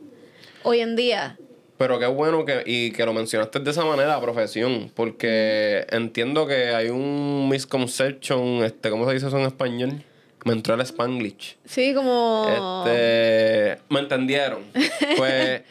hoy 0.64 0.80
en 0.80 0.96
día. 0.96 1.38
Pero 1.78 2.00
qué 2.00 2.08
bueno 2.08 2.46
que, 2.46 2.64
y 2.66 2.92
que 2.92 3.06
lo 3.06 3.14
mencionaste 3.14 3.60
de 3.60 3.72
esa 3.72 3.84
manera, 3.84 4.20
profesión, 4.22 4.90
porque 4.96 5.86
entiendo 5.92 6.48
que 6.48 6.70
hay 6.70 6.90
un 6.90 7.50
misconception, 7.50 8.64
este, 8.64 8.90
¿cómo 8.90 9.06
se 9.08 9.14
dice 9.14 9.28
eso 9.28 9.38
en 9.38 9.46
español? 9.46 10.04
Me 10.46 10.54
entró 10.54 10.76
el 10.76 10.82
Spanglish. 10.82 11.58
Sí, 11.66 11.94
como... 11.94 12.46
Este, 12.48 13.82
me 13.90 14.00
entendieron. 14.00 14.60
Pues 15.18 15.62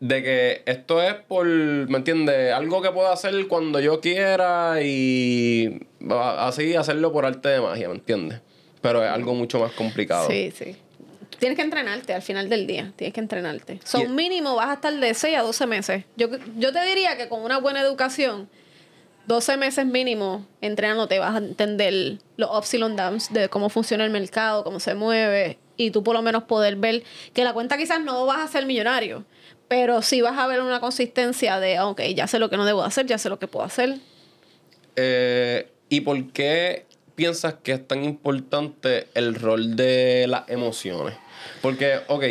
de 0.00 0.22
que 0.22 0.62
esto 0.66 1.02
es 1.02 1.14
por, 1.14 1.46
¿me 1.46 1.96
entiendes? 1.98 2.52
Algo 2.52 2.80
que 2.82 2.90
puedo 2.90 3.10
hacer 3.10 3.34
cuando 3.48 3.80
yo 3.80 4.00
quiera 4.00 4.76
y 4.82 5.80
a- 6.10 6.46
así 6.46 6.74
hacerlo 6.76 7.12
por 7.12 7.24
arte 7.26 7.48
de 7.48 7.60
magia, 7.60 7.88
¿me 7.88 7.94
entiendes? 7.94 8.40
Pero 8.80 9.02
es 9.04 9.10
algo 9.10 9.34
mucho 9.34 9.58
más 9.58 9.72
complicado. 9.72 10.28
Sí, 10.30 10.52
sí. 10.56 10.76
Tienes 11.38 11.56
que 11.56 11.62
entrenarte 11.62 12.14
al 12.14 12.22
final 12.22 12.48
del 12.48 12.66
día. 12.66 12.92
Tienes 12.96 13.14
que 13.14 13.20
entrenarte. 13.20 13.80
Son 13.84 14.14
mínimo 14.14 14.56
vas 14.56 14.70
a 14.70 14.74
estar 14.74 14.92
de 14.92 15.14
6 15.14 15.36
a 15.36 15.42
12 15.42 15.66
meses. 15.66 16.04
Yo, 16.16 16.28
yo 16.56 16.72
te 16.72 16.84
diría 16.84 17.16
que 17.16 17.28
con 17.28 17.42
una 17.42 17.58
buena 17.58 17.80
educación, 17.80 18.48
12 19.28 19.56
meses 19.58 19.86
mínimo 19.86 20.46
entrenándote 20.62 21.18
vas 21.18 21.34
a 21.34 21.38
entender 21.38 22.18
los 22.36 22.50
ups 22.56 22.74
y 22.74 22.78
los 22.78 22.96
downs 22.96 23.32
de 23.32 23.48
cómo 23.50 23.68
funciona 23.68 24.04
el 24.04 24.10
mercado, 24.10 24.64
cómo 24.64 24.80
se 24.80 24.94
mueve. 24.94 25.58
Y 25.76 25.90
tú 25.90 26.02
por 26.02 26.14
lo 26.14 26.22
menos 26.22 26.44
poder 26.44 26.76
ver 26.76 27.04
que 27.34 27.44
la 27.44 27.52
cuenta 27.52 27.76
quizás 27.76 28.00
no 28.00 28.26
vas 28.26 28.38
a 28.38 28.48
ser 28.48 28.66
millonario. 28.66 29.24
Pero 29.68 30.00
sí 30.00 30.22
vas 30.22 30.38
a 30.38 30.46
ver 30.46 30.62
una 30.62 30.80
consistencia 30.80 31.60
de, 31.60 31.78
ok, 31.78 32.00
ya 32.16 32.26
sé 32.26 32.38
lo 32.38 32.48
que 32.48 32.56
no 32.56 32.64
debo 32.64 32.82
hacer, 32.82 33.06
ya 33.06 33.18
sé 33.18 33.28
lo 33.28 33.38
que 33.38 33.46
puedo 33.46 33.66
hacer. 33.66 33.98
Eh, 34.96 35.70
¿Y 35.90 36.00
por 36.00 36.32
qué 36.32 36.86
piensas 37.14 37.56
que 37.62 37.72
es 37.72 37.86
tan 37.86 38.04
importante 38.04 39.08
el 39.12 39.34
rol 39.34 39.76
de 39.76 40.26
las 40.26 40.48
emociones? 40.48 41.14
Porque, 41.62 42.00
ok, 42.08 42.24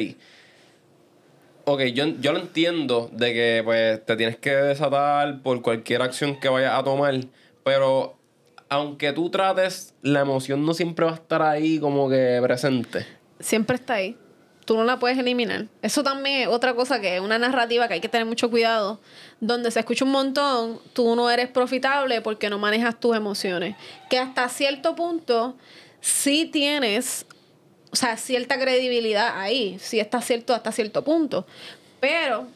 ok, 1.66 1.82
yo, 1.94 2.06
yo 2.20 2.32
lo 2.32 2.40
entiendo 2.40 3.10
de 3.12 3.34
que 3.34 3.62
pues 3.64 4.06
te 4.06 4.16
tienes 4.16 4.38
que 4.38 4.52
desatar 4.52 5.42
por 5.42 5.62
cualquier 5.62 6.02
acción 6.02 6.40
que 6.40 6.48
vayas 6.48 6.74
a 6.74 6.84
tomar, 6.84 7.16
pero 7.64 8.18
aunque 8.70 9.14
tú 9.14 9.30
trates, 9.30 9.94
la 10.02 10.22
emoción 10.22 10.66
no 10.66 10.74
siempre 10.74 11.06
va 11.06 11.12
a 11.12 11.16
estar 11.16 11.42
ahí 11.42 11.80
como 11.80 12.10
que 12.10 12.40
presente. 12.42 13.06
siempre 13.40 13.76
está 13.76 13.96
ahí. 13.96 14.18
Tú 14.66 14.76
no 14.76 14.84
la 14.84 15.00
puedes 15.00 15.18
eliminar. 15.18 15.68
Eso 15.82 16.04
también 16.04 16.42
es 16.42 16.48
otra 16.50 16.74
cosa 16.74 17.00
que 17.00 17.16
es 17.16 17.22
una 17.22 17.38
narrativa 17.38 17.88
que 17.88 17.94
hay 17.96 18.02
que 18.02 18.10
tener 18.10 18.28
mucho 18.28 18.50
cuidado. 18.50 19.00
Donde 19.40 19.72
se 19.72 19.80
escucha 19.80 20.04
un 20.04 20.12
montón, 20.12 20.80
tú 20.92 21.16
no 21.16 21.30
eres 21.30 21.48
profitable 21.48 22.20
porque 22.20 22.50
no 22.50 22.60
manejas 22.60 23.00
tus 23.00 23.16
emociones. 23.16 23.78
Que 24.10 24.20
hasta 24.20 24.50
cierto 24.50 24.94
punto 24.94 25.56
sí 26.02 26.50
tienes, 26.52 27.26
o 27.92 27.96
sea, 27.96 28.18
cierta 28.18 28.60
credibilidad 28.60 29.40
ahí. 29.40 29.78
Sí 29.80 30.00
está 30.00 30.22
cierto 30.22 30.54
hasta 30.54 30.72
cierto 30.72 31.04
punto. 31.04 31.46
Pero 32.00 32.48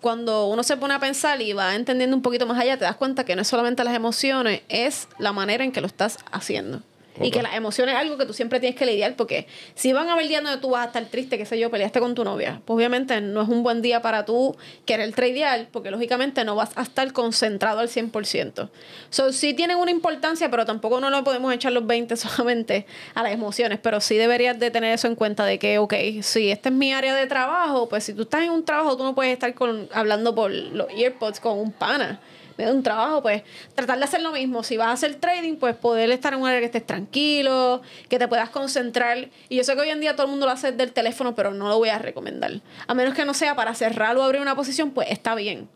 cuando 0.00 0.48
uno 0.48 0.62
se 0.62 0.76
pone 0.76 0.94
a 0.94 0.98
pensar 0.98 1.40
y 1.40 1.52
va 1.52 1.74
entendiendo 1.74 2.14
un 2.14 2.22
poquito 2.22 2.46
más 2.46 2.60
allá, 2.60 2.76
te 2.76 2.84
das 2.84 2.96
cuenta 2.96 3.24
que 3.24 3.34
no 3.36 3.42
es 3.42 3.48
solamente 3.48 3.82
las 3.84 3.94
emociones, 3.94 4.62
es 4.68 5.08
la 5.18 5.32
manera 5.32 5.64
en 5.64 5.72
que 5.72 5.80
lo 5.80 5.86
estás 5.86 6.18
haciendo. 6.30 6.82
Y 7.20 7.30
que 7.30 7.42
las 7.42 7.54
emociones 7.54 7.94
es 7.94 8.00
algo 8.00 8.18
que 8.18 8.26
tú 8.26 8.32
siempre 8.32 8.60
tienes 8.60 8.78
que 8.78 8.86
lidiar 8.86 9.14
porque 9.16 9.46
si 9.74 9.92
van 9.92 10.08
a 10.08 10.14
haber 10.14 10.26
días 10.26 10.42
donde 10.42 10.60
tú 10.60 10.70
vas 10.70 10.82
a 10.82 10.86
estar 10.86 11.04
triste, 11.06 11.38
qué 11.38 11.46
sé 11.46 11.58
yo, 11.58 11.70
peleaste 11.70 12.00
con 12.00 12.14
tu 12.14 12.24
novia, 12.24 12.60
pues 12.64 12.76
obviamente 12.76 13.20
no 13.20 13.42
es 13.42 13.48
un 13.48 13.62
buen 13.62 13.82
día 13.82 14.02
para 14.02 14.24
tú 14.24 14.56
querer 14.84 15.12
tradear 15.12 15.68
porque 15.70 15.90
lógicamente 15.90 16.44
no 16.44 16.56
vas 16.56 16.70
a 16.76 16.82
estar 16.82 17.12
concentrado 17.12 17.80
al 17.80 17.88
100%. 17.88 18.68
So, 19.10 19.32
sí 19.32 19.54
tienen 19.54 19.76
una 19.76 19.90
importancia, 19.90 20.50
pero 20.50 20.64
tampoco 20.64 21.00
no 21.00 21.10
le 21.10 21.22
podemos 21.22 21.52
echar 21.52 21.72
los 21.72 21.86
20 21.86 22.16
solamente 22.16 22.86
a 23.14 23.22
las 23.22 23.32
emociones, 23.32 23.78
pero 23.80 24.00
sí 24.00 24.16
deberías 24.16 24.58
de 24.58 24.70
tener 24.70 24.94
eso 24.94 25.06
en 25.06 25.14
cuenta 25.14 25.44
de 25.44 25.58
que, 25.58 25.78
ok, 25.78 25.94
si 26.22 26.50
esta 26.50 26.68
es 26.68 26.74
mi 26.74 26.92
área 26.92 27.14
de 27.14 27.26
trabajo, 27.26 27.88
pues 27.88 28.04
si 28.04 28.14
tú 28.14 28.22
estás 28.22 28.42
en 28.42 28.50
un 28.50 28.64
trabajo, 28.64 28.96
tú 28.96 29.04
no 29.04 29.14
puedes 29.14 29.32
estar 29.32 29.54
con, 29.54 29.88
hablando 29.92 30.34
por 30.34 30.50
los 30.50 30.88
earpods 30.90 31.40
con 31.40 31.58
un 31.58 31.72
pana. 31.72 32.20
Un 32.58 32.82
trabajo, 32.82 33.22
pues 33.22 33.42
tratar 33.74 33.98
de 33.98 34.04
hacer 34.04 34.22
lo 34.22 34.32
mismo. 34.32 34.62
Si 34.62 34.76
vas 34.76 34.88
a 34.88 34.92
hacer 34.92 35.16
trading, 35.16 35.56
pues 35.56 35.74
poder 35.76 36.10
estar 36.10 36.32
en 36.32 36.40
un 36.40 36.48
área 36.48 36.60
que 36.60 36.66
estés 36.66 36.86
tranquilo, 36.86 37.82
que 38.08 38.18
te 38.18 38.28
puedas 38.28 38.50
concentrar. 38.50 39.28
Y 39.48 39.56
yo 39.56 39.64
sé 39.64 39.74
que 39.74 39.80
hoy 39.80 39.90
en 39.90 40.00
día 40.00 40.14
todo 40.14 40.26
el 40.26 40.30
mundo 40.30 40.46
lo 40.46 40.52
hace 40.52 40.72
del 40.72 40.92
teléfono, 40.92 41.34
pero 41.34 41.52
no 41.52 41.68
lo 41.68 41.78
voy 41.78 41.88
a 41.88 41.98
recomendar. 41.98 42.60
A 42.86 42.94
menos 42.94 43.14
que 43.14 43.24
no 43.24 43.34
sea 43.34 43.56
para 43.56 43.74
cerrar 43.74 44.16
o 44.16 44.22
abrir 44.22 44.40
una 44.40 44.56
posición, 44.56 44.90
pues 44.90 45.10
está 45.10 45.34
bien. 45.34 45.68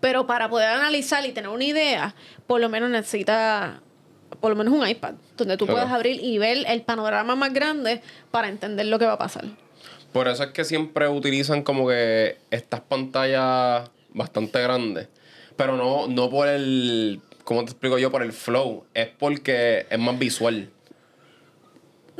Pero 0.00 0.26
para 0.26 0.50
poder 0.50 0.68
analizar 0.68 1.24
y 1.24 1.32
tener 1.32 1.50
una 1.50 1.64
idea, 1.64 2.14
por 2.46 2.60
lo 2.60 2.68
menos 2.68 2.90
necesita 2.90 3.80
por 4.40 4.50
lo 4.50 4.56
menos 4.56 4.74
un 4.74 4.86
iPad, 4.86 5.14
donde 5.36 5.56
tú 5.56 5.66
puedas 5.66 5.90
abrir 5.90 6.22
y 6.22 6.38
ver 6.38 6.64
el 6.66 6.82
panorama 6.82 7.36
más 7.36 7.52
grande 7.52 8.02
para 8.30 8.48
entender 8.48 8.86
lo 8.86 8.98
que 8.98 9.06
va 9.06 9.12
a 9.12 9.18
pasar. 9.18 9.44
Por 10.12 10.28
eso 10.28 10.44
es 10.44 10.50
que 10.50 10.64
siempre 10.64 11.08
utilizan 11.08 11.62
como 11.62 11.88
que 11.88 12.36
estas 12.50 12.80
pantallas 12.80 13.90
bastante 14.10 14.62
grandes. 14.62 15.08
Pero 15.56 15.76
no, 15.76 16.08
no 16.08 16.30
por 16.30 16.48
el, 16.48 17.20
¿cómo 17.44 17.64
te 17.64 17.70
explico 17.70 17.98
yo? 17.98 18.10
Por 18.10 18.22
el 18.22 18.32
flow. 18.32 18.84
Es 18.94 19.08
porque 19.08 19.86
es 19.88 19.98
más 19.98 20.18
visual. 20.18 20.70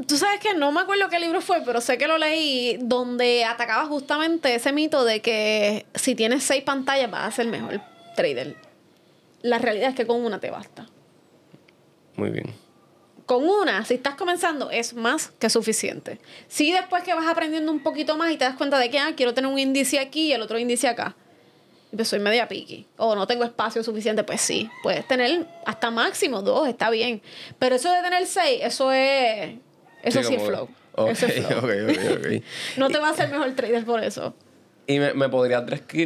Tú 0.08 0.16
sabes 0.16 0.40
que 0.40 0.54
no 0.54 0.72
me 0.72 0.80
acuerdo 0.80 1.08
qué 1.08 1.20
libro 1.20 1.40
fue, 1.40 1.62
pero 1.64 1.80
sé 1.80 1.98
que 1.98 2.08
lo 2.08 2.18
leí 2.18 2.78
donde 2.80 3.44
atacaba 3.44 3.86
justamente 3.86 4.54
ese 4.54 4.72
mito 4.72 5.04
de 5.04 5.22
que 5.22 5.86
si 5.94 6.16
tienes 6.16 6.42
seis 6.42 6.64
pantallas 6.64 7.10
vas 7.10 7.28
a 7.28 7.30
ser 7.30 7.46
mejor 7.46 7.80
trader. 8.16 8.56
La 9.42 9.58
realidad 9.58 9.90
es 9.90 9.94
que 9.94 10.06
con 10.06 10.24
una 10.24 10.40
te 10.40 10.50
basta. 10.50 10.86
Muy 12.16 12.30
bien 12.30 12.64
con 13.26 13.48
una, 13.48 13.84
si 13.84 13.94
estás 13.94 14.14
comenzando, 14.14 14.70
es 14.70 14.94
más 14.94 15.32
que 15.38 15.48
suficiente. 15.48 16.20
Si 16.48 16.72
después 16.72 17.02
que 17.02 17.14
vas 17.14 17.26
aprendiendo 17.26 17.72
un 17.72 17.80
poquito 17.80 18.16
más 18.16 18.30
y 18.30 18.36
te 18.36 18.44
das 18.44 18.56
cuenta 18.56 18.78
de 18.78 18.90
que 18.90 18.98
ah, 18.98 19.14
quiero 19.16 19.34
tener 19.34 19.50
un 19.50 19.58
índice 19.58 19.98
aquí 19.98 20.26
y 20.28 20.32
el 20.32 20.42
otro 20.42 20.58
índice 20.58 20.88
acá, 20.88 21.16
pues 21.94 22.08
soy 22.08 22.18
media 22.18 22.48
piqui, 22.48 22.86
o 22.96 23.14
no 23.14 23.26
tengo 23.26 23.44
espacio 23.44 23.82
suficiente, 23.82 24.24
pues 24.24 24.40
sí, 24.40 24.70
puedes 24.82 25.06
tener 25.06 25.46
hasta 25.66 25.90
máximo 25.90 26.42
dos, 26.42 26.68
está 26.68 26.90
bien. 26.90 27.22
Pero 27.58 27.76
eso 27.76 27.92
de 27.92 28.02
tener 28.02 28.26
seis, 28.26 28.60
eso 28.62 28.92
es. 28.92 29.56
Eso 30.02 30.22
sí, 30.22 30.34
es 30.34 30.42
flow. 30.42 30.68
eso 31.08 31.26
es 31.26 31.34
flow. 31.46 31.62
no 32.76 32.88
te 32.88 32.98
va 32.98 33.08
a 33.08 33.10
hacer 33.12 33.30
mejor 33.30 33.52
trader 33.52 33.84
por 33.84 34.02
eso. 34.02 34.34
¿Y 34.86 34.98
me, 34.98 35.14
me 35.14 35.30
podrías 35.30 35.64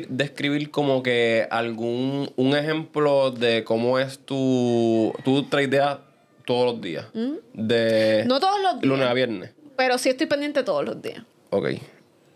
describir 0.09 0.71
como 0.71 1.03
que 1.03 1.49
algún 1.51 2.33
un 2.37 2.57
ejemplo 2.57 3.33
de 3.33 3.65
cómo 3.65 3.99
es 3.99 4.21
tu, 4.21 5.13
tu 5.25 5.43
tradeas 5.49 5.99
todos 6.49 6.73
los 6.73 6.81
días. 6.81 7.05
¿Mm? 7.13 7.35
De 7.53 8.25
no 8.27 8.41
todos 8.41 8.59
los 8.63 8.81
días. 8.81 8.85
Lunes 8.85 9.07
a 9.07 9.13
viernes. 9.13 9.51
Pero 9.77 9.99
sí 9.99 10.09
estoy 10.09 10.27
pendiente 10.27 10.63
todos 10.63 10.83
los 10.83 11.03
días. 11.03 11.23
Ok. 11.51 11.69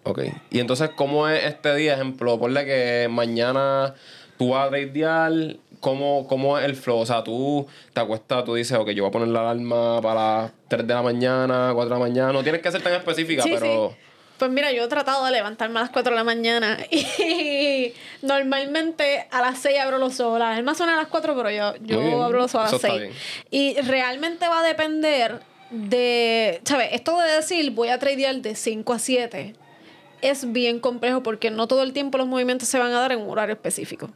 Ok. 0.05 0.21
Y 0.51 0.61
entonces, 0.61 0.91
¿cómo 0.95 1.29
es 1.29 1.45
este 1.45 1.75
día? 1.75 1.95
Ejemplo, 1.95 2.39
ponle 2.39 2.65
que 2.65 3.09
mañana 3.11 3.95
tú 4.39 4.51
vas 4.51 4.67
a 4.67 4.71
tradear. 4.71 5.33
¿Cómo, 5.81 6.29
¿Cómo 6.29 6.59
es 6.59 6.65
el 6.65 6.77
flow? 6.77 6.99
O 6.99 7.07
sea, 7.07 7.25
tú 7.25 7.67
te 7.93 8.01
acuestas, 8.01 8.45
tú 8.45 8.55
dices, 8.55 8.79
ok, 8.79 8.91
yo 8.91 9.03
voy 9.03 9.09
a 9.09 9.13
poner 9.13 9.29
la 9.29 9.41
alarma 9.41 10.01
para 10.01 10.43
las 10.43 10.53
3 10.69 10.87
de 10.87 10.95
la 10.95 11.03
mañana, 11.03 11.73
4 11.75 11.85
de 11.85 11.91
la 11.91 11.99
mañana. 11.99 12.33
No 12.33 12.43
tienes 12.43 12.63
que 12.63 12.71
ser 12.71 12.83
tan 12.83 12.93
específica, 12.95 13.43
pero. 13.45 13.97
Pues 14.39 14.51
mira, 14.51 14.73
yo 14.73 14.85
he 14.85 14.89
tratado 14.89 15.25
de 15.25 15.31
levantarme 15.31 15.79
a 15.79 15.83
las 15.83 15.91
4 15.91 16.11
de 16.11 16.17
la 16.17 16.25
mañana 16.25 16.79
y 16.91 17.93
normalmente 18.23 19.27
a 19.31 19.41
las 19.41 19.59
6 19.59 19.79
abro 19.81 19.99
los 19.99 20.19
ojos. 20.21 20.39
Las 20.39 20.63
más 20.63 20.79
son 20.79 20.89
a 20.89 20.97
las 20.97 21.09
4, 21.09 21.37
pero 21.37 21.51
yo, 21.51 21.75
yo 21.81 22.23
abro 22.23 22.39
los 22.39 22.55
ojos 22.55 22.69
a 22.69 22.73
las 22.73 22.81
6. 22.81 23.13
Y 23.51 23.81
realmente 23.83 24.49
va 24.49 24.61
a 24.61 24.65
depender 24.65 25.41
de, 25.71 26.61
¿sabes? 26.65 26.91
Esto 26.93 27.19
de 27.19 27.33
decir 27.33 27.71
voy 27.73 27.89
a 27.89 27.99
tradear 27.99 28.37
de 28.37 28.55
5 28.55 28.93
a 28.93 28.99
7 28.99 29.55
es 30.23 30.53
bien 30.53 30.81
complejo 30.81 31.23
porque 31.23 31.51
no 31.51 31.69
todo 31.69 31.83
el 31.83 31.93
tiempo 31.93 32.19
los 32.19 32.27
movimientos 32.27 32.69
se 32.69 32.79
van 32.79 32.93
a 32.93 33.01
dar 33.01 33.13
en 33.13 33.21
un 33.21 33.29
horario 33.29 33.55
específico. 33.55 34.11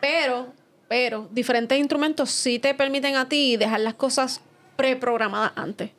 Pero, 0.00 0.48
pero, 0.88 1.28
diferentes 1.32 1.78
instrumentos 1.78 2.30
sí 2.30 2.58
te 2.58 2.74
permiten 2.74 3.16
a 3.16 3.28
ti 3.28 3.56
dejar 3.56 3.80
las 3.80 3.94
cosas 3.94 4.40
preprogramadas 4.76 5.52
antes 5.56 5.90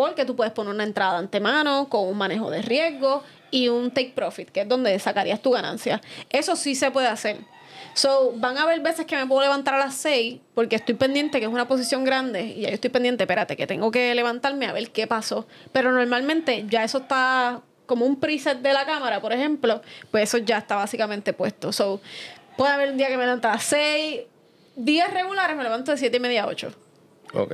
porque 0.00 0.24
tú 0.24 0.34
puedes 0.34 0.54
poner 0.54 0.72
una 0.74 0.84
entrada 0.84 1.18
antemano 1.18 1.90
con 1.90 2.08
un 2.08 2.16
manejo 2.16 2.50
de 2.50 2.62
riesgo 2.62 3.22
y 3.50 3.68
un 3.68 3.90
take 3.90 4.12
profit, 4.14 4.48
que 4.48 4.62
es 4.62 4.68
donde 4.68 4.98
sacarías 4.98 5.42
tu 5.42 5.50
ganancia. 5.50 6.00
Eso 6.30 6.56
sí 6.56 6.74
se 6.74 6.90
puede 6.90 7.06
hacer. 7.06 7.36
So, 7.92 8.32
van 8.36 8.56
a 8.56 8.62
haber 8.62 8.80
veces 8.80 9.04
que 9.04 9.14
me 9.14 9.26
puedo 9.26 9.42
levantar 9.42 9.74
a 9.74 9.78
las 9.78 9.94
6 9.96 10.40
porque 10.54 10.76
estoy 10.76 10.94
pendiente 10.94 11.38
que 11.38 11.44
es 11.44 11.52
una 11.52 11.68
posición 11.68 12.04
grande 12.04 12.44
y 12.44 12.62
yo 12.62 12.68
estoy 12.68 12.88
pendiente, 12.88 13.24
espérate, 13.24 13.58
que 13.58 13.66
tengo 13.66 13.90
que 13.90 14.14
levantarme 14.14 14.64
a 14.64 14.72
ver 14.72 14.90
qué 14.90 15.06
pasó. 15.06 15.46
Pero 15.70 15.92
normalmente 15.92 16.64
ya 16.66 16.82
eso 16.82 16.96
está 16.96 17.60
como 17.90 18.06
un 18.06 18.20
preset 18.20 18.60
de 18.60 18.72
la 18.72 18.86
cámara, 18.86 19.20
por 19.20 19.32
ejemplo, 19.32 19.82
pues 20.12 20.22
eso 20.24 20.38
ya 20.38 20.58
está 20.58 20.76
básicamente 20.76 21.32
puesto. 21.32 21.72
So, 21.72 22.00
puede 22.56 22.72
haber 22.72 22.90
un 22.90 22.96
día 22.96 23.08
que 23.08 23.16
me 23.16 23.24
levanto 23.24 23.48
a 23.48 23.54
las 23.54 23.64
6, 23.64 24.20
días 24.76 25.12
regulares 25.12 25.56
me 25.56 25.64
levanto 25.64 25.90
de 25.90 25.98
7 25.98 26.16
y 26.16 26.20
media 26.20 26.44
a 26.44 26.46
8. 26.46 26.72
Ok 27.34 27.52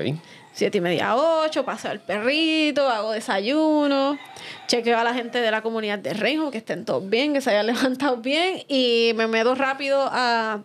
siete 0.56 0.78
y 0.78 0.80
media 0.80 1.10
a 1.10 1.16
ocho, 1.16 1.66
paso 1.66 1.90
al 1.90 2.00
perrito, 2.00 2.88
hago 2.88 3.12
desayuno, 3.12 4.18
chequeo 4.66 4.98
a 4.98 5.04
la 5.04 5.12
gente 5.12 5.42
de 5.42 5.50
la 5.50 5.60
comunidad 5.60 5.98
de 5.98 6.14
Reino 6.14 6.50
que 6.50 6.56
estén 6.56 6.86
todos 6.86 7.06
bien, 7.10 7.34
que 7.34 7.42
se 7.42 7.50
hayan 7.50 7.66
levantado 7.74 8.16
bien 8.16 8.62
y 8.66 9.12
me 9.16 9.26
meto 9.26 9.54
rápido 9.54 10.08
a 10.10 10.62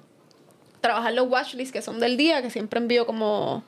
trabajar 0.79 1.11
los 1.11 1.27
watchlists 1.27 1.73
que 1.73 1.81
son 1.81 1.99
del 1.99 2.15
día, 2.15 2.41
que 2.41 2.49
siempre 2.49 2.79
envío 2.79 3.05
como 3.05 3.65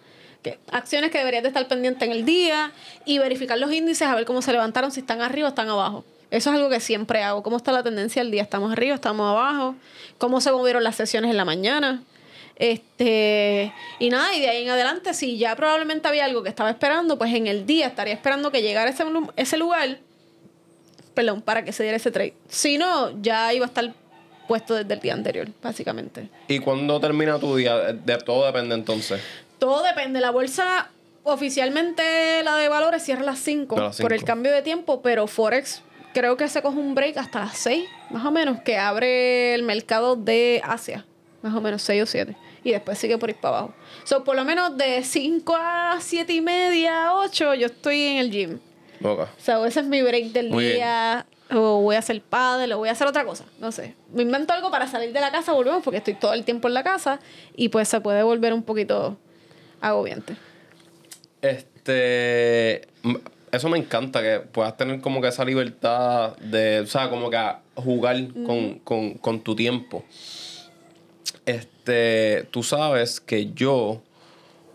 acciones 0.71 1.11
que 1.11 1.17
deberías 1.17 1.43
de 1.43 1.49
estar 1.49 1.67
pendiente 1.67 2.05
en 2.05 2.11
el 2.11 2.25
día 2.25 2.71
y 3.05 3.19
verificar 3.19 3.57
los 3.57 3.71
índices 3.71 4.07
a 4.07 4.15
ver 4.15 4.25
cómo 4.25 4.41
se 4.41 4.51
levantaron, 4.51 4.91
si 4.91 5.01
están 5.01 5.21
arriba 5.21 5.47
o 5.47 5.49
están 5.49 5.69
abajo. 5.69 6.03
Eso 6.31 6.49
es 6.49 6.55
algo 6.55 6.69
que 6.69 6.79
siempre 6.79 7.21
hago. 7.21 7.43
¿Cómo 7.43 7.57
está 7.57 7.71
la 7.71 7.83
tendencia 7.83 8.23
del 8.23 8.31
día? 8.31 8.41
¿Estamos 8.41 8.71
arriba? 8.71 8.95
¿Estamos 8.95 9.29
abajo? 9.29 9.75
¿Cómo 10.17 10.41
se 10.41 10.51
movieron 10.51 10.83
las 10.83 10.95
sesiones 10.95 11.29
en 11.29 11.37
la 11.37 11.45
mañana? 11.45 12.03
Este, 12.55 13.73
y 13.99 14.09
nada, 14.09 14.35
y 14.35 14.41
de 14.41 14.49
ahí 14.49 14.63
en 14.63 14.69
adelante, 14.69 15.13
si 15.13 15.37
ya 15.37 15.55
probablemente 15.55 16.07
había 16.07 16.25
algo 16.25 16.43
que 16.43 16.49
estaba 16.49 16.69
esperando, 16.69 17.17
pues 17.17 17.33
en 17.33 17.47
el 17.47 17.65
día 17.65 17.87
estaría 17.87 18.13
esperando 18.13 18.51
que 18.51 18.61
llegara 18.61 18.89
ese, 18.89 19.03
ese 19.35 19.57
lugar, 19.57 19.99
perdón, 21.13 21.41
para 21.41 21.63
que 21.63 21.71
se 21.71 21.83
diera 21.83 21.97
ese 21.97 22.11
trade. 22.11 22.33
Si 22.47 22.77
no, 22.77 23.21
ya 23.21 23.53
iba 23.53 23.65
a 23.65 23.67
estar 23.67 23.93
puesto 24.47 24.75
desde 24.75 24.93
el 24.93 24.99
día 24.99 25.13
anterior, 25.13 25.47
básicamente. 25.61 26.29
¿Y 26.47 26.59
cuándo 26.59 26.99
termina 26.99 27.39
tu 27.39 27.55
día? 27.55 27.75
De, 27.77 28.17
todo 28.17 28.45
depende 28.45 28.75
entonces. 28.75 29.21
Todo 29.63 29.81
depende. 29.81 30.19
La 30.19 30.31
bolsa, 30.31 30.89
oficialmente 31.23 32.43
la 32.43 32.57
de 32.57 32.67
valores 32.67 33.01
cierra 33.01 33.21
a 33.21 33.25
las 33.27 33.39
5 33.39 33.91
por 34.01 34.11
el 34.11 34.25
cambio 34.25 34.51
de 34.51 34.61
tiempo, 34.61 35.01
pero 35.01 35.25
Forex 35.25 35.83
creo 36.13 36.35
que 36.35 36.49
se 36.49 36.61
coge 36.61 36.77
un 36.77 36.95
break 36.95 37.15
hasta 37.15 37.39
las 37.39 37.57
6, 37.59 37.85
más 38.09 38.25
o 38.25 38.31
menos, 38.31 38.59
que 38.59 38.77
abre 38.77 39.53
el 39.53 39.63
mercado 39.63 40.17
de 40.17 40.61
Asia 40.65 41.05
más 41.41 41.55
o 41.55 41.61
menos 41.61 41.81
6 41.83 42.03
o 42.03 42.05
7. 42.05 42.35
Y 42.65 42.71
después 42.71 42.97
sigue 42.97 43.17
por 43.17 43.29
ir 43.29 43.37
para 43.37 43.59
abajo. 43.59 43.73
So, 44.03 44.25
por 44.25 44.35
lo 44.35 44.43
menos 44.43 44.75
de 44.77 45.01
5 45.01 45.55
a 45.57 45.97
7 45.97 46.33
y 46.33 46.41
media, 46.41 47.13
8, 47.13 47.53
yo 47.53 47.67
estoy 47.67 48.01
en 48.01 48.17
el 48.17 48.31
gym. 48.31 48.59
Okay. 48.99 49.25
O 49.25 49.27
sea, 49.37 49.65
ese 49.65 49.79
es 49.79 49.85
mi 49.85 50.01
break 50.01 50.33
del 50.33 50.51
día. 50.51 51.25
O 51.51 51.81
voy 51.81 51.95
a 51.95 51.99
hacer 51.99 52.21
padre, 52.21 52.73
o 52.73 52.79
voy 52.79 52.89
a 52.89 52.91
hacer 52.91 53.07
otra 53.07 53.23
cosa. 53.23 53.45
No 53.59 53.71
sé. 53.71 53.95
Me 54.11 54.23
invento 54.23 54.51
algo 54.51 54.71
para 54.71 54.87
salir 54.87 55.13
de 55.13 55.21
la 55.21 55.31
casa, 55.31 55.53
volvemos, 55.53 55.83
porque 55.83 55.99
estoy 55.99 56.15
todo 56.15 56.33
el 56.33 56.43
tiempo 56.43 56.67
en 56.67 56.73
la 56.73 56.83
casa. 56.83 57.21
Y 57.55 57.69
pues 57.69 57.87
se 57.87 58.01
puede 58.01 58.23
volver 58.23 58.53
un 58.53 58.63
poquito 58.63 59.17
agobiante. 59.83 60.35
Este. 61.41 62.87
Eso 63.51 63.69
me 63.69 63.77
encanta, 63.77 64.23
que 64.23 64.39
puedas 64.39 64.75
tener 64.77 64.99
como 64.99 65.21
que 65.21 65.27
esa 65.27 65.45
libertad 65.45 66.35
de, 66.37 66.79
o 66.79 66.87
sea, 66.87 67.11
como 67.11 67.29
que 67.29 67.39
jugar 67.75 68.17
con, 68.47 68.79
con, 68.79 69.13
con 69.13 69.41
tu 69.41 69.55
tiempo. 69.55 70.03
Este, 71.45 72.47
tú 72.49 72.63
sabes 72.63 73.19
que 73.19 73.51
yo, 73.53 74.01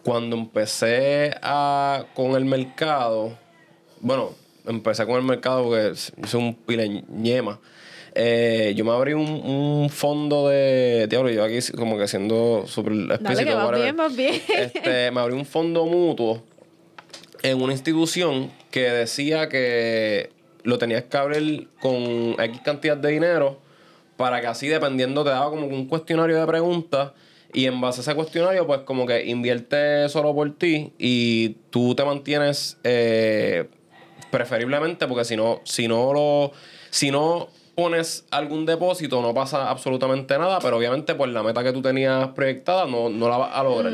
cuando 0.05 0.37
empecé 0.37 1.35
a, 1.43 2.05
con 2.15 2.37
el 2.37 2.45
mercado, 2.45 3.37
bueno, 4.01 4.31
empecé 4.65 5.07
con 5.07 5.17
el 5.17 5.23
mercado 5.23 5.65
porque 5.65 5.95
hice 6.23 6.37
un 6.37 6.55
pileñema. 6.55 7.59
Eh, 8.21 8.73
yo 8.75 8.85
me 8.85 8.91
abrí 8.91 9.13
un, 9.13 9.89
fondo 9.91 10.49
de. 10.49 11.07
Diablo, 11.09 11.31
yo 11.31 11.45
aquí 11.45 11.61
como 11.77 11.97
que 11.97 12.09
siendo 12.09 12.65
súper 12.67 12.93
explícito. 12.93 13.55
Dale, 13.55 13.81
bien, 13.81 13.95
más 13.95 14.17
bien. 14.17 14.43
Este, 14.49 15.11
me 15.13 15.21
abrí 15.21 15.35
un 15.35 15.47
fondo 15.47 15.87
mutuo 15.87 16.43
en 17.45 17.63
una 17.63 17.73
institución 17.73 18.51
que 18.73 18.91
decía 18.91 19.49
que 19.49 20.33
lo 20.65 20.79
tenías 20.79 21.05
que 21.05 21.17
abrir 21.17 21.69
con 21.79 22.35
X 22.41 22.61
cantidad 22.65 22.97
de 22.97 23.09
dinero 23.09 23.61
para 24.17 24.41
que 24.41 24.49
así 24.49 24.67
dependiendo 24.67 25.23
te 25.23 25.31
daba 25.31 25.49
como 25.51 25.69
un 25.69 25.87
cuestionario 25.87 26.41
de 26.41 26.47
preguntas 26.49 27.13
y 27.55 27.67
en 27.67 27.81
base 27.81 28.01
a 28.01 28.03
ese 28.03 28.17
cuestionario 28.17 28.67
pues 28.67 28.81
como 28.81 29.07
que 29.07 29.27
invierte 29.27 30.09
solo 30.09 30.35
por 30.35 30.59
ti 30.59 30.93
y 30.99 31.51
tú 31.71 31.95
te 31.95 32.05
mantienes 32.05 32.79
eh, 32.83 33.69
preferiblemente 34.33 35.07
porque 35.07 35.25
si 35.25 35.37
no 35.37 35.61
si 35.63 35.87
no 35.87 36.13
lo 36.13 36.53
si 36.91 37.13
no 37.13 37.49
pones 37.83 38.25
algún 38.33 38.67
depósito 38.67 39.23
no 39.23 39.33
pasa 39.33 39.71
absolutamente 39.71 40.37
nada 40.37 40.59
pero 40.59 40.79
obviamente 40.79 41.15
pues 41.15 41.31
la 41.31 41.45
meta 41.45 41.63
que 41.63 41.73
tú 41.73 41.81
tenías 41.81 42.27
proyectada 42.31 42.87
no, 42.87 43.09
no 43.09 43.29
la 43.29 43.37
vas 43.37 43.51
a 43.55 43.63
lograr 43.63 43.93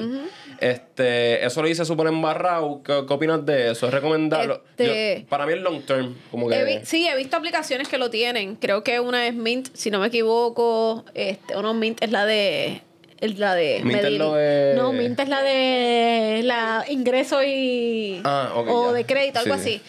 Este, 0.58 1.44
eso 1.44 1.60
lo 1.60 1.68
hice 1.68 1.84
súper 1.84 2.06
embarrado. 2.06 2.80
¿Qué, 2.84 3.04
¿Qué 3.06 3.12
opinas 3.12 3.44
de 3.44 3.72
eso? 3.72 3.86
¿Es 3.88 3.92
recomendable? 3.92 4.60
Este- 4.70 5.20
Yo- 5.20 5.26
para 5.28 5.44
mí 5.46 5.52
es 5.52 5.58
long 5.60 5.82
term. 5.82 6.14
Como 6.30 6.48
que. 6.48 6.54
He 6.76 6.86
sí, 6.86 7.06
he 7.08 7.16
visto 7.16 7.36
aplicaciones 7.36 7.88
que 7.88 7.98
lo 7.98 8.08
tienen. 8.08 8.54
Creo 8.56 8.82
que 8.84 9.00
una 9.00 9.26
es 9.26 9.34
Mint, 9.34 9.68
si 9.74 9.90
no 9.90 9.98
me 9.98 10.06
equivoco. 10.06 11.04
Este, 11.12 11.54
no, 11.60 11.74
Mint 11.74 12.02
es 12.02 12.10
la 12.12 12.24
de. 12.24 12.80
Es 13.20 13.38
la 13.38 13.54
de. 13.56 13.80
Mint 13.84 14.04
es 14.04 14.12
lo 14.12 14.34
de- 14.34 14.74
No, 14.76 14.92
Mint 14.92 15.18
es 15.18 15.28
la 15.28 15.42
de. 15.42 16.40
La 16.44 16.84
ingreso 16.88 17.42
y. 17.42 18.20
Ah, 18.24 18.52
ok, 18.54 18.68
O 18.70 18.86
ya. 18.86 18.92
de 18.92 19.06
crédito, 19.06 19.40
algo 19.40 19.54
Sí. 19.56 19.60
así. 19.60 19.82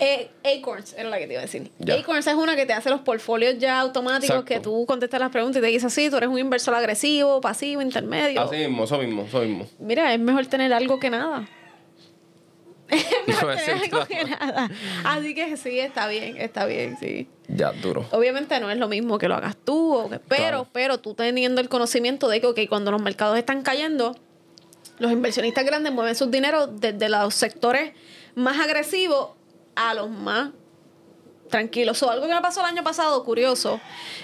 Eh, 0.00 0.30
Acorns 0.44 0.92
era 0.94 1.08
la 1.08 1.18
que 1.18 1.26
te 1.26 1.32
iba 1.32 1.40
a 1.40 1.44
decir. 1.44 1.70
Ya. 1.78 1.94
Acorns 1.94 2.26
es 2.26 2.34
una 2.34 2.54
que 2.54 2.66
te 2.66 2.72
hace 2.72 2.88
los 2.90 3.00
portfolios 3.00 3.58
ya 3.58 3.80
automáticos 3.80 4.36
Exacto. 4.36 4.44
que 4.54 4.60
tú 4.60 4.86
contestas 4.86 5.18
las 5.20 5.30
preguntas 5.30 5.58
y 5.60 5.62
te 5.64 5.66
dice 5.72 5.86
así, 5.86 6.08
tú 6.08 6.16
eres 6.18 6.28
un 6.28 6.38
inversor 6.38 6.74
agresivo, 6.74 7.40
pasivo, 7.40 7.82
intermedio. 7.82 8.40
Así 8.42 8.56
mismo, 8.56 8.84
eso 8.84 8.98
mismo, 8.98 9.22
eso 9.24 9.40
mismo. 9.40 9.66
Mira, 9.80 10.14
es 10.14 10.20
mejor 10.20 10.46
tener 10.46 10.72
algo 10.72 10.98
que 11.00 11.10
nada. 11.10 11.48
Es 12.88 13.04
mejor 13.26 13.54
No, 13.54 13.60
tener 13.60 13.82
algo 13.82 14.06
que 14.06 14.24
nada. 14.24 14.70
Así 15.04 15.34
que 15.34 15.56
sí, 15.58 15.78
está 15.78 16.08
bien, 16.08 16.38
está 16.38 16.64
bien, 16.64 16.96
sí. 16.98 17.28
Ya, 17.48 17.72
duro. 17.72 18.06
Obviamente 18.12 18.58
no 18.60 18.70
es 18.70 18.78
lo 18.78 18.88
mismo 18.88 19.18
que 19.18 19.28
lo 19.28 19.34
hagas 19.34 19.56
tú, 19.62 19.94
o 19.94 20.08
que- 20.08 20.18
pero, 20.20 20.38
Claro. 20.42 20.68
pero 20.72 20.98
tú 20.98 21.12
teniendo 21.14 21.60
el 21.60 21.68
conocimiento 21.68 22.28
de 22.28 22.40
que 22.40 22.66
cuando 22.68 22.90
los 22.90 23.02
mercados 23.02 23.36
están 23.36 23.62
cayendo, 23.62 24.16
los 24.98 25.12
inversionistas 25.12 25.64
grandes 25.66 25.92
mueven 25.92 26.14
sus 26.14 26.30
dineros 26.30 26.80
desde 26.80 27.08
los 27.10 27.34
sectores 27.34 27.92
más 28.34 28.58
agresivos 28.58 29.30
a 29.78 29.94
los 29.94 30.10
más 30.10 30.50
tranquilos. 31.48 32.02
O 32.02 32.10
algo 32.10 32.26
que 32.26 32.34
me 32.34 32.40
pasó 32.40 32.60
el 32.60 32.66
año 32.66 32.82
pasado, 32.82 33.24
curioso. 33.24 33.80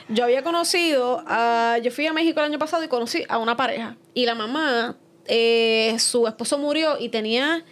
Yo 0.08 0.24
había 0.24 0.42
conocido, 0.42 1.22
a, 1.26 1.78
yo 1.82 1.90
fui 1.90 2.06
a 2.06 2.12
México 2.12 2.40
el 2.40 2.46
año 2.46 2.58
pasado 2.58 2.82
y 2.84 2.88
conocí 2.88 3.24
a 3.28 3.38
una 3.38 3.56
pareja. 3.56 3.96
Y 4.12 4.26
la 4.26 4.34
mamá, 4.34 4.96
eh, 5.26 5.96
su 5.98 6.26
esposo 6.26 6.58
murió 6.58 6.98
y 6.98 7.08
tenía 7.08 7.64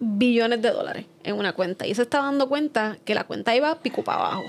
billones 0.00 0.60
de 0.60 0.70
dólares 0.70 1.06
en 1.22 1.36
una 1.36 1.54
cuenta. 1.54 1.86
Y 1.86 1.94
se 1.94 2.02
estaba 2.02 2.26
dando 2.26 2.48
cuenta 2.48 2.98
que 3.04 3.14
la 3.14 3.24
cuenta 3.24 3.54
iba 3.54 3.80
pico 3.80 4.02
para 4.02 4.18
abajo. 4.18 4.44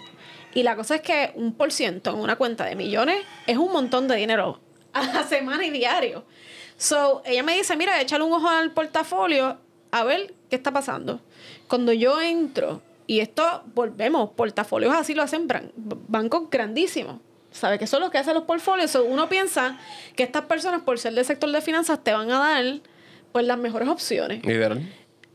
Y 0.53 0.63
la 0.63 0.75
cosa 0.75 0.95
es 0.95 1.01
que 1.01 1.31
un 1.35 1.53
por 1.53 1.71
ciento 1.71 2.09
en 2.09 2.17
una 2.17 2.35
cuenta 2.35 2.65
de 2.65 2.75
millones 2.75 3.17
es 3.45 3.57
un 3.57 3.71
montón 3.71 4.07
de 4.07 4.15
dinero 4.15 4.59
a 4.93 5.03
la 5.05 5.23
semana 5.23 5.65
y 5.65 5.69
diario. 5.69 6.25
So, 6.77 7.21
ella 7.25 7.43
me 7.43 7.55
dice, 7.55 7.75
mira, 7.75 8.01
échale 8.01 8.23
un 8.23 8.33
ojo 8.33 8.49
al 8.49 8.71
portafolio 8.71 9.59
a 9.91 10.03
ver 10.03 10.33
qué 10.49 10.55
está 10.55 10.71
pasando. 10.71 11.21
Cuando 11.67 11.93
yo 11.93 12.21
entro, 12.21 12.81
y 13.07 13.19
esto, 13.19 13.63
volvemos, 13.73 14.31
portafolios 14.31 14.93
así 14.93 15.13
lo 15.13 15.23
hacen 15.23 15.47
bancos 15.75 16.49
grandísimos. 16.49 17.19
¿Sabes? 17.51 17.79
Que 17.79 17.87
son 17.87 18.01
los 18.01 18.11
que 18.11 18.17
hacen 18.19 18.35
los 18.35 18.43
portfolios. 18.43 18.91
So, 18.91 19.03
uno 19.03 19.29
piensa 19.29 19.79
que 20.15 20.23
estas 20.23 20.45
personas, 20.45 20.81
por 20.81 20.99
ser 20.99 21.13
del 21.13 21.25
sector 21.25 21.49
de 21.51 21.61
finanzas, 21.61 22.03
te 22.03 22.11
van 22.11 22.29
a 22.29 22.39
dar 22.39 22.81
pues 23.31 23.45
las 23.45 23.57
mejores 23.57 23.87
opciones. 23.87 24.45
Literal. 24.45 24.87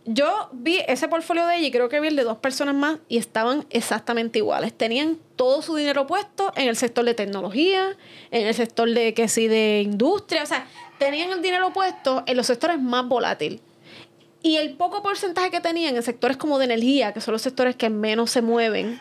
Yo 0.04 0.48
vi 0.52 0.80
ese 0.88 1.08
portfolio 1.08 1.46
de 1.46 1.56
ella 1.56 1.66
y 1.68 1.70
creo 1.70 1.88
que 1.88 2.00
vi 2.00 2.08
el 2.08 2.16
de 2.16 2.24
dos 2.24 2.38
personas 2.38 2.74
más 2.74 2.98
y 3.08 3.18
estaban 3.18 3.66
exactamente 3.70 4.38
iguales. 4.38 4.72
Tenían 4.72 5.18
todo 5.36 5.62
su 5.62 5.76
dinero 5.76 6.06
puesto 6.06 6.52
en 6.56 6.68
el 6.68 6.76
sector 6.76 7.04
de 7.04 7.14
tecnología, 7.14 7.96
en 8.30 8.46
el 8.46 8.54
sector 8.54 8.90
de 8.90 9.14
que 9.14 9.28
sí 9.28 9.46
de 9.46 9.80
industria, 9.82 10.42
o 10.42 10.46
sea, 10.46 10.66
tenían 10.98 11.30
el 11.30 11.40
dinero 11.40 11.72
puesto 11.72 12.24
en 12.26 12.36
los 12.36 12.46
sectores 12.46 12.80
más 12.80 13.06
volátiles. 13.06 13.60
Y 14.42 14.56
el 14.56 14.74
poco 14.74 15.02
porcentaje 15.02 15.50
que 15.50 15.60
tenían 15.60 15.96
en 15.96 16.02
sectores 16.02 16.36
como 16.36 16.58
de 16.58 16.64
energía, 16.64 17.12
que 17.12 17.20
son 17.20 17.32
los 17.32 17.42
sectores 17.42 17.76
que 17.76 17.90
menos 17.90 18.30
se 18.30 18.42
mueven, 18.42 19.00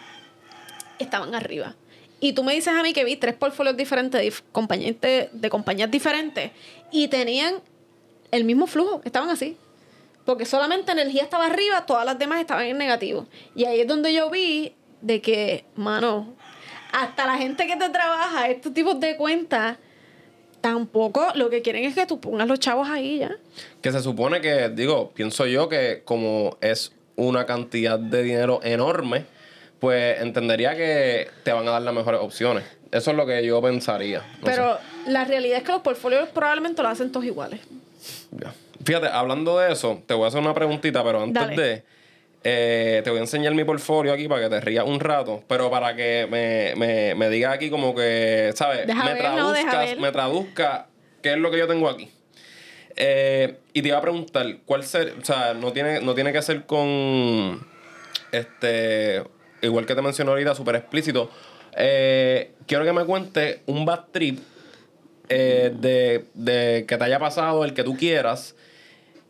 estaban 1.00 1.34
arriba. 1.34 1.76
Y 2.20 2.34
tú 2.34 2.44
me 2.44 2.54
dices 2.54 2.74
a 2.74 2.84
mí 2.84 2.94
que 2.94 3.04
vi 3.04 3.16
tres 3.16 3.34
portfolios 3.34 3.76
diferentes 3.76 4.22
de, 4.22 4.34
compañías 4.52 4.96
de 5.02 5.50
compañías 5.50 5.90
diferentes 5.90 6.52
y 6.92 7.08
tenían 7.08 7.56
el 8.30 8.44
mismo 8.44 8.68
flujo, 8.68 9.02
estaban 9.04 9.30
así. 9.30 9.58
Porque 10.24 10.46
solamente 10.46 10.92
energía 10.92 11.24
estaba 11.24 11.48
arriba, 11.48 11.88
todas 11.88 12.06
las 12.06 12.20
demás 12.20 12.40
estaban 12.40 12.66
en 12.66 12.78
negativo. 12.78 13.26
Y 13.56 13.66
ahí 13.66 13.82
es 13.82 13.88
donde 13.88 14.14
yo 14.14 14.30
vi 14.30 14.76
de 15.02 15.20
que, 15.20 15.66
mano, 15.76 16.36
hasta 16.92 17.26
la 17.26 17.38
gente 17.38 17.66
que 17.66 17.76
te 17.76 17.90
trabaja 17.90 18.48
estos 18.48 18.72
tipos 18.72 19.00
de 19.00 19.18
cuentas, 19.18 19.78
tampoco 20.62 21.28
lo 21.36 21.50
que 21.50 21.62
quieren 21.62 21.84
es 21.84 21.96
que 21.96 22.06
tú 22.06 22.20
pongas 22.20 22.48
los 22.48 22.60
chavos 22.60 22.88
ahí 22.90 23.20
ya. 23.20 23.36
Que 23.82 23.92
se 23.92 24.02
supone 24.02 24.42
que, 24.42 24.70
digo, 24.70 25.12
pienso 25.12 25.46
yo 25.46 25.68
que 25.68 26.04
como 26.06 26.58
es 26.62 26.94
una 27.16 27.46
cantidad 27.46 28.00
de 28.00 28.24
dinero 28.24 28.60
enorme, 28.64 29.26
pues 29.80 30.22
entendería 30.22 30.76
que 30.76 31.30
te 31.44 31.52
van 31.52 31.68
a 31.68 31.72
dar 31.72 31.82
las 31.82 31.94
mejores 31.94 32.22
opciones. 32.22 32.64
Eso 32.92 33.12
es 33.12 33.18
lo 33.18 33.26
que 33.26 33.44
yo 33.46 33.62
pensaría. 33.62 34.20
No 34.20 34.46
Pero 34.46 34.78
la 35.08 35.26
realidad 35.26 35.58
es 35.58 35.64
que 35.64 35.72
los 35.72 35.82
portfolios 35.82 36.30
probablemente 36.30 36.82
lo 36.82 36.90
hacen 36.90 37.12
todos 37.12 37.26
iguales. 37.26 37.60
Ya. 38.32 38.54
Fíjate, 38.84 39.08
hablando 39.08 39.60
de 39.60 39.72
eso, 39.72 40.02
te 40.06 40.14
voy 40.14 40.26
a 40.26 40.28
hacer 40.28 40.42
una 40.42 40.54
preguntita, 40.54 41.04
pero 41.04 41.22
antes 41.22 41.42
Dale. 41.42 41.62
de. 41.62 41.84
Eh, 42.44 43.02
te 43.04 43.10
voy 43.10 43.20
a 43.20 43.22
enseñar 43.22 43.54
mi 43.54 43.64
portfolio 43.64 44.14
aquí 44.14 44.28
para 44.28 44.42
que 44.44 44.50
te 44.50 44.62
rías 44.62 44.86
un 44.86 45.00
rato, 45.00 45.44
pero 45.48 45.70
para 45.70 45.96
que 45.96 46.28
me, 46.30 46.74
me, 46.76 47.14
me 47.16 47.30
digas 47.30 47.54
aquí 47.54 47.70
como 47.70 47.94
que, 47.94 48.52
¿sabes? 48.56 48.88
Deja 48.88 49.04
me 49.04 49.14
ver, 49.14 49.22
traduzcas, 49.22 49.98
me 49.98 50.12
traduzca 50.12 50.88
qué 51.22 51.34
es 51.34 51.38
lo 51.38 51.52
que 51.52 51.60
yo 51.60 51.68
tengo 51.68 51.88
aquí. 51.88 52.10
Eh, 52.96 53.58
y 53.74 53.82
te 53.82 53.88
iba 53.88 53.98
a 53.98 54.02
preguntar, 54.02 54.58
¿cuál 54.66 54.84
ser, 54.84 55.16
o 55.22 55.26
sea, 55.26 55.54
no 55.54 55.72
tiene, 55.72 56.02
no 56.02 56.14
tiene 56.16 56.34
que 56.34 56.42
ser 56.42 56.66
con 56.66 57.66
este, 58.32 59.24
igual 59.62 59.86
que 59.86 59.96
te 59.96 60.02
mencioné 60.02 60.32
ahorita, 60.32 60.56
súper 60.56 60.76
explícito. 60.76 61.30
Eh, 61.78 62.52
quiero 62.68 62.84
que 62.84 62.94
me 62.94 63.06
cuentes 63.06 63.60
un 63.66 63.86
bad 63.86 64.06
trip 64.12 64.40
eh, 65.30 65.72
de, 65.74 66.26
de 66.34 66.86
que 66.88 66.98
te 66.98 67.04
haya 67.04 67.20
pasado, 67.20 67.64
el 67.64 67.74
que 67.74 67.84
tú 67.84 67.96
quieras. 67.96 68.56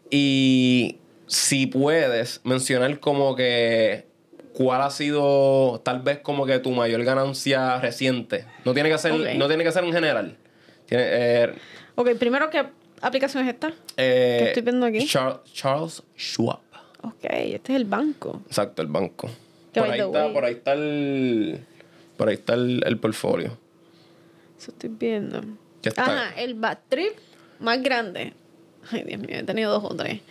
Y 0.09 0.97
si 1.32 1.66
puedes 1.66 2.42
mencionar 2.44 3.00
como 3.00 3.36
que 3.38 4.06
cuál 4.54 4.82
ha 4.82 4.90
sido 4.90 5.80
tal 5.84 6.02
vez 6.02 6.20
como 6.20 6.46
que 6.46 6.60
tu 6.60 6.72
mayor 6.72 7.04
ganancia 7.06 7.80
reciente. 7.80 8.46
No 8.66 8.74
tiene 8.74 8.90
que 8.90 8.98
ser, 8.98 9.14
Ok. 9.14 9.28
no 9.38 9.48
tiene 9.48 9.64
que 9.64 9.72
ser 9.72 9.86
en 9.86 9.94
general. 9.94 10.36
Tiene, 10.88 11.04
eh, 11.08 11.54
Ok, 11.96 12.10
primero, 12.20 12.50
¿qué 12.50 12.66
aplicación 13.02 13.48
es 13.48 13.54
esta? 13.54 13.70
eh, 13.96 14.40
¿Qué 14.40 14.48
estoy 14.50 14.64
viendo 14.64 14.86
aquí? 14.86 15.00
Char- 15.08 15.42
Charles 15.54 16.04
Schwab. 16.18 16.60
Ok, 17.04 17.24
este 17.24 17.74
es 17.74 17.78
el 17.78 17.86
banco. 17.86 18.42
Exacto, 18.48 18.82
el 18.82 18.90
banco. 18.90 19.30
Por 19.74 19.84
ahí, 19.90 20.00
está, 20.02 20.34
por 20.34 20.44
ahí 20.46 20.54
está 20.54 20.74
el. 20.74 21.66
Por 22.18 22.28
ahí 22.28 22.36
está 22.36 22.54
el, 22.56 22.84
el 22.86 22.98
portfolio. 22.98 23.58
Eso 24.60 24.72
estoy 24.72 24.90
viendo. 25.00 25.40
Ya 25.82 25.90
está. 25.90 26.04
Ajá, 26.04 26.34
el 26.42 26.56
bad 26.56 26.78
trip 26.90 27.14
más 27.62 27.82
grande. 27.82 28.34
Ay, 28.92 29.04
Dios 29.04 29.20
mío, 29.22 29.38
he 29.38 29.44
tenido 29.44 29.72
dos 29.72 29.92
o 29.92 29.96
tres. 29.96 30.22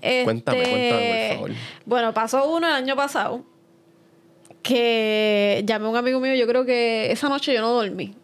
Este, 0.00 0.24
Cuéntame, 0.24 0.62
cuéntame, 0.62 1.26
por 1.28 1.36
favor. 1.36 1.50
Bueno, 1.86 2.14
pasó 2.14 2.50
uno 2.50 2.66
el 2.66 2.72
año 2.74 2.96
pasado 2.96 3.44
que 4.62 5.62
llamé 5.66 5.86
a 5.86 5.88
un 5.90 5.96
amigo 5.96 6.20
mío. 6.20 6.34
Yo 6.34 6.46
creo 6.46 6.64
que 6.64 7.12
esa 7.12 7.28
noche 7.28 7.54
yo 7.54 7.60
no 7.60 7.70
dormí. 7.72 8.14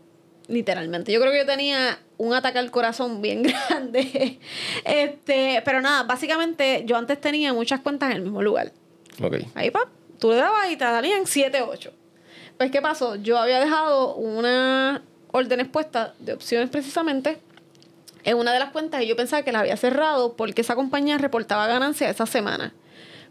Literalmente. 0.49 1.12
Yo 1.12 1.21
creo 1.21 1.33
que 1.33 1.39
yo 1.39 1.47
tenía 1.47 2.01
un 2.18 2.35
ataque 2.35 2.59
al 2.59 2.71
corazón 2.71 3.23
bien 3.23 3.43
grande. 3.68 4.41
Este, 4.85 5.62
pero 5.64 5.81
nada, 5.81 6.03
básicamente 6.03 6.83
yo 6.87 6.97
antes 6.97 7.21
tenía 7.21 7.53
muchas 7.53 7.81
cuentas 7.81 8.11
en 8.11 8.16
el 8.16 8.23
mismo 8.23 8.43
lugar. 8.43 8.73
Ok. 9.23 9.37
Ahí, 9.55 9.71
pa, 9.71 9.89
tú 10.18 10.31
le 10.31 10.37
dabas 10.37 10.71
y 10.71 10.77
te 10.77 10.85
salían 10.85 11.27
7, 11.27 11.62
8. 11.62 11.93
Pues, 12.59 12.71
¿qué 12.71 12.83
pasó? 12.83 13.16
Yo 13.16 13.39
había 13.39 13.61
dejado 13.61 14.16
unas 14.16 15.03
órdenes 15.31 15.68
puestas 15.68 16.12
de 16.18 16.33
opciones 16.33 16.68
precisamente 16.68 17.39
en 18.25 18.37
una 18.37 18.53
de 18.53 18.59
las 18.59 18.71
cuentas 18.71 19.03
y 19.03 19.07
yo 19.07 19.16
pensaba 19.16 19.43
que 19.43 19.53
la 19.53 19.61
había 19.61 19.77
cerrado 19.77 20.37
porque 20.37 20.61
esa 20.62 20.75
compañía 20.75 21.18
reportaba 21.18 21.66
ganancias 21.66 22.11
esa 22.11 22.27
semana. 22.27 22.73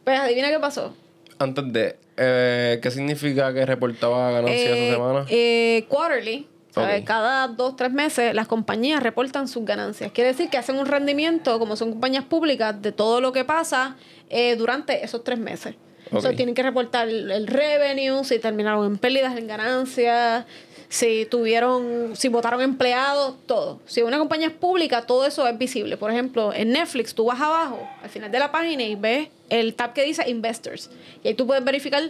Pues, 0.03 0.19
adivina 0.19 0.49
qué 0.49 0.59
pasó. 0.59 0.95
Antes 1.39 1.71
de. 1.71 1.97
eh, 2.17 2.79
¿Qué 2.81 2.91
significa 2.91 3.53
que 3.53 3.65
reportaba 3.65 4.31
ganancias 4.31 4.67
Eh, 4.77 4.87
esa 4.89 4.95
semana? 4.95 5.25
eh, 5.29 5.85
quarterly. 5.87 6.47
¿sabes? 6.71 7.01
Ok. 7.01 7.07
Cada 7.07 7.47
dos, 7.47 7.75
tres 7.75 7.91
meses 7.91 8.33
las 8.35 8.47
compañías 8.47 9.01
reportan 9.01 9.47
sus 9.47 9.65
ganancias. 9.65 10.11
Quiere 10.11 10.29
decir 10.31 10.49
que 10.49 10.57
hacen 10.57 10.77
un 10.77 10.85
rendimiento, 10.85 11.57
como 11.59 11.75
son 11.75 11.91
compañías 11.91 12.25
públicas, 12.25 12.79
de 12.81 12.91
todo 12.91 13.21
lo 13.21 13.31
que 13.31 13.43
pasa 13.45 13.95
eh, 14.29 14.55
durante 14.55 15.03
esos 15.03 15.23
tres 15.23 15.39
meses. 15.39 15.75
Ok. 16.11 16.17
O 16.17 16.21
sea, 16.21 16.35
tienen 16.35 16.53
que 16.55 16.61
reportar 16.63 17.07
el, 17.07 17.31
el 17.31 17.47
revenue, 17.47 18.23
si 18.23 18.37
terminaron 18.39 18.85
en 18.85 18.97
pérdidas, 18.97 19.35
en 19.37 19.47
ganancias, 19.47 20.45
si 20.89 21.27
tuvieron, 21.27 22.15
si 22.15 22.29
votaron 22.29 22.61
empleados, 22.61 23.35
todo. 23.45 23.79
Si 23.85 24.01
una 24.01 24.17
compañía 24.17 24.47
es 24.47 24.53
pública, 24.53 25.03
todo 25.03 25.25
eso 25.25 25.47
es 25.47 25.55
visible. 25.55 25.97
Por 25.97 26.09
ejemplo, 26.09 26.51
en 26.51 26.71
Netflix 26.71 27.13
tú 27.13 27.25
vas 27.25 27.39
abajo, 27.39 27.87
al 28.01 28.09
final 28.09 28.31
de 28.31 28.39
la 28.39 28.51
página 28.51 28.81
y 28.81 28.95
ves 28.95 29.29
el 29.49 29.75
tab 29.75 29.93
que 29.93 30.03
dice 30.03 30.27
Investors. 30.27 30.89
Y 31.23 31.27
ahí 31.27 31.33
tú 31.35 31.45
puedes 31.45 31.63
verificar 31.63 32.01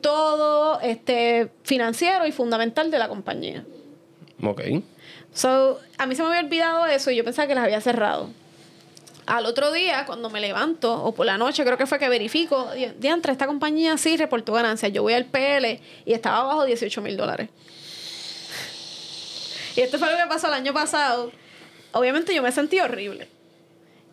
todo 0.00 0.80
este 0.80 1.50
financiero 1.62 2.26
y 2.26 2.32
fundamental 2.32 2.90
de 2.90 2.98
la 2.98 3.08
compañía. 3.08 3.64
Ok. 4.42 4.62
So, 5.34 5.78
a 5.98 6.06
mí 6.06 6.14
se 6.14 6.22
me 6.22 6.28
había 6.28 6.40
olvidado 6.40 6.86
eso 6.86 7.10
y 7.10 7.16
yo 7.16 7.24
pensaba 7.24 7.46
que 7.46 7.54
las 7.54 7.64
había 7.64 7.82
cerrado. 7.82 8.30
Al 9.26 9.46
otro 9.46 9.72
día, 9.72 10.04
cuando 10.06 10.28
me 10.28 10.40
levanto, 10.40 11.02
o 11.02 11.14
por 11.14 11.24
la 11.26 11.38
noche, 11.38 11.64
creo 11.64 11.78
que 11.78 11.86
fue 11.86 11.98
que 11.98 12.08
verifico, 12.08 12.70
di- 12.74 12.92
diantre, 12.98 13.32
esta 13.32 13.46
compañía 13.46 13.96
sí 13.96 14.16
reportó 14.16 14.52
ganancias. 14.52 14.92
Yo 14.92 15.02
voy 15.02 15.14
al 15.14 15.24
PL 15.24 15.80
y 16.04 16.12
estaba 16.12 16.40
abajo 16.40 16.64
18 16.64 17.00
mil 17.00 17.16
dólares. 17.16 17.48
Y 19.76 19.80
esto 19.80 19.98
fue 19.98 20.10
lo 20.10 20.16
que 20.16 20.26
pasó 20.28 20.46
el 20.48 20.54
año 20.54 20.72
pasado. 20.72 21.32
Obviamente 21.92 22.34
yo 22.34 22.42
me 22.42 22.52
sentí 22.52 22.78
horrible. 22.80 23.28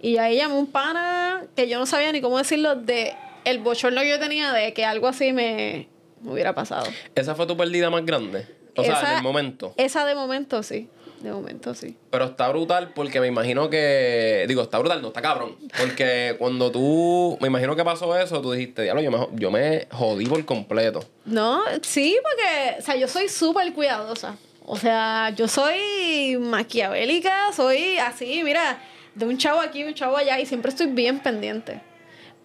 Y 0.01 0.17
ahí 0.17 0.37
llamé 0.37 0.55
un 0.55 0.67
pana 0.67 1.43
que 1.55 1.67
yo 1.67 1.77
no 1.77 1.85
sabía 1.85 2.11
ni 2.11 2.21
cómo 2.21 2.37
decirlo 2.37 2.75
de 2.75 3.13
el 3.45 3.59
bochorno 3.59 4.01
que 4.01 4.09
yo 4.09 4.19
tenía 4.19 4.51
de 4.53 4.73
que 4.73 4.85
algo 4.85 5.07
así 5.07 5.33
me, 5.33 5.87
hubiera 6.23 6.55
pasado. 6.55 6.87
¿Esa 7.13 7.35
fue 7.35 7.45
tu 7.45 7.55
pérdida 7.55 7.89
más 7.89 8.05
grande? 8.05 8.47
O 8.75 8.83
sea, 8.83 9.11
en 9.11 9.17
el 9.17 9.23
momento. 9.23 9.73
Esa 9.77 10.05
de 10.05 10.15
momento 10.15 10.63
sí. 10.63 10.89
De 11.21 11.31
momento 11.31 11.75
sí. 11.75 11.95
Pero 12.09 12.25
está 12.25 12.49
brutal 12.49 12.93
porque 12.95 13.19
me 13.19 13.27
imagino 13.27 13.69
que. 13.69 14.45
Digo, 14.47 14.63
está 14.63 14.79
brutal, 14.79 15.01
no, 15.01 15.09
está 15.09 15.21
cabrón. 15.21 15.55
Porque 15.77 16.35
cuando 16.39 16.71
tú. 16.71 17.37
Me 17.41 17.47
imagino 17.47 17.75
que 17.75 17.83
pasó 17.83 18.17
eso, 18.17 18.41
tú 18.41 18.51
dijiste, 18.51 18.81
diablo, 18.83 19.01
yo 19.01 19.11
me, 19.11 19.27
yo 19.33 19.51
me 19.51 19.87
jodí 19.91 20.25
por 20.25 20.43
completo. 20.45 21.03
No, 21.25 21.61
sí, 21.83 22.17
porque, 22.23 22.79
o 22.79 22.81
sea, 22.81 22.95
yo 22.95 23.07
soy 23.07 23.29
súper 23.29 23.71
cuidadosa. 23.73 24.35
O 24.65 24.77
sea, 24.77 25.31
yo 25.35 25.47
soy 25.47 26.37
maquiavélica, 26.39 27.51
soy 27.53 27.97
así, 27.97 28.41
mira, 28.43 28.79
de 29.15 29.25
un 29.25 29.37
chavo 29.37 29.59
aquí, 29.59 29.83
un 29.83 29.93
chavo 29.93 30.17
allá, 30.17 30.39
y 30.39 30.45
siempre 30.45 30.69
estoy 30.69 30.87
bien 30.87 31.19
pendiente. 31.19 31.81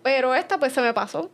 Pero 0.02 0.34
esta, 0.34 0.58
pues, 0.58 0.72
se 0.72 0.80
me 0.80 0.92
pasó. 0.92 1.30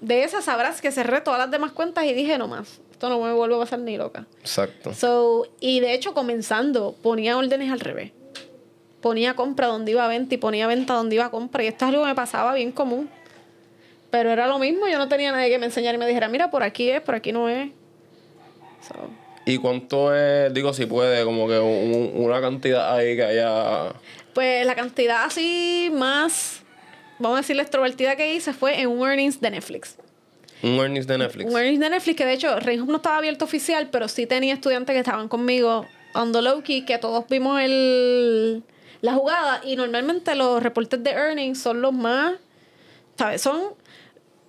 De 0.00 0.24
esas 0.24 0.44
sabrás 0.44 0.80
que 0.80 0.90
cerré 0.90 1.20
todas 1.20 1.38
las 1.38 1.50
demás 1.50 1.72
cuentas 1.72 2.04
y 2.04 2.12
dije, 2.12 2.38
no 2.38 2.48
más, 2.48 2.80
esto 3.02 3.08
no 3.08 3.20
me 3.20 3.32
vuelve 3.32 3.56
a 3.56 3.58
pasar 3.58 3.80
ni 3.80 3.96
loca. 3.96 4.26
Exacto. 4.42 4.94
So, 4.94 5.48
y 5.58 5.80
de 5.80 5.92
hecho, 5.92 6.14
comenzando, 6.14 6.94
ponía 7.02 7.36
órdenes 7.36 7.72
al 7.72 7.80
revés. 7.80 8.12
Ponía 9.00 9.34
compra 9.34 9.66
donde 9.66 9.90
iba 9.90 10.04
a 10.04 10.08
venta 10.08 10.36
y 10.36 10.38
ponía 10.38 10.68
venta 10.68 10.94
donde 10.94 11.16
iba 11.16 11.24
a 11.24 11.30
compra. 11.32 11.64
Y 11.64 11.66
esto 11.66 11.84
es 11.84 11.88
algo 11.88 12.02
que 12.02 12.08
me 12.10 12.14
pasaba 12.14 12.54
bien 12.54 12.70
común. 12.70 13.10
Pero 14.12 14.30
era 14.30 14.46
lo 14.46 14.60
mismo, 14.60 14.86
yo 14.86 14.98
no 14.98 15.08
tenía 15.08 15.32
nadie 15.32 15.50
que 15.50 15.58
me 15.58 15.66
enseñara 15.66 15.96
y 15.96 15.98
me 15.98 16.06
dijera, 16.06 16.28
mira, 16.28 16.52
por 16.52 16.62
aquí 16.62 16.90
es, 16.90 17.00
por 17.00 17.16
aquí 17.16 17.32
no 17.32 17.48
es. 17.48 17.72
So, 18.86 18.94
¿Y 19.46 19.58
cuánto 19.58 20.14
es, 20.14 20.54
digo, 20.54 20.72
si 20.72 20.86
puede, 20.86 21.24
como 21.24 21.48
que 21.48 21.58
un- 21.58 22.12
una 22.24 22.40
cantidad 22.40 22.94
ahí 22.94 23.16
que 23.16 23.24
haya. 23.24 23.94
pues 24.32 24.64
la 24.64 24.76
cantidad 24.76 25.24
así 25.24 25.90
más, 25.92 26.62
vamos 27.18 27.38
a 27.38 27.40
decir, 27.40 27.56
la 27.56 27.62
extrovertida 27.62 28.14
que 28.14 28.32
hice 28.32 28.52
fue 28.52 28.80
en 28.80 28.86
un 28.86 29.00
earnings 29.08 29.40
de 29.40 29.50
Netflix. 29.50 29.96
Un 30.62 30.76
earnings 30.78 31.06
de 31.06 31.18
Netflix? 31.18 31.50
Un 31.50 31.56
earnings 31.58 31.80
de 31.80 31.90
Netflix 31.90 32.16
que 32.16 32.24
de 32.24 32.32
hecho 32.34 32.58
Reinhop 32.60 32.88
no 32.88 32.96
estaba 32.96 33.16
abierto 33.18 33.44
oficial, 33.44 33.88
pero 33.90 34.08
sí 34.08 34.26
tenía 34.26 34.54
estudiantes 34.54 34.92
que 34.94 35.00
estaban 35.00 35.28
conmigo 35.28 35.86
on 36.14 36.32
the 36.32 36.42
low 36.42 36.62
key, 36.62 36.84
que 36.84 36.98
todos 36.98 37.24
vimos 37.28 37.60
el, 37.60 38.62
la 39.00 39.14
jugada 39.14 39.60
y 39.64 39.76
normalmente 39.76 40.34
los 40.34 40.62
reportes 40.62 41.02
de 41.02 41.10
earnings 41.10 41.60
son 41.60 41.80
los 41.82 41.92
más, 41.92 42.34
¿sabes? 43.18 43.40
Son 43.42 43.60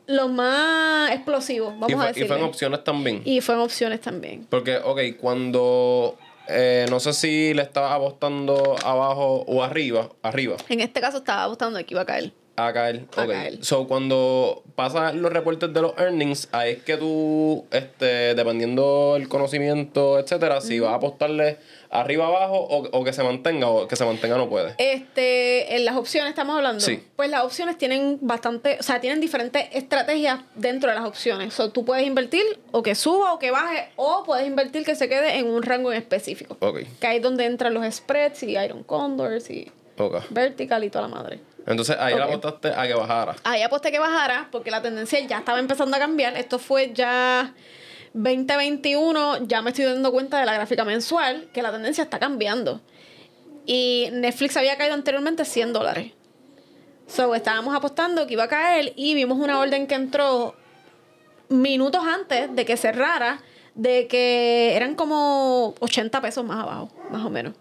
los 0.05 0.29
más 0.29 1.11
explosivos, 1.11 1.73
vamos 1.79 1.89
y, 1.89 1.93
a 1.93 1.97
fue, 1.97 2.05
y 2.05 2.07
decir. 2.09 2.27
fue 2.27 2.37
en 2.37 2.43
opciones 2.43 2.83
también. 2.83 3.21
Y 3.25 3.41
fue 3.41 3.55
en 3.55 3.61
opciones 3.61 4.01
también. 4.01 4.45
Porque, 4.49 4.77
ok, 4.77 4.99
cuando. 5.19 6.17
eh, 6.49 6.85
no 6.89 6.99
sé 6.99 7.13
si 7.13 7.53
le 7.53 7.61
estabas 7.61 7.93
apostando 7.93 8.75
abajo 8.83 9.45
o 9.47 9.63
arriba. 9.63 10.09
Arriba. 10.21 10.57
En 10.67 10.81
este 10.81 10.99
caso 10.99 11.19
estaba 11.19 11.45
apostando 11.45 11.77
de 11.77 11.85
que 11.85 11.93
iba 11.93 12.01
a 12.01 12.05
caer. 12.05 12.33
A 12.55 12.71
caer. 12.71 13.05
A 13.15 13.23
ok. 13.23 13.29
caer. 13.29 13.65
So, 13.65 13.87
cuando 13.87 14.63
pasas 14.75 15.15
los 15.15 15.33
reportes 15.33 15.73
de 15.73 15.81
los 15.81 15.97
earnings, 15.97 16.49
ahí 16.51 16.73
es 16.73 16.83
que 16.83 16.97
tú, 16.97 17.65
este, 17.71 18.35
dependiendo 18.35 19.15
del 19.15 19.27
conocimiento, 19.27 20.19
etcétera, 20.19 20.61
si 20.61 20.79
vas 20.79 20.91
a 20.91 20.95
apostarle 20.95 21.57
arriba 21.89 22.27
abajo 22.27 22.57
o, 22.57 22.89
o 22.91 23.03
que 23.03 23.13
se 23.13 23.23
mantenga 23.23 23.69
o 23.69 23.87
que 23.87 23.95
se 23.95 24.05
mantenga 24.05 24.37
no 24.37 24.49
puede. 24.49 24.73
Este, 24.77 25.75
en 25.75 25.85
las 25.85 25.95
opciones 25.95 26.29
estamos 26.29 26.55
hablando. 26.55 26.79
Sí. 26.79 27.03
Pues 27.15 27.29
las 27.29 27.43
opciones 27.43 27.77
tienen 27.77 28.19
bastante, 28.21 28.77
o 28.79 28.83
sea, 28.83 28.99
tienen 28.99 29.19
diferentes 29.19 29.67
estrategias 29.73 30.41
dentro 30.55 30.89
de 30.89 30.95
las 30.95 31.05
opciones. 31.05 31.53
So, 31.53 31.71
tú 31.71 31.85
puedes 31.85 32.05
invertir 32.05 32.43
o 32.71 32.83
que 32.83 32.95
suba 32.95 33.33
o 33.33 33.39
que 33.39 33.51
baje, 33.51 33.89
o 33.95 34.23
puedes 34.25 34.47
invertir 34.47 34.85
que 34.85 34.95
se 34.95 35.09
quede 35.09 35.37
en 35.37 35.47
un 35.47 35.63
rango 35.63 35.91
en 35.91 35.97
específico. 35.97 36.57
Ok, 36.59 36.81
Que 36.99 37.07
ahí 37.07 37.17
es 37.17 37.23
donde 37.23 37.45
entran 37.45 37.73
los 37.73 37.85
spreads 37.93 38.43
y 38.43 38.57
Iron 38.57 38.83
Condors 38.83 39.49
y 39.49 39.71
ok. 39.97 40.17
Vertical 40.29 40.83
y 40.83 40.89
toda 40.89 41.07
la 41.07 41.15
madre. 41.15 41.39
Entonces 41.65 41.95
ahí 41.99 42.15
la 42.15 42.25
apostaste 42.25 42.69
a 42.69 42.87
que 42.87 42.93
bajara. 42.93 43.35
Ahí 43.43 43.61
aposté 43.61 43.91
que 43.91 43.99
bajara 43.99 44.49
porque 44.51 44.71
la 44.71 44.81
tendencia 44.81 45.19
ya 45.21 45.39
estaba 45.39 45.59
empezando 45.59 45.95
a 45.95 45.99
cambiar. 45.99 46.35
Esto 46.35 46.59
fue 46.59 46.91
ya 46.93 47.53
2021, 48.13 49.47
ya 49.47 49.61
me 49.61 49.71
estoy 49.71 49.85
dando 49.85 50.11
cuenta 50.11 50.39
de 50.39 50.45
la 50.45 50.53
gráfica 50.53 50.83
mensual 50.85 51.49
que 51.53 51.61
la 51.61 51.71
tendencia 51.71 52.03
está 52.03 52.19
cambiando. 52.19 52.81
Y 53.65 54.09
Netflix 54.11 54.57
había 54.57 54.77
caído 54.77 54.93
anteriormente 54.93 55.45
100 55.45 55.73
dólares. 55.73 56.11
So, 57.07 57.35
estábamos 57.35 57.75
apostando 57.75 58.27
que 58.27 58.33
iba 58.33 58.43
a 58.43 58.47
caer 58.47 58.93
y 58.95 59.13
vimos 59.13 59.37
una 59.37 59.59
orden 59.59 59.87
que 59.87 59.95
entró 59.95 60.55
minutos 61.49 62.01
antes 62.05 62.53
de 62.55 62.65
que 62.65 62.77
cerrara, 62.77 63.41
de 63.75 64.07
que 64.07 64.75
eran 64.75 64.95
como 64.95 65.75
80 65.79 66.21
pesos 66.21 66.43
más 66.45 66.59
abajo, 66.59 66.91
más 67.11 67.25
o 67.25 67.29
menos. 67.29 67.53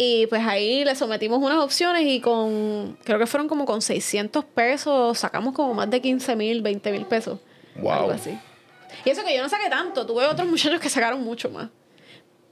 Y 0.00 0.28
pues 0.28 0.46
ahí 0.46 0.84
le 0.84 0.94
sometimos 0.94 1.40
unas 1.42 1.58
opciones 1.58 2.02
y 2.06 2.20
con, 2.20 2.96
creo 3.02 3.18
que 3.18 3.26
fueron 3.26 3.48
como 3.48 3.66
con 3.66 3.82
600 3.82 4.44
pesos, 4.44 5.18
sacamos 5.18 5.54
como 5.54 5.74
más 5.74 5.90
de 5.90 6.00
15 6.00 6.36
mil, 6.36 6.62
20 6.62 6.92
mil 6.92 7.04
pesos. 7.04 7.40
Wow. 7.74 7.92
Algo 7.92 8.12
así. 8.12 8.38
Y 9.04 9.10
eso 9.10 9.24
que 9.24 9.36
yo 9.36 9.42
no 9.42 9.48
saqué 9.48 9.68
tanto, 9.68 10.06
tuve 10.06 10.24
otros 10.26 10.46
muchachos 10.46 10.80
que 10.80 10.88
sacaron 10.88 11.24
mucho 11.24 11.50
más. 11.50 11.70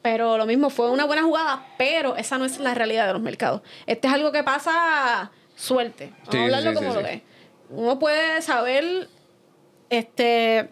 Pero 0.02 0.36
lo 0.36 0.44
mismo, 0.44 0.70
fue 0.70 0.90
una 0.90 1.04
buena 1.04 1.22
jugada, 1.22 1.64
pero 1.78 2.16
esa 2.16 2.36
no 2.36 2.44
es 2.44 2.58
la 2.58 2.74
realidad 2.74 3.06
de 3.06 3.12
los 3.12 3.22
mercados. 3.22 3.62
Este 3.86 4.08
es 4.08 4.14
algo 4.14 4.32
que 4.32 4.42
pasa 4.42 5.30
suerte. 5.54 6.12
Vamos 6.26 6.28
Sí, 6.32 6.38
a 6.38 6.42
hablarlo 6.44 6.70
sí, 6.70 6.76
como 6.76 6.94
sí, 6.94 7.00
lo 7.00 7.06
es. 7.06 7.22
Uno 7.70 7.98
puede 8.00 8.42
saber, 8.42 9.08
este, 9.88 10.68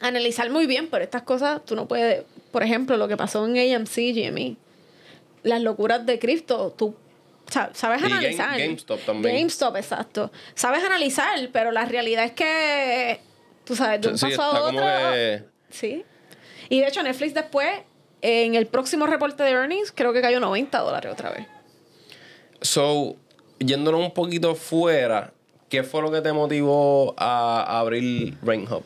analizar 0.00 0.48
muy 0.48 0.66
bien, 0.66 0.88
pero 0.90 1.04
estas 1.04 1.22
cosas 1.22 1.62
tú 1.64 1.76
no 1.76 1.86
puedes, 1.86 2.24
por 2.52 2.62
ejemplo, 2.62 2.96
lo 2.96 3.06
que 3.06 3.18
pasó 3.18 3.46
en 3.46 3.56
AMC, 3.76 3.96
GME, 4.14 4.56
las 5.42 5.60
locuras 5.62 6.04
de 6.06 6.18
cripto, 6.18 6.72
tú 6.76 6.94
sa- 7.48 7.70
sabes 7.74 8.00
Y 8.00 8.02
Game- 8.04 8.14
analizar. 8.16 8.58
GameStop 8.58 9.00
también. 9.04 9.36
GameStop, 9.36 9.76
exacto. 9.76 10.30
Sabes 10.54 10.82
analizar, 10.84 11.48
pero 11.52 11.72
la 11.72 11.84
realidad 11.84 12.24
es 12.24 12.32
que, 12.32 13.20
tú 13.64 13.74
sabes, 13.76 14.00
de 14.00 14.08
un 14.08 14.18
Sí, 14.18 14.26
paso 14.26 14.42
a 14.42 14.62
otro. 14.68 14.80
que. 14.80 15.44
Sí. 15.70 16.04
Y 16.68 16.80
de 16.80 16.86
hecho, 16.88 17.02
Netflix 17.02 17.34
después, 17.34 17.68
en 18.22 18.54
el 18.54 18.66
próximo 18.66 19.06
reporte 19.06 19.42
de 19.42 19.50
earnings, 19.50 19.92
creo 19.92 20.12
que 20.12 20.20
cayó 20.20 20.40
90 20.40 20.78
dólares 20.80 21.12
otra 21.12 21.30
vez. 21.30 21.46
So, 22.60 23.16
yéndonos 23.58 24.00
un 24.00 24.12
poquito 24.12 24.54
fuera, 24.54 25.32
¿qué 25.68 25.82
fue 25.82 26.02
lo 26.02 26.10
que 26.12 26.20
te 26.20 26.32
motivó 26.32 27.14
a, 27.16 27.78
abrir 27.80 28.36
Rain 28.42 28.66
Hub? 28.70 28.82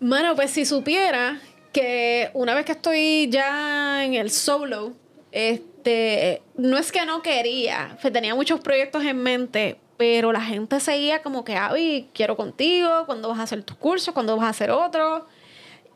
Bueno, 0.00 0.34
pues 0.34 0.50
si 0.50 0.64
supiera 0.64 1.40
que 1.72 2.30
una 2.34 2.54
vez 2.54 2.64
que 2.64 2.72
estoy 2.72 3.28
ya 3.30 4.04
en 4.04 4.14
el 4.14 4.30
solo, 4.30 4.92
este, 5.36 6.40
no 6.56 6.78
es 6.78 6.90
que 6.90 7.04
no 7.04 7.20
quería, 7.20 7.98
que 8.00 8.10
tenía 8.10 8.34
muchos 8.34 8.58
proyectos 8.60 9.04
en 9.04 9.22
mente, 9.22 9.76
pero 9.98 10.32
la 10.32 10.40
gente 10.40 10.80
seguía 10.80 11.22
como 11.22 11.44
que, 11.44 11.56
Avi, 11.56 12.08
quiero 12.14 12.38
contigo, 12.38 13.04
cuando 13.04 13.28
vas 13.28 13.40
a 13.40 13.42
hacer 13.42 13.62
tus 13.62 13.76
cursos, 13.76 14.14
cuando 14.14 14.34
vas 14.34 14.46
a 14.46 14.48
hacer 14.48 14.70
otro. 14.70 15.26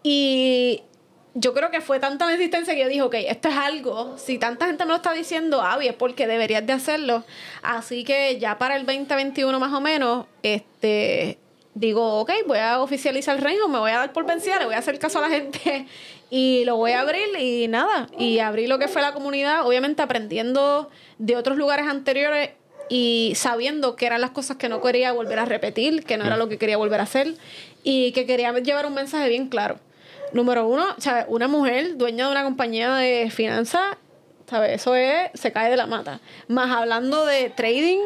Y 0.03 0.82
yo 1.32 1.55
creo 1.55 1.70
que 1.70 1.80
fue 1.80 1.99
tanta 1.99 2.26
la 2.26 2.34
insistencia 2.34 2.74
que 2.74 2.82
yo 2.82 2.88
dije, 2.88 3.01
ok, 3.01 3.14
esto 3.14 3.49
es 3.49 3.57
algo, 3.57 4.18
si 4.18 4.36
tanta 4.36 4.66
gente 4.66 4.84
me 4.84 4.91
lo 4.91 4.97
está 4.97 5.14
diciendo, 5.14 5.62
Avi, 5.62 5.88
es 5.88 5.95
porque 5.95 6.26
deberías 6.26 6.66
de 6.66 6.74
hacerlo. 6.74 7.24
Así 7.62 8.05
que 8.05 8.38
ya 8.38 8.59
para 8.59 8.76
el 8.76 8.84
2021 8.84 9.59
más 9.59 9.72
o 9.72 9.80
menos, 9.80 10.26
este, 10.43 11.38
digo, 11.72 12.20
ok, 12.20 12.30
voy 12.47 12.59
a 12.59 12.78
oficializar 12.82 13.36
el 13.38 13.43
reino, 13.43 13.68
me 13.68 13.78
voy 13.78 13.93
a 13.93 14.01
dar 14.01 14.12
por 14.12 14.26
vencida, 14.26 14.59
le 14.59 14.66
voy 14.66 14.74
a 14.74 14.78
hacer 14.80 14.99
caso 14.99 15.18
a 15.18 15.22
la 15.22 15.30
gente 15.30 15.86
y 16.30 16.64
lo 16.64 16.76
voy 16.76 16.92
a 16.92 17.00
abrir 17.00 17.28
y 17.38 17.66
nada, 17.68 18.08
y 18.16 18.38
abrí 18.38 18.66
lo 18.68 18.78
que 18.78 18.88
fue 18.88 19.02
la 19.02 19.12
comunidad, 19.12 19.66
obviamente 19.66 20.00
aprendiendo 20.02 20.88
de 21.18 21.36
otros 21.36 21.58
lugares 21.58 21.86
anteriores 21.86 22.50
y 22.88 23.32
sabiendo 23.36 23.96
que 23.96 24.06
eran 24.06 24.20
las 24.20 24.30
cosas 24.30 24.56
que 24.56 24.68
no 24.68 24.80
quería 24.80 25.12
volver 25.12 25.38
a 25.40 25.44
repetir, 25.44 26.04
que 26.04 26.16
no 26.16 26.24
era 26.24 26.36
lo 26.36 26.48
que 26.48 26.58
quería 26.58 26.76
volver 26.76 27.00
a 27.00 27.04
hacer 27.04 27.34
y 27.82 28.12
que 28.12 28.26
quería 28.26 28.52
llevar 28.52 28.86
un 28.86 28.94
mensaje 28.94 29.28
bien 29.28 29.48
claro. 29.48 29.78
Número 30.32 30.66
uno, 30.66 30.86
sea, 30.98 31.26
una 31.28 31.48
mujer 31.48 31.96
dueña 31.96 32.26
de 32.26 32.32
una 32.32 32.44
compañía 32.44 32.94
de 32.94 33.30
finanzas, 33.30 33.96
¿sabes? 34.48 34.72
Eso 34.72 34.94
es, 34.94 35.30
se 35.34 35.52
cae 35.52 35.70
de 35.70 35.76
la 35.76 35.86
mata. 35.86 36.20
Más 36.46 36.70
hablando 36.70 37.26
de 37.26 37.50
trading, 37.50 37.98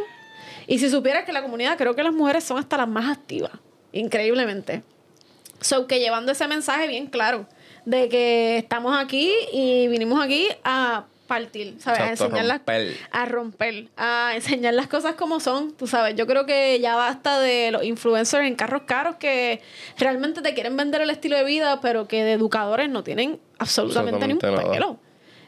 y 0.67 0.79
si 0.79 0.89
supieras 0.89 1.25
que 1.25 1.33
la 1.33 1.43
comunidad, 1.43 1.77
creo 1.77 1.95
que 1.95 2.03
las 2.03 2.15
mujeres 2.15 2.45
son 2.45 2.59
hasta 2.59 2.77
las 2.77 2.89
más 2.89 3.11
activas, 3.11 3.53
increíblemente. 3.93 4.83
So 5.61 5.87
que 5.87 5.99
llevando 5.99 6.33
ese 6.33 6.47
mensaje 6.49 6.87
bien 6.89 7.07
claro, 7.07 7.47
de 7.85 8.09
que 8.09 8.59
estamos 8.59 8.97
aquí 8.97 9.31
y 9.53 9.89
vinimos 9.89 10.23
aquí 10.23 10.49
a 10.65 11.05
partir, 11.27 11.77
¿sabes? 11.79 12.01
Exacto, 12.01 12.03
a 12.03 12.07
a 12.07 12.11
enseñar 12.11 12.45
las 12.45 12.59
romper. 12.59 12.97
a 13.11 13.25
romper, 13.27 13.89
a 13.97 14.33
enseñar 14.35 14.75
las 14.75 14.89
cosas 14.89 15.15
como 15.15 15.41
son, 15.41 15.73
tú 15.73 15.87
sabes. 15.87 16.15
Yo 16.17 16.27
creo 16.27 16.47
que 16.47 16.79
ya 16.81 16.97
basta 16.97 17.41
de 17.41 17.71
los 17.71 17.85
influencers 17.85 18.47
en 18.47 18.55
carros 18.55 18.83
caros 18.87 19.17
que 19.17 19.61
realmente 19.99 20.43
te 20.43 20.55
quieren 20.55 20.77
vender 20.77 21.01
el 21.01 21.11
estilo 21.11 21.37
de 21.37 21.45
vida, 21.45 21.81
pero 21.81 22.09
que 22.09 22.25
de 22.25 22.33
educadores 22.33 22.89
no 22.89 23.03
tienen 23.03 23.41
absolutamente, 23.59 24.27
ni 24.27 24.35
un 24.35 24.39
nada. 24.39 24.71
pelo. 24.71 24.99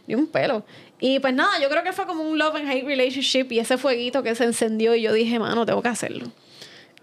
Ni 0.07 0.15
un 0.15 0.27
pelo. 0.27 0.65
Y 0.99 1.19
pues 1.19 1.35
nada, 1.35 1.61
yo 1.61 1.69
creo 1.69 1.83
que 1.83 1.93
fue 1.93 2.07
como 2.07 2.23
un 2.23 2.39
love 2.39 2.57
and 2.57 2.71
hate 2.71 2.87
relationship 2.87 3.49
y 3.51 3.59
ese 3.59 3.77
fueguito 3.77 4.23
que 4.23 4.35
se 4.35 4.45
encendió 4.45 4.95
y 4.95 5.03
yo 5.03 5.13
dije, 5.13 5.39
mano, 5.39 5.67
tengo 5.67 5.83
que 5.83 5.89
hacerlo. 5.89 6.27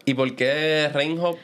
¿Y 0.05 0.15
por 0.15 0.35
qué 0.35 0.89
Rain 0.93 1.19
Hub? 1.19 1.37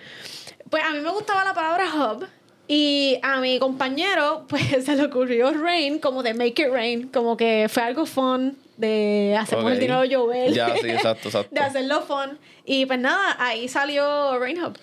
Pues 0.70 0.84
a 0.84 0.92
mí 0.92 1.00
me 1.00 1.12
gustaba 1.12 1.44
la 1.44 1.54
palabra 1.54 1.86
hub. 1.94 2.28
Y 2.72 3.18
a 3.24 3.40
mi 3.42 3.58
compañero, 3.58 4.46
pues 4.48 4.86
se 4.86 4.96
le 4.96 5.04
ocurrió 5.06 5.52
Rain, 5.52 5.98
como 6.00 6.22
de 6.24 6.34
Make 6.36 6.62
It 6.62 6.70
Rain, 6.72 7.08
como 7.10 7.36
que 7.36 7.68
fue 7.68 7.82
algo 7.84 8.06
fun, 8.06 8.56
de 8.78 9.36
hacemos 9.40 9.66
Ok. 9.66 9.72
el 9.72 9.80
dinero 9.80 10.06
llover. 10.06 10.54
Ya, 10.54 10.76
sí, 10.78 10.88
exacto, 10.88 11.28
exacto. 11.30 11.50
de 11.54 11.62
hacerlo 11.62 12.02
fun. 12.04 12.38
Y 12.66 12.86
pues 12.86 13.00
nada, 13.00 13.36
ahí 13.40 13.68
salió 13.68 14.38
Rain 14.38 14.64
Hub. 14.64 14.78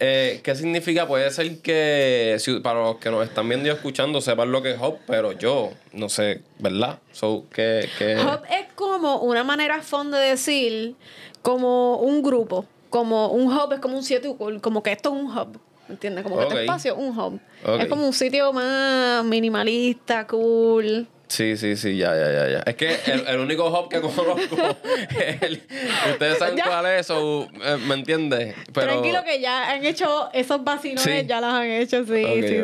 Eh, 0.00 0.40
¿Qué 0.42 0.56
significa? 0.56 1.06
Puede 1.06 1.30
ser 1.30 1.60
que 1.60 2.34
si- 2.40 2.58
para 2.58 2.80
los 2.82 2.96
que 2.96 3.08
nos 3.08 3.24
están 3.24 3.48
viendo 3.48 3.68
y 3.68 3.70
escuchando 3.70 4.20
sepan 4.20 4.50
lo 4.50 4.60
que 4.60 4.72
es 4.72 4.80
Hub, 4.80 4.98
pero 5.06 5.30
yo 5.30 5.70
no 5.92 6.08
sé, 6.08 6.42
¿verdad? 6.58 6.98
So, 7.12 7.44
¿qué, 7.54 7.88
qué? 7.98 8.16
Hub 8.16 8.40
es 8.50 8.66
como 8.74 9.18
una 9.18 9.44
manera 9.44 9.80
fun 9.80 10.10
de 10.10 10.18
decir, 10.18 10.96
como 11.42 11.98
un 11.98 12.20
grupo. 12.22 12.66
Como 12.90 13.28
un 13.28 13.46
hub 13.56 13.72
es 13.74 13.78
como 13.78 13.96
un 13.96 14.02
sitio 14.02 14.36
cool, 14.36 14.60
como 14.60 14.82
que 14.82 14.90
esto 14.90 15.10
es 15.14 15.22
un 15.22 15.30
hub. 15.30 15.60
¿Entiendes? 15.92 16.24
Como 16.24 16.36
que 16.38 16.44
este 16.44 16.60
espacio 16.62 16.92
es 16.94 16.98
un. 16.98 17.18
Ok. 17.18 17.80
Es 17.80 17.86
como 17.86 18.06
un 18.06 18.12
sitio 18.12 18.52
más 18.52 19.24
minimalista, 19.24 20.26
cool. 20.26 21.06
Sí, 21.28 21.56
sí, 21.56 21.76
sí, 21.76 21.96
ya, 21.96 22.14
ya, 22.14 22.30
ya, 22.32 22.48
ya. 22.50 22.58
Es 22.66 22.74
que 22.74 22.94
el, 23.06 23.26
el 23.26 23.40
único 23.40 23.66
hub 23.68 23.88
que 23.88 24.00
conozco 24.02 24.36
es 25.18 25.40
el... 25.42 25.62
Ustedes 26.10 26.36
saben 26.38 26.56
Ya. 26.56 26.64
cuál 26.66 26.84
es, 26.86 27.06
so, 27.06 27.44
eh, 27.64 27.78
¿me 27.86 27.94
entiendes? 27.94 28.54
Pero... 28.74 28.86
Tranquilo 28.88 29.24
que 29.24 29.40
ya 29.40 29.70
han 29.72 29.82
hecho 29.84 30.28
esos 30.34 30.62
vacilones, 30.62 31.02
Sí. 31.02 31.26
ya 31.26 31.40
los 31.40 31.50
han 31.54 31.64
hecho, 31.70 32.04
sí, 32.04 32.22
sí, 32.42 32.56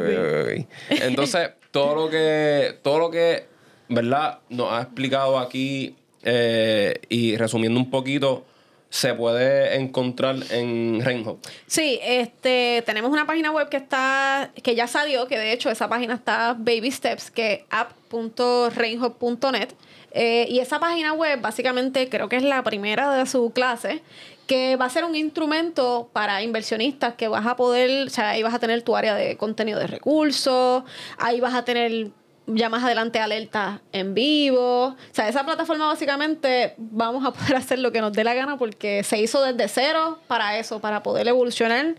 sí. 0.56 0.66
Entonces, 1.02 1.50
todo 1.70 1.94
lo 1.94 2.10
que, 2.10 2.78
todo 2.82 2.98
lo 2.98 3.10
que, 3.10 3.46
¿verdad? 3.88 4.40
Nos 4.50 4.70
ha 4.70 4.82
explicado 4.82 5.38
aquí 5.38 5.96
eh, 6.22 7.00
y 7.08 7.36
resumiendo 7.38 7.80
un 7.80 7.88
poquito, 7.90 8.44
se 8.90 9.14
puede 9.14 9.76
encontrar 9.76 10.36
en 10.50 11.00
Rainhop. 11.04 11.44
Sí, 11.66 11.98
este, 12.02 12.82
tenemos 12.86 13.10
una 13.10 13.26
página 13.26 13.50
web 13.50 13.68
que 13.68 13.76
está, 13.76 14.50
que 14.62 14.74
ya 14.74 14.86
salió, 14.86 15.26
que 15.26 15.38
de 15.38 15.52
hecho 15.52 15.70
esa 15.70 15.88
página 15.88 16.14
está 16.14 16.54
Baby 16.54 16.90
Steps, 16.90 17.30
que 17.30 17.66
app.rainhop.net. 17.70 19.68
Eh, 20.12 20.46
y 20.48 20.60
esa 20.60 20.80
página 20.80 21.12
web 21.12 21.40
básicamente 21.40 22.08
creo 22.08 22.30
que 22.30 22.36
es 22.36 22.42
la 22.42 22.62
primera 22.62 23.14
de 23.14 23.26
su 23.26 23.50
clase, 23.50 24.02
que 24.46 24.76
va 24.76 24.86
a 24.86 24.90
ser 24.90 25.04
un 25.04 25.14
instrumento 25.14 26.08
para 26.14 26.42
inversionistas 26.42 27.14
que 27.14 27.28
vas 27.28 27.46
a 27.46 27.56
poder, 27.56 28.06
o 28.06 28.10
sea, 28.10 28.30
ahí 28.30 28.42
vas 28.42 28.54
a 28.54 28.58
tener 28.58 28.80
tu 28.80 28.96
área 28.96 29.14
de 29.14 29.36
contenido 29.36 29.78
de 29.78 29.86
recursos, 29.86 30.82
ahí 31.18 31.40
vas 31.40 31.52
a 31.52 31.66
tener 31.66 32.10
ya 32.48 32.68
más 32.68 32.82
adelante 32.82 33.18
alertas 33.20 33.80
en 33.92 34.14
vivo. 34.14 34.86
O 34.86 34.96
sea, 35.12 35.28
esa 35.28 35.44
plataforma 35.44 35.86
básicamente 35.86 36.74
vamos 36.78 37.24
a 37.24 37.32
poder 37.32 37.56
hacer 37.56 37.78
lo 37.78 37.92
que 37.92 38.00
nos 38.00 38.12
dé 38.12 38.24
la 38.24 38.34
gana 38.34 38.56
porque 38.56 39.02
se 39.04 39.18
hizo 39.18 39.42
desde 39.42 39.68
cero 39.68 40.18
para 40.26 40.58
eso, 40.58 40.80
para 40.80 41.02
poder 41.02 41.28
evolucionar. 41.28 41.94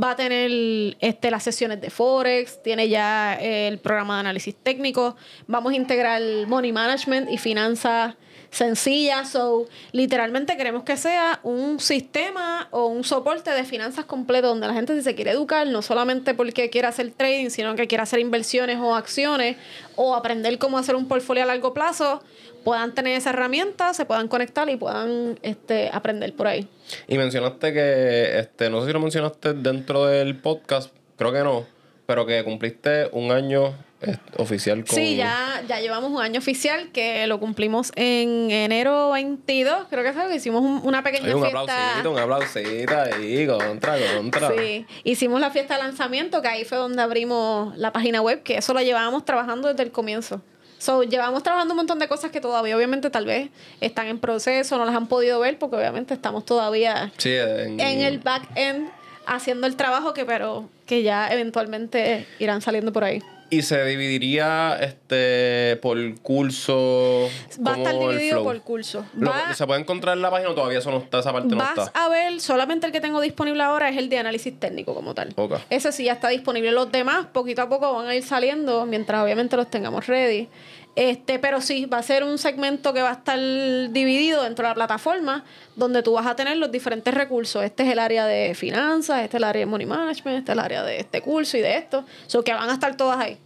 Va 0.00 0.10
a 0.10 0.16
tener 0.16 0.96
este, 1.00 1.30
las 1.30 1.42
sesiones 1.42 1.80
de 1.80 1.90
Forex, 1.90 2.62
tiene 2.62 2.88
ya 2.88 3.34
el 3.34 3.78
programa 3.78 4.14
de 4.14 4.20
análisis 4.20 4.54
técnico, 4.54 5.16
vamos 5.46 5.72
a 5.72 5.76
integrar 5.76 6.20
money 6.46 6.72
management 6.72 7.30
y 7.30 7.38
finanzas 7.38 8.14
sencillas. 8.54 9.30
So, 9.30 9.66
literalmente 9.92 10.56
queremos 10.56 10.84
que 10.84 10.96
sea 10.96 11.40
un 11.42 11.80
sistema 11.80 12.68
o 12.70 12.86
un 12.86 13.04
soporte 13.04 13.50
de 13.50 13.64
finanzas 13.64 14.04
completo 14.04 14.48
donde 14.48 14.66
la 14.66 14.74
gente 14.74 14.94
si 14.94 15.02
se 15.02 15.14
quiere 15.14 15.32
educar, 15.32 15.66
no 15.66 15.82
solamente 15.82 16.34
porque 16.34 16.70
quiera 16.70 16.88
hacer 16.88 17.10
trading, 17.10 17.50
sino 17.50 17.74
que 17.74 17.86
quiera 17.86 18.04
hacer 18.04 18.20
inversiones 18.20 18.78
o 18.78 18.94
acciones 18.94 19.56
o 19.96 20.14
aprender 20.14 20.58
cómo 20.58 20.78
hacer 20.78 20.96
un 20.96 21.08
portfolio 21.08 21.42
a 21.42 21.46
largo 21.46 21.74
plazo, 21.74 22.22
puedan 22.64 22.94
tener 22.94 23.16
esa 23.16 23.30
herramienta, 23.30 23.94
se 23.94 24.06
puedan 24.06 24.28
conectar 24.28 24.68
y 24.70 24.76
puedan 24.76 25.38
este, 25.42 25.90
aprender 25.92 26.34
por 26.34 26.46
ahí. 26.46 26.68
Y 27.08 27.18
mencionaste 27.18 27.72
que, 27.72 28.38
este, 28.38 28.70
no 28.70 28.80
sé 28.80 28.88
si 28.88 28.92
lo 28.92 29.00
mencionaste 29.00 29.52
dentro 29.54 30.06
del 30.06 30.36
podcast, 30.36 30.92
creo 31.16 31.32
que 31.32 31.40
no, 31.40 31.66
pero 32.06 32.26
que 32.26 32.42
cumpliste 32.44 33.08
un 33.12 33.30
año 33.32 33.74
eh, 34.02 34.16
oficial 34.36 34.84
con... 34.84 34.94
Sí, 34.96 35.16
ya, 35.16 35.62
ya 35.66 35.80
llevamos 35.80 36.10
un 36.10 36.20
año 36.20 36.38
oficial 36.38 36.90
que 36.92 37.26
lo 37.26 37.40
cumplimos 37.40 37.90
en 37.96 38.50
enero 38.50 39.10
22, 39.12 39.86
creo 39.88 40.02
que 40.04 40.12
fue, 40.12 40.28
que 40.28 40.34
hicimos 40.36 40.60
un- 40.62 40.80
una 40.84 41.02
pequeña 41.02 41.34
un 41.34 41.42
fiesta. 41.42 41.60
aplausito, 41.60 42.10
un 42.12 42.18
aplausito 42.18 42.94
ahí, 43.00 43.46
contra, 43.46 43.96
contra. 44.16 44.52
Sí, 44.56 44.86
hicimos 45.04 45.40
la 45.40 45.50
fiesta 45.50 45.76
de 45.76 45.82
lanzamiento, 45.82 46.42
que 46.42 46.48
ahí 46.48 46.64
fue 46.64 46.76
donde 46.78 47.00
abrimos 47.02 47.76
la 47.78 47.92
página 47.92 48.20
web, 48.20 48.42
que 48.42 48.58
eso 48.58 48.74
lo 48.74 48.80
llevábamos 48.80 49.24
trabajando 49.24 49.68
desde 49.68 49.82
el 49.84 49.90
comienzo. 49.90 50.42
So, 50.76 51.02
llevamos 51.02 51.42
trabajando 51.42 51.72
un 51.72 51.78
montón 51.78 51.98
de 51.98 52.08
cosas 52.08 52.30
que 52.30 52.42
todavía, 52.42 52.76
obviamente, 52.76 53.08
tal 53.08 53.24
vez 53.24 53.48
están 53.80 54.06
en 54.08 54.18
proceso, 54.18 54.76
no 54.76 54.84
las 54.84 54.94
han 54.94 55.06
podido 55.06 55.40
ver, 55.40 55.58
porque 55.58 55.76
obviamente 55.76 56.12
estamos 56.12 56.44
todavía 56.44 57.10
Sí, 57.16 57.30
en, 57.32 57.80
en 57.80 58.00
el 58.02 58.18
back 58.18 58.42
end 58.54 58.90
haciendo 59.26 59.66
el 59.66 59.76
trabajo 59.76 60.14
que, 60.14 60.24
pero 60.24 60.68
que 60.86 61.02
ya 61.02 61.28
eventualmente 61.32 62.26
irán 62.38 62.60
saliendo 62.60 62.92
por 62.92 63.04
ahí. 63.04 63.22
Y 63.50 63.62
se 63.62 63.84
dividiría 63.84 64.76
este 64.80 65.76
por 65.82 65.96
curso. 66.22 67.28
Va 67.64 67.74
a 67.74 67.76
estar 67.76 67.94
dividido 67.98 68.42
por 68.42 68.58
curso. 68.62 69.04
Va- 69.22 69.54
¿Se 69.54 69.66
puede 69.66 69.80
encontrar 69.80 70.16
en 70.16 70.22
la 70.22 70.30
página 70.30 70.50
o 70.50 70.54
todavía 70.54 70.78
eso 70.78 70.90
no 70.90 70.96
está? 70.96 71.20
Esa 71.20 71.32
parte 71.32 71.48
no 71.48 71.58
Vas 71.58 71.78
está. 71.78 72.04
a 72.04 72.08
ver, 72.08 72.40
solamente 72.40 72.86
el 72.86 72.92
que 72.92 73.00
tengo 73.00 73.20
disponible 73.20 73.62
ahora 73.62 73.88
es 73.90 73.96
el 73.96 74.08
de 74.08 74.18
análisis 74.18 74.58
técnico 74.58 74.94
como 74.94 75.14
tal. 75.14 75.34
Ok. 75.36 75.54
Ese 75.70 75.92
sí 75.92 76.04
ya 76.04 76.14
está 76.14 76.28
disponible. 76.30 76.72
Los 76.72 76.90
demás, 76.90 77.26
poquito 77.32 77.62
a 77.62 77.68
poco, 77.68 77.92
van 77.94 78.08
a 78.08 78.16
ir 78.16 78.24
saliendo 78.24 78.86
mientras 78.86 79.22
obviamente 79.22 79.56
los 79.56 79.70
tengamos 79.70 80.06
ready. 80.06 80.48
Este, 80.96 81.40
pero 81.40 81.60
sí, 81.60 81.86
va 81.86 81.98
a 81.98 82.02
ser 82.02 82.22
un 82.22 82.38
segmento 82.38 82.94
que 82.94 83.02
va 83.02 83.10
a 83.10 83.14
estar 83.14 83.38
dividido 83.38 84.44
dentro 84.44 84.62
de 84.62 84.70
la 84.70 84.74
plataforma, 84.74 85.44
donde 85.74 86.02
tú 86.04 86.12
vas 86.12 86.26
a 86.26 86.36
tener 86.36 86.56
los 86.56 86.70
diferentes 86.70 87.12
recursos. 87.12 87.64
Este 87.64 87.82
es 87.82 87.88
el 87.90 87.98
área 87.98 88.26
de 88.26 88.54
finanzas, 88.54 89.22
este 89.24 89.36
es 89.36 89.40
el 89.40 89.44
área 89.44 89.60
de 89.60 89.66
money 89.66 89.86
management, 89.86 90.38
este 90.38 90.52
es 90.52 90.54
el 90.54 90.60
área 90.60 90.84
de 90.84 91.00
este 91.00 91.20
curso 91.20 91.56
y 91.56 91.62
de 91.62 91.76
esto. 91.76 92.04
So 92.28 92.44
que 92.44 92.52
van 92.52 92.70
a 92.70 92.74
estar 92.74 92.96
todas 92.96 93.18
ahí. 93.18 93.38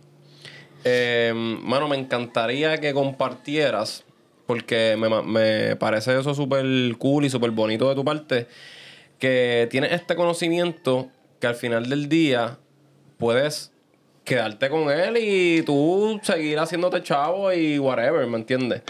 Eh, 0.85 1.33
mano, 1.35 1.89
me 1.89 1.97
encantaría 1.97 2.79
que 2.79 2.93
compartieras, 2.93 4.05
porque 4.47 4.97
me, 4.99 5.23
me 5.23 5.77
parece 5.77 6.19
eso 6.19 6.35
súper 6.35 6.67
cool 6.99 7.25
y 7.25 7.31
súper 7.31 7.51
bonito 7.51 7.89
de 7.89 7.95
tu 7.95 8.05
parte, 8.05 8.47
que 9.19 9.69
tienes 9.71 9.93
este 9.93 10.15
conocimiento 10.17 11.09
que 11.41 11.47
al 11.47 11.55
final 11.55 11.89
del 11.89 12.09
día 12.09 12.59
puedes 13.17 13.73
quedarte 14.29 14.69
con 14.69 14.91
él 14.91 15.17
y 15.17 15.63
tú 15.63 16.21
seguir 16.23 16.59
haciéndote 16.59 17.03
chavo 17.03 17.51
y 17.51 17.79
whatever, 17.79 18.27
¿me 18.27 18.37
entiendes? 18.37 18.83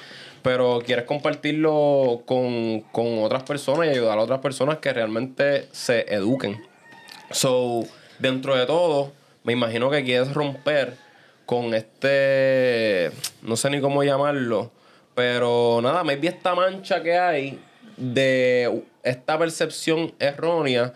Pero 0.43 0.82
quieres 0.84 1.05
compartirlo 1.05 2.22
con, 2.26 2.80
con 2.91 3.22
otras 3.22 3.45
personas 3.45 3.86
y 3.86 3.91
ayudar 3.91 4.18
a 4.18 4.22
otras 4.22 4.41
personas 4.41 4.78
que 4.78 4.93
realmente 4.93 5.68
se 5.70 6.12
eduquen. 6.12 6.61
So, 7.30 7.84
dentro 8.18 8.57
de 8.57 8.66
todo, 8.66 9.12
me 9.45 9.53
imagino 9.53 9.91
que 9.91 10.03
quieres 10.03 10.34
romper 10.34 10.97
con 11.47 11.72
este, 11.72 13.12
no 13.43 13.57
sé 13.57 13.70
ni 13.70 13.80
cómo 13.80 14.03
llamarlo, 14.03 14.72
pero 15.14 15.78
nada, 15.80 16.03
maybe 16.03 16.26
esta 16.26 16.57
mancha 16.57 17.01
que 17.01 17.16
hay 17.16 17.61
de 17.97 18.82
esta 19.05 19.39
percepción 19.39 20.12
errónea 20.18 20.95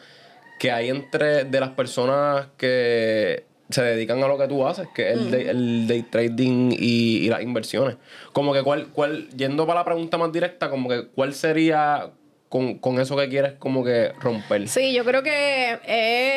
que 0.59 0.73
hay 0.73 0.91
entre 0.91 1.45
de 1.45 1.61
las 1.61 1.71
personas 1.71 2.47
que 2.57 3.52
se 3.73 3.83
dedican 3.83 4.23
a 4.23 4.29
lo 4.29 4.39
que 4.39 4.49
tú 4.49 4.67
haces, 4.67 4.89
que 4.95 5.11
es 5.11 5.19
el, 5.19 5.31
day, 5.31 5.47
el 5.49 5.87
day 5.89 6.03
trading 6.03 6.73
y, 6.73 7.19
y 7.19 7.29
las 7.29 7.43
inversiones. 7.43 7.97
Como 8.33 8.53
que 8.53 8.63
cuál, 8.63 8.89
cuál, 8.89 9.29
yendo 9.31 9.67
para 9.67 9.81
la 9.81 9.85
pregunta 9.85 10.19
más 10.19 10.33
directa, 10.33 10.71
como 10.71 10.89
que 10.89 11.07
cuál 11.09 11.35
sería 11.35 12.11
con, 12.53 12.79
con 12.79 13.01
eso 13.01 13.17
que 13.17 13.31
quieres 13.31 13.55
como 13.55 13.83
que 13.83 14.13
romper. 14.21 14.69
Sí, 14.69 14.93
yo 14.93 15.07
creo 15.07 15.23
que 15.23 15.73
es, 15.73 15.79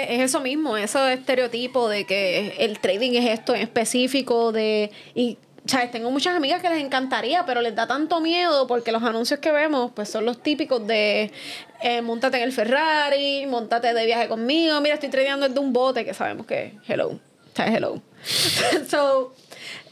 es 0.09 0.21
eso 0.21 0.39
mismo, 0.39 0.77
ese 0.77 1.11
estereotipo 1.11 1.89
de 1.89 2.05
que 2.05 2.55
el 2.59 2.79
trading 2.79 3.11
es 3.15 3.37
esto 3.37 3.53
en 3.53 3.61
específico, 3.61 4.53
de 4.53 4.91
y 5.13 5.37
¿sabes? 5.65 5.91
Tengo 5.91 6.11
muchas 6.11 6.35
amigas 6.35 6.61
que 6.61 6.69
les 6.69 6.83
encantaría, 6.83 7.45
pero 7.45 7.61
les 7.61 7.75
da 7.75 7.87
tanto 7.87 8.21
miedo 8.21 8.67
porque 8.67 8.91
los 8.91 9.03
anuncios 9.03 9.39
que 9.39 9.51
vemos 9.51 9.91
pues 9.95 10.09
son 10.09 10.25
los 10.25 10.41
típicos 10.41 10.85
de 10.85 11.31
eh, 11.81 12.01
montate 12.01 12.37
en 12.37 12.43
el 12.43 12.51
Ferrari, 12.51 13.45
montate 13.47 13.93
de 13.93 14.05
viaje 14.05 14.27
conmigo, 14.27 14.79
mira, 14.81 14.95
estoy 14.95 15.09
tradeando 15.09 15.47
desde 15.47 15.59
un 15.59 15.73
bote 15.73 16.05
que 16.05 16.13
sabemos 16.13 16.45
que 16.45 16.73
hello, 16.87 17.19
sea, 17.55 17.67
hello. 17.67 18.01
so, 18.89 19.33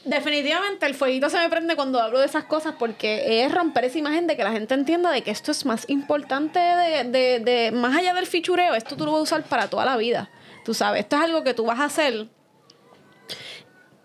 definitivamente 0.05 0.85
el 0.85 0.93
fueguito 0.93 1.29
se 1.29 1.37
me 1.39 1.49
prende 1.49 1.75
cuando 1.75 1.99
hablo 1.99 2.19
de 2.19 2.25
esas 2.25 2.43
cosas 2.43 2.75
porque 2.77 3.43
es 3.43 3.51
romper 3.51 3.85
esa 3.85 3.97
imagen 3.97 4.27
de 4.27 4.35
que 4.35 4.43
la 4.43 4.51
gente 4.51 4.73
entienda 4.73 5.11
de 5.11 5.21
que 5.23 5.31
esto 5.31 5.51
es 5.51 5.65
más 5.65 5.89
importante 5.89 6.59
de, 6.59 7.03
de, 7.05 7.39
de 7.39 7.71
más 7.71 7.95
allá 7.95 8.13
del 8.13 8.27
fichureo, 8.27 8.75
esto 8.75 8.95
tú 8.95 9.05
lo 9.05 9.11
vas 9.11 9.19
a 9.19 9.23
usar 9.23 9.43
para 9.43 9.69
toda 9.69 9.85
la 9.85 9.97
vida. 9.97 10.29
Tú 10.63 10.73
sabes, 10.73 11.01
esto 11.01 11.17
es 11.17 11.21
algo 11.23 11.43
que 11.43 11.53
tú 11.53 11.65
vas 11.65 11.79
a 11.79 11.85
hacer 11.85 12.27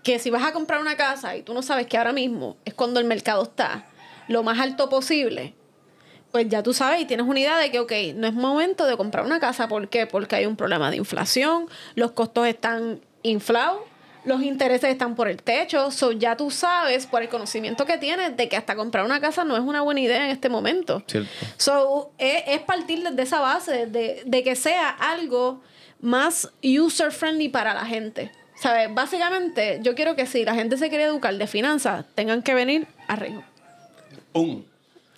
que 0.03 0.18
si 0.18 0.30
vas 0.30 0.44
a 0.44 0.53
comprar 0.53 0.80
una 0.80 0.96
casa 0.96 1.36
y 1.36 1.42
tú 1.42 1.55
no 1.55 1.62
sabes 1.62 1.86
que 1.86 1.99
ahora 1.99 2.12
mismo 2.12 2.57
es 2.64 2.74
cuando 2.74 3.01
el 3.01 3.07
mercado 3.07 3.42
está 3.42 3.86
lo 4.28 4.42
más 4.42 4.59
alto 4.59 4.88
posible, 4.88 5.55
pues 6.30 6.49
ya 6.49 6.62
tú 6.62 6.74
sabes 6.74 7.01
y 7.01 7.05
tienes 7.07 7.26
una 7.26 7.40
idea 7.40 7.59
de 7.59 7.70
que, 7.70 7.80
ok, 7.80 7.92
no 8.14 8.26
es 8.26 8.34
momento 8.34 8.86
de 8.86 8.96
comprar 8.96 9.24
una 9.24 9.40
casa. 9.40 9.68
¿Por 9.68 9.88
qué? 9.88 10.07
Porque 10.07 10.36
hay 10.36 10.46
un 10.46 10.57
problema 10.57 10.90
de 10.90 10.96
inflación, 10.96 11.66
los 11.94 12.12
costos 12.12 12.46
están 12.46 13.01
inflados, 13.22 13.80
los 14.24 14.42
intereses 14.42 14.90
están 14.90 15.14
por 15.14 15.28
el 15.28 15.42
techo. 15.42 15.90
So, 15.90 16.12
ya 16.12 16.36
tú 16.36 16.51
sabes, 16.51 17.07
por 17.07 17.22
el 17.22 17.30
conocimiento 17.30 17.86
que 17.86 17.96
tienes, 17.96 18.36
de 18.36 18.49
que 18.49 18.57
hasta 18.57 18.76
comprar 18.76 19.05
una 19.05 19.20
casa 19.20 19.44
no 19.44 19.57
es 19.57 19.62
una 19.62 19.80
buena 19.80 20.01
idea 20.01 20.24
en 20.24 20.30
este 20.30 20.51
momento. 20.51 21.03
Cierto. 21.07 21.30
So, 21.57 22.12
es, 22.18 22.42
es 22.46 22.61
partir 22.61 23.03
desde 23.03 23.22
esa 23.22 23.40
base, 23.40 23.86
de, 23.86 24.22
de 24.26 24.42
que 24.42 24.55
sea 24.55 24.90
algo 24.90 25.62
más 26.01 26.53
user-friendly 26.62 27.49
para 27.49 27.72
la 27.72 27.86
gente. 27.86 28.30
¿Sabes? 28.61 28.92
Básicamente, 28.92 29.78
yo 29.82 29.94
quiero 29.94 30.16
que 30.16 30.26
si 30.26 30.44
la 30.44 30.54
gente 30.54 30.76
se 30.76 30.88
quiere 30.88 31.04
educar 31.04 31.34
de 31.34 31.46
finanzas, 31.46 32.04
tengan 32.14 32.42
que 32.42 32.54
venir 32.54 32.86
a 33.06 33.16
Reino. 33.16 33.44
¡Pum! 34.32 34.64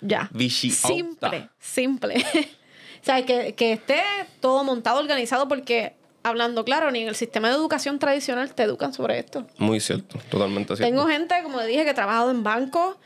Ya. 0.01 0.29
Vichy 0.31 0.71
Simple, 0.71 1.49
simple. 1.59 2.25
sea, 3.01 3.25
que, 3.25 3.53
que 3.53 3.73
esté 3.73 4.01
todo 4.39 4.63
montado, 4.63 4.99
organizado, 4.99 5.47
porque 5.47 5.93
hablando 6.23 6.63
claro, 6.63 6.91
ni 6.91 7.01
en 7.01 7.07
el 7.07 7.15
sistema 7.15 7.49
de 7.49 7.55
educación 7.55 7.99
tradicional 7.99 8.53
te 8.53 8.63
educan 8.63 8.93
sobre 8.93 9.19
esto. 9.19 9.47
Muy 9.57 9.79
cierto, 9.79 10.19
totalmente 10.29 10.75
cierto. 10.75 10.83
Tengo 10.83 11.07
gente, 11.07 11.35
como 11.43 11.61
dije, 11.61 11.83
que 11.83 11.89
ha 11.89 11.95
trabajado 11.95 12.31
en 12.31 12.43
bancos, 12.43 12.97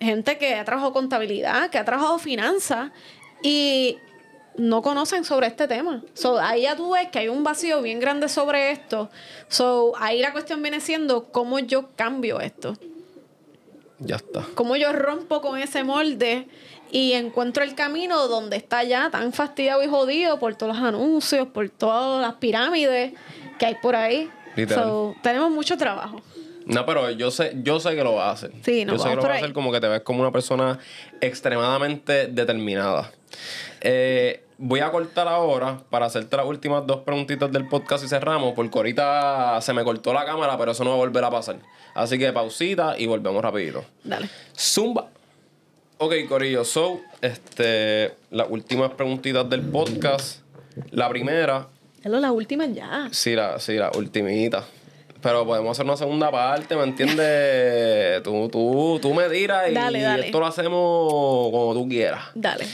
gente 0.00 0.38
que 0.38 0.56
ha 0.56 0.64
trabajado 0.64 0.92
contabilidad, 0.92 1.70
que 1.70 1.78
ha 1.78 1.84
trabajado 1.84 2.18
finanzas 2.18 2.90
y 3.42 3.98
no 4.56 4.82
conocen 4.82 5.24
sobre 5.24 5.46
este 5.46 5.66
tema. 5.68 6.02
So, 6.14 6.38
ahí 6.38 6.62
ya 6.62 6.76
tú 6.76 6.92
ves 6.92 7.08
que 7.08 7.20
hay 7.20 7.28
un 7.28 7.44
vacío 7.44 7.82
bien 7.82 8.00
grande 8.00 8.28
sobre 8.28 8.70
esto. 8.70 9.10
So, 9.48 9.92
ahí 9.98 10.20
la 10.20 10.32
cuestión 10.32 10.62
viene 10.62 10.80
siendo 10.80 11.24
cómo 11.24 11.58
yo 11.58 11.90
cambio 11.96 12.40
esto. 12.40 12.76
Ya 13.98 14.16
está. 14.16 14.44
Cómo 14.54 14.76
yo 14.76 14.92
rompo 14.92 15.40
con 15.40 15.58
ese 15.58 15.84
molde 15.84 16.48
y 16.90 17.12
encuentro 17.12 17.64
el 17.64 17.74
camino 17.74 18.28
donde 18.28 18.56
está 18.56 18.84
ya 18.84 19.10
tan 19.10 19.32
fastidiado 19.32 19.82
y 19.82 19.88
jodido 19.88 20.38
por 20.38 20.54
todos 20.54 20.76
los 20.76 20.84
anuncios, 20.84 21.48
por 21.48 21.68
todas 21.70 22.20
las 22.20 22.34
pirámides 22.34 23.14
que 23.58 23.66
hay 23.66 23.74
por 23.76 23.96
ahí. 23.96 24.30
Literal. 24.56 24.84
So, 24.84 25.16
tenemos 25.22 25.50
mucho 25.50 25.76
trabajo. 25.76 26.20
No, 26.66 26.86
pero 26.86 27.10
yo 27.10 27.30
sé, 27.30 27.52
yo 27.62 27.78
sé 27.78 27.94
que 27.94 28.02
lo 28.04 28.14
vas 28.14 28.26
a 28.26 28.30
hacer. 28.32 28.52
Sí, 28.62 28.84
nos 28.84 28.98
yo 28.98 29.02
sé 29.02 29.10
que 29.10 29.16
lo 29.16 29.22
vas 29.22 29.32
a 29.32 29.34
hacer 29.36 29.52
como 29.52 29.70
que 29.70 29.80
te 29.80 29.88
ves 29.88 30.00
como 30.00 30.20
una 30.20 30.32
persona 30.32 30.78
extremadamente 31.20 32.28
determinada. 32.28 33.10
Eh, 33.80 34.43
voy 34.58 34.80
a 34.80 34.90
cortar 34.90 35.28
ahora 35.28 35.80
para 35.90 36.06
hacerte 36.06 36.36
las 36.36 36.46
últimas 36.46 36.86
dos 36.86 37.00
preguntitas 37.00 37.50
del 37.50 37.68
podcast 37.68 38.04
y 38.04 38.08
cerramos, 38.08 38.54
porque 38.54 38.78
ahorita 38.78 39.60
se 39.60 39.72
me 39.72 39.84
cortó 39.84 40.12
la 40.12 40.24
cámara, 40.24 40.56
pero 40.58 40.72
eso 40.72 40.84
no 40.84 40.90
va 40.90 40.96
a 40.96 40.98
volver 40.98 41.24
a 41.24 41.30
pasar. 41.30 41.56
Así 41.94 42.18
que 42.18 42.32
pausita 42.32 42.98
y 42.98 43.06
volvemos 43.06 43.42
rapidito. 43.42 43.84
Dale. 44.02 44.28
Zumba. 44.58 45.08
Ok, 45.98 46.12
Corillo, 46.28 46.64
so, 46.64 47.00
este, 47.20 48.14
las 48.30 48.48
últimas 48.50 48.90
preguntitas 48.92 49.48
del 49.48 49.62
podcast. 49.62 50.40
La 50.90 51.08
primera, 51.08 51.68
Hello, 52.04 52.20
la 52.20 52.32
última 52.32 52.66
ya. 52.66 53.08
Sí, 53.12 53.34
la, 53.34 53.58
sí, 53.58 53.76
la 53.76 53.90
ultimita. 53.96 54.62
Pero 55.24 55.46
podemos 55.46 55.70
hacer 55.70 55.86
una 55.86 55.96
segunda 55.96 56.30
parte, 56.30 56.76
¿me 56.76 56.82
entiendes? 56.82 58.22
tú, 58.22 58.50
tú, 58.50 58.98
tú 59.00 59.14
me 59.14 59.30
tiras 59.30 59.70
y 59.70 59.72
Dale, 59.72 60.02
dale. 60.02 60.26
esto 60.26 60.38
lo 60.38 60.44
hacemos 60.44 61.50
como 61.50 61.72
tú 61.72 61.88
quieras. 61.88 62.24
Dale. 62.34 62.66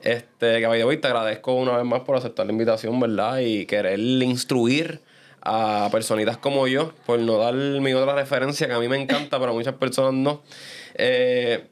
Este, 0.00 0.62
Caballo, 0.62 0.88
te 0.98 1.06
agradezco 1.06 1.52
una 1.52 1.76
vez 1.76 1.84
más 1.84 2.00
por 2.00 2.16
aceptar 2.16 2.46
la 2.46 2.52
invitación, 2.52 2.98
¿verdad? 2.98 3.40
Y 3.40 3.66
querer 3.66 4.00
instruir 4.00 5.02
a 5.42 5.90
personitas 5.92 6.38
como 6.38 6.66
yo, 6.66 6.94
por 7.04 7.18
no 7.18 7.36
dar 7.36 7.52
mi 7.52 7.92
otra 7.92 8.14
referencia 8.14 8.66
que 8.66 8.72
a 8.72 8.78
mí 8.78 8.88
me 8.88 8.96
encanta, 8.96 9.38
pero 9.38 9.50
a 9.50 9.54
muchas 9.54 9.74
personas 9.74 10.14
no. 10.14 10.40
Eh, 10.94 11.66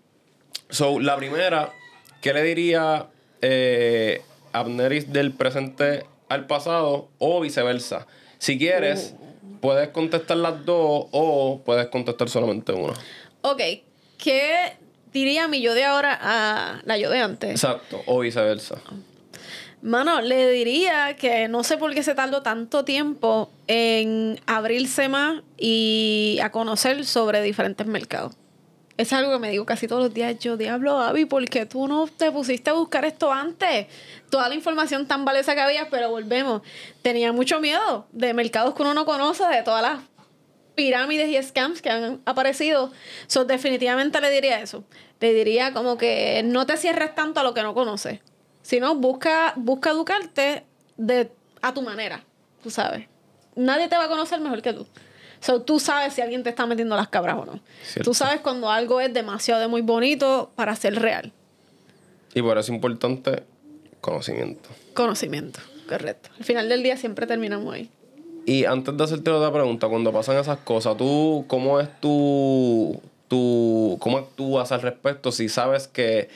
so, 0.68 1.00
la 1.00 1.16
primera, 1.16 1.72
¿qué 2.20 2.34
le 2.34 2.42
diría 2.42 3.06
eh, 3.40 4.20
Abneris 4.52 5.14
del 5.14 5.32
presente 5.32 6.04
al 6.28 6.46
pasado 6.46 7.08
o 7.16 7.40
viceversa? 7.40 8.06
Si 8.36 8.58
quieres, 8.58 9.14
puedes 9.66 9.88
contestar 9.88 10.36
las 10.36 10.64
dos 10.64 11.06
o 11.10 11.60
puedes 11.64 11.88
contestar 11.88 12.28
solamente 12.28 12.72
una. 12.72 12.92
Ok, 13.40 13.60
¿qué 14.16 14.76
diría 15.12 15.48
mi 15.48 15.60
yo 15.60 15.74
de 15.74 15.84
ahora 15.84 16.16
a 16.22 16.82
la 16.84 16.96
yo 16.98 17.10
de 17.10 17.18
antes? 17.18 17.50
Exacto, 17.50 18.00
o 18.06 18.20
viceversa. 18.20 18.76
Mano, 19.82 20.20
le 20.20 20.52
diría 20.52 21.16
que 21.16 21.48
no 21.48 21.64
sé 21.64 21.78
por 21.78 21.92
qué 21.94 22.04
se 22.04 22.14
tardó 22.14 22.42
tanto 22.42 22.84
tiempo 22.84 23.50
en 23.66 24.40
abrirse 24.46 25.08
más 25.08 25.42
y 25.58 26.38
a 26.40 26.52
conocer 26.52 27.04
sobre 27.04 27.42
diferentes 27.42 27.88
mercados. 27.88 28.36
Es 28.96 29.12
algo 29.12 29.32
que 29.32 29.38
me 29.38 29.50
digo 29.50 29.66
casi 29.66 29.86
todos 29.86 30.02
los 30.02 30.14
días. 30.14 30.38
Yo, 30.38 30.56
diablo, 30.56 30.98
Avi, 30.98 31.26
¿por 31.26 31.44
qué 31.46 31.66
tú 31.66 31.86
no 31.86 32.06
te 32.06 32.32
pusiste 32.32 32.70
a 32.70 32.72
buscar 32.72 33.04
esto 33.04 33.30
antes? 33.30 33.88
Toda 34.30 34.48
la 34.48 34.54
información 34.54 35.06
tan 35.06 35.24
valiosa 35.24 35.54
que 35.54 35.60
había, 35.60 35.90
pero 35.90 36.08
volvemos. 36.08 36.62
Tenía 37.02 37.32
mucho 37.32 37.60
miedo 37.60 38.06
de 38.12 38.32
mercados 38.32 38.74
que 38.74 38.82
uno 38.82 38.94
no 38.94 39.04
conoce, 39.04 39.44
de 39.48 39.62
todas 39.62 39.82
las 39.82 40.00
pirámides 40.74 41.28
y 41.28 41.42
scams 41.42 41.82
que 41.82 41.90
han 41.90 42.22
aparecido. 42.24 42.90
So, 43.26 43.44
definitivamente 43.44 44.18
le 44.20 44.30
diría 44.30 44.60
eso. 44.60 44.84
Le 45.20 45.34
diría 45.34 45.74
como 45.74 45.98
que 45.98 46.42
no 46.44 46.64
te 46.64 46.78
cierres 46.78 47.14
tanto 47.14 47.40
a 47.40 47.42
lo 47.42 47.52
que 47.52 47.62
no 47.62 47.74
conoces. 47.74 48.20
Sino 48.62 48.94
busca, 48.94 49.52
busca 49.56 49.90
educarte 49.90 50.64
de, 50.96 51.30
a 51.60 51.74
tu 51.74 51.82
manera, 51.82 52.24
tú 52.62 52.70
sabes. 52.70 53.06
Nadie 53.54 53.88
te 53.88 53.96
va 53.96 54.04
a 54.04 54.08
conocer 54.08 54.40
mejor 54.40 54.62
que 54.62 54.72
tú. 54.72 54.86
So, 55.46 55.62
tú 55.62 55.78
sabes 55.78 56.12
si 56.12 56.20
alguien 56.20 56.42
te 56.42 56.50
está 56.50 56.66
metiendo 56.66 56.96
las 56.96 57.06
cabras 57.06 57.36
o 57.38 57.44
no. 57.44 57.60
Cierto. 57.84 58.10
Tú 58.10 58.14
sabes 58.14 58.40
cuando 58.40 58.68
algo 58.68 59.00
es 59.00 59.14
demasiado 59.14 59.60
de 59.60 59.68
muy 59.68 59.80
bonito 59.80 60.50
para 60.56 60.74
ser 60.74 61.00
real. 61.00 61.32
Y 62.34 62.42
por 62.42 62.58
eso 62.58 62.72
es 62.72 62.74
importante 62.74 63.44
conocimiento. 64.00 64.68
Conocimiento, 64.92 65.60
correcto. 65.88 66.30
Al 66.36 66.44
final 66.44 66.68
del 66.68 66.82
día 66.82 66.96
siempre 66.96 67.28
terminamos 67.28 67.72
ahí. 67.72 67.88
Y 68.44 68.64
antes 68.64 68.96
de 68.96 69.04
hacerte 69.04 69.30
otra 69.30 69.52
pregunta, 69.52 69.86
cuando 69.86 70.12
pasan 70.12 70.36
esas 70.36 70.58
cosas, 70.58 70.96
¿tú 70.96 71.44
cómo 71.46 71.78
es 71.78 71.88
tu, 72.00 73.00
tu 73.28 73.98
cómo 74.00 74.18
actúas 74.18 74.72
al 74.72 74.82
respecto 74.82 75.30
si 75.30 75.48
sabes 75.48 75.86
que 75.86 76.28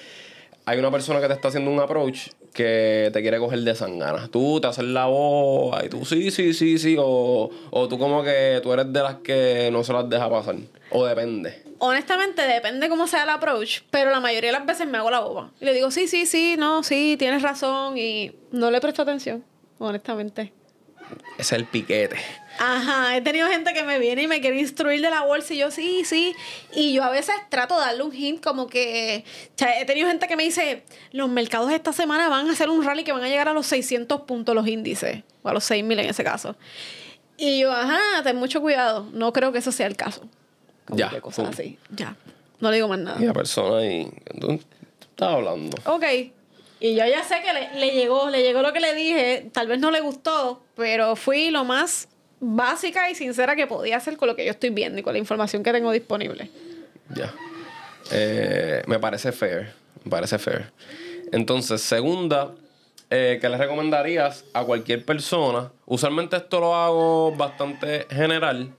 hay 0.70 0.78
una 0.78 0.90
persona 0.90 1.20
que 1.20 1.26
te 1.26 1.32
está 1.32 1.48
haciendo 1.48 1.68
un 1.70 1.80
approach 1.80 2.28
que 2.54 3.10
te 3.12 3.22
quiere 3.22 3.38
coger 3.38 3.58
de 3.60 3.74
sangana? 3.74 4.28
Tú 4.28 4.60
te 4.60 4.68
haces 4.68 4.84
la 4.84 5.06
voz 5.06 5.76
y 5.84 5.88
tú 5.88 6.04
sí, 6.04 6.30
sí, 6.30 6.54
sí, 6.54 6.78
sí, 6.78 6.96
o, 6.96 7.50
o 7.70 7.88
tú 7.88 7.98
como 7.98 8.22
que 8.22 8.60
tú 8.62 8.72
eres 8.72 8.92
de 8.92 9.02
las 9.02 9.16
que 9.16 9.68
no 9.72 9.82
se 9.82 9.92
las 9.92 10.08
deja 10.08 10.30
pasar, 10.30 10.56
o 10.92 11.04
depende. 11.04 11.64
Honestamente, 11.78 12.42
depende 12.42 12.88
cómo 12.88 13.08
sea 13.08 13.24
el 13.24 13.30
approach, 13.30 13.80
pero 13.90 14.10
la 14.10 14.20
mayoría 14.20 14.52
de 14.52 14.58
las 14.58 14.66
veces 14.66 14.86
me 14.86 14.98
hago 14.98 15.10
la 15.10 15.20
boba. 15.20 15.50
Y 15.60 15.64
le 15.64 15.74
digo, 15.74 15.90
sí, 15.90 16.06
sí, 16.06 16.24
sí, 16.26 16.54
no, 16.56 16.82
sí, 16.84 17.16
tienes 17.18 17.42
razón, 17.42 17.98
y 17.98 18.32
no 18.52 18.70
le 18.70 18.80
presto 18.80 19.02
atención, 19.02 19.42
honestamente. 19.78 20.52
Es 21.38 21.52
el 21.52 21.64
piquete. 21.64 22.16
Ajá, 22.58 23.16
he 23.16 23.22
tenido 23.22 23.48
gente 23.48 23.72
que 23.72 23.84
me 23.84 23.98
viene 23.98 24.22
y 24.22 24.26
me 24.26 24.40
quiere 24.42 24.61
instruir 24.61 25.00
de 25.00 25.08
la 25.08 25.22
bolsa 25.22 25.54
y 25.54 25.58
yo 25.58 25.70
sí, 25.70 26.02
sí. 26.04 26.34
Y 26.74 26.92
yo 26.92 27.02
a 27.02 27.11
veces 27.11 27.34
trato 27.48 27.78
de 27.78 27.86
darle 27.86 28.02
un 28.02 28.14
hint 28.14 28.42
como 28.44 28.66
que... 28.66 29.24
O 29.54 29.58
sea, 29.58 29.80
he 29.80 29.86
tenido 29.86 30.08
gente 30.08 30.26
que 30.28 30.36
me 30.36 30.42
dice, 30.42 30.84
los 31.12 31.30
mercados 31.30 31.72
esta 31.72 31.92
semana 31.92 32.28
van 32.28 32.48
a 32.48 32.52
hacer 32.52 32.68
un 32.68 32.84
rally 32.84 33.02
que 33.02 33.12
van 33.12 33.24
a 33.24 33.28
llegar 33.28 33.48
a 33.48 33.54
los 33.54 33.66
600 33.66 34.22
puntos 34.22 34.54
los 34.54 34.66
índices, 34.66 35.22
o 35.42 35.48
a 35.48 35.54
los 35.54 35.64
6000 35.64 36.00
en 36.00 36.11
ese 36.11 36.22
caso. 36.22 36.54
Y 37.38 37.61
yo, 37.61 37.72
ajá, 37.72 38.22
ten 38.22 38.36
mucho 38.36 38.61
cuidado. 38.61 39.08
No 39.12 39.32
creo 39.32 39.52
que 39.52 39.58
eso 39.61 39.72
sea 39.72 39.86
el 39.86 39.96
caso. 39.96 40.28
Como 40.84 40.98
Ya, 40.98 41.08
que 41.08 41.22
cosas 41.22 41.48
así. 41.48 41.78
Ya. 41.96 42.14
No 42.61 42.68
le 42.70 42.76
digo 42.76 42.88
más 42.88 42.98
nada. 42.98 43.22
Y 43.22 43.24
la 43.24 43.32
persona 43.32 43.80
tú, 44.38 44.48
tú 44.48 44.61
estás 45.00 45.28
hablando. 45.28 45.78
Ok. 45.86 46.04
Y 46.81 46.95
yo 46.95 47.05
ya 47.07 47.22
sé 47.22 47.37
que 47.43 47.53
le, 47.53 47.78
le 47.78 47.93
llegó, 47.93 48.31
le 48.31 48.43
llegó 48.43 48.62
lo 48.62 48.72
que 48.72 48.81
le 48.81 48.95
dije. 48.95 49.51
Tal 49.53 49.68
vez 49.68 49.78
no 49.78 49.91
le 49.91 50.01
gustó, 50.01 50.62
pero 50.74 51.14
fui 51.14 51.51
lo 51.51 51.64
más 51.64 52.09
básica 52.41 53.11
y 53.11 53.14
sincera 53.14 53.55
que 53.55 53.66
podía 53.66 53.99
hacer 53.99 54.16
con 54.16 54.28
lo 54.28 54.35
que 54.35 54.45
yo 54.45 54.51
estoy 54.51 54.70
viendo 54.70 54.99
y 54.99 55.03
con 55.03 55.12
la 55.12 55.18
información 55.18 55.62
que 55.62 55.72
tengo 55.72 55.93
disponible. 55.93 56.51
Ya. 57.14 57.33
Eh, 58.11 58.83
me 58.87 58.99
parece 58.99 59.31
fair. 59.33 59.72
Me 60.05 60.11
parece 60.11 60.39
fair. 60.39 60.72
Entonces, 61.33 61.83
segunda, 61.83 62.53
eh, 63.11 63.39
¿qué 63.41 63.49
le 63.49 63.57
recomendarías 63.57 64.45
a 64.55 64.64
cualquier 64.64 65.05
persona? 65.05 65.70
Usualmente 65.87 66.37
esto 66.37 66.61
lo 66.61 66.74
hago 66.74 67.33
bastante 67.33 68.07
general. 68.11 68.70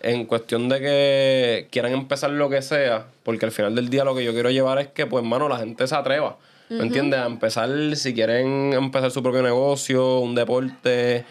En 0.00 0.26
cuestión 0.26 0.68
de 0.68 0.78
que 0.78 1.68
quieran 1.72 1.92
empezar 1.92 2.30
lo 2.30 2.48
que 2.48 2.62
sea, 2.62 3.06
porque 3.24 3.46
al 3.46 3.52
final 3.52 3.74
del 3.74 3.88
día 3.88 4.04
lo 4.04 4.14
que 4.14 4.24
yo 4.24 4.32
quiero 4.32 4.50
llevar 4.50 4.78
es 4.78 4.86
que, 4.88 5.06
pues, 5.06 5.24
mano, 5.24 5.48
la 5.48 5.58
gente 5.58 5.86
se 5.88 5.94
atreva. 5.96 6.38
¿Me 6.68 6.82
entiendes? 6.82 7.20
A 7.20 7.26
empezar, 7.26 7.70
si 7.96 8.14
quieren 8.14 8.72
empezar 8.74 9.10
su 9.10 9.22
propio 9.22 9.42
negocio, 9.42 10.18
un 10.18 10.34
deporte, 10.34 11.24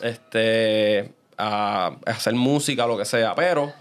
este, 0.00 1.12
a 1.36 1.96
hacer 2.06 2.34
música, 2.34 2.86
lo 2.86 2.96
que 2.96 3.04
sea. 3.04 3.34
Pero, 3.34 3.72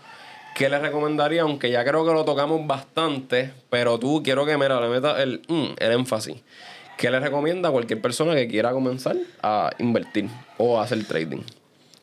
¿qué 0.55 0.69
les 0.69 0.81
recomendaría? 0.81 1.43
Aunque 1.43 1.69
ya 1.69 1.83
creo 1.83 2.05
que 2.05 2.13
lo 2.13 2.25
tocamos 2.25 2.65
bastante, 2.65 3.51
pero 3.69 3.99
tú 3.99 4.21
quiero 4.23 4.45
que, 4.45 4.57
mira, 4.57 4.81
le 4.81 4.89
metas 4.89 5.19
el, 5.19 5.41
mm, 5.47 5.73
el 5.77 5.91
énfasis. 5.91 6.37
¿Qué 6.97 7.11
le 7.11 7.19
recomienda 7.19 7.69
a 7.69 7.71
cualquier 7.71 8.01
persona 8.01 8.33
que 8.35 8.47
quiera 8.47 8.71
comenzar 8.71 9.17
a 9.43 9.69
invertir 9.79 10.29
o 10.57 10.79
a 10.79 10.83
hacer 10.83 11.05
trading? 11.05 11.41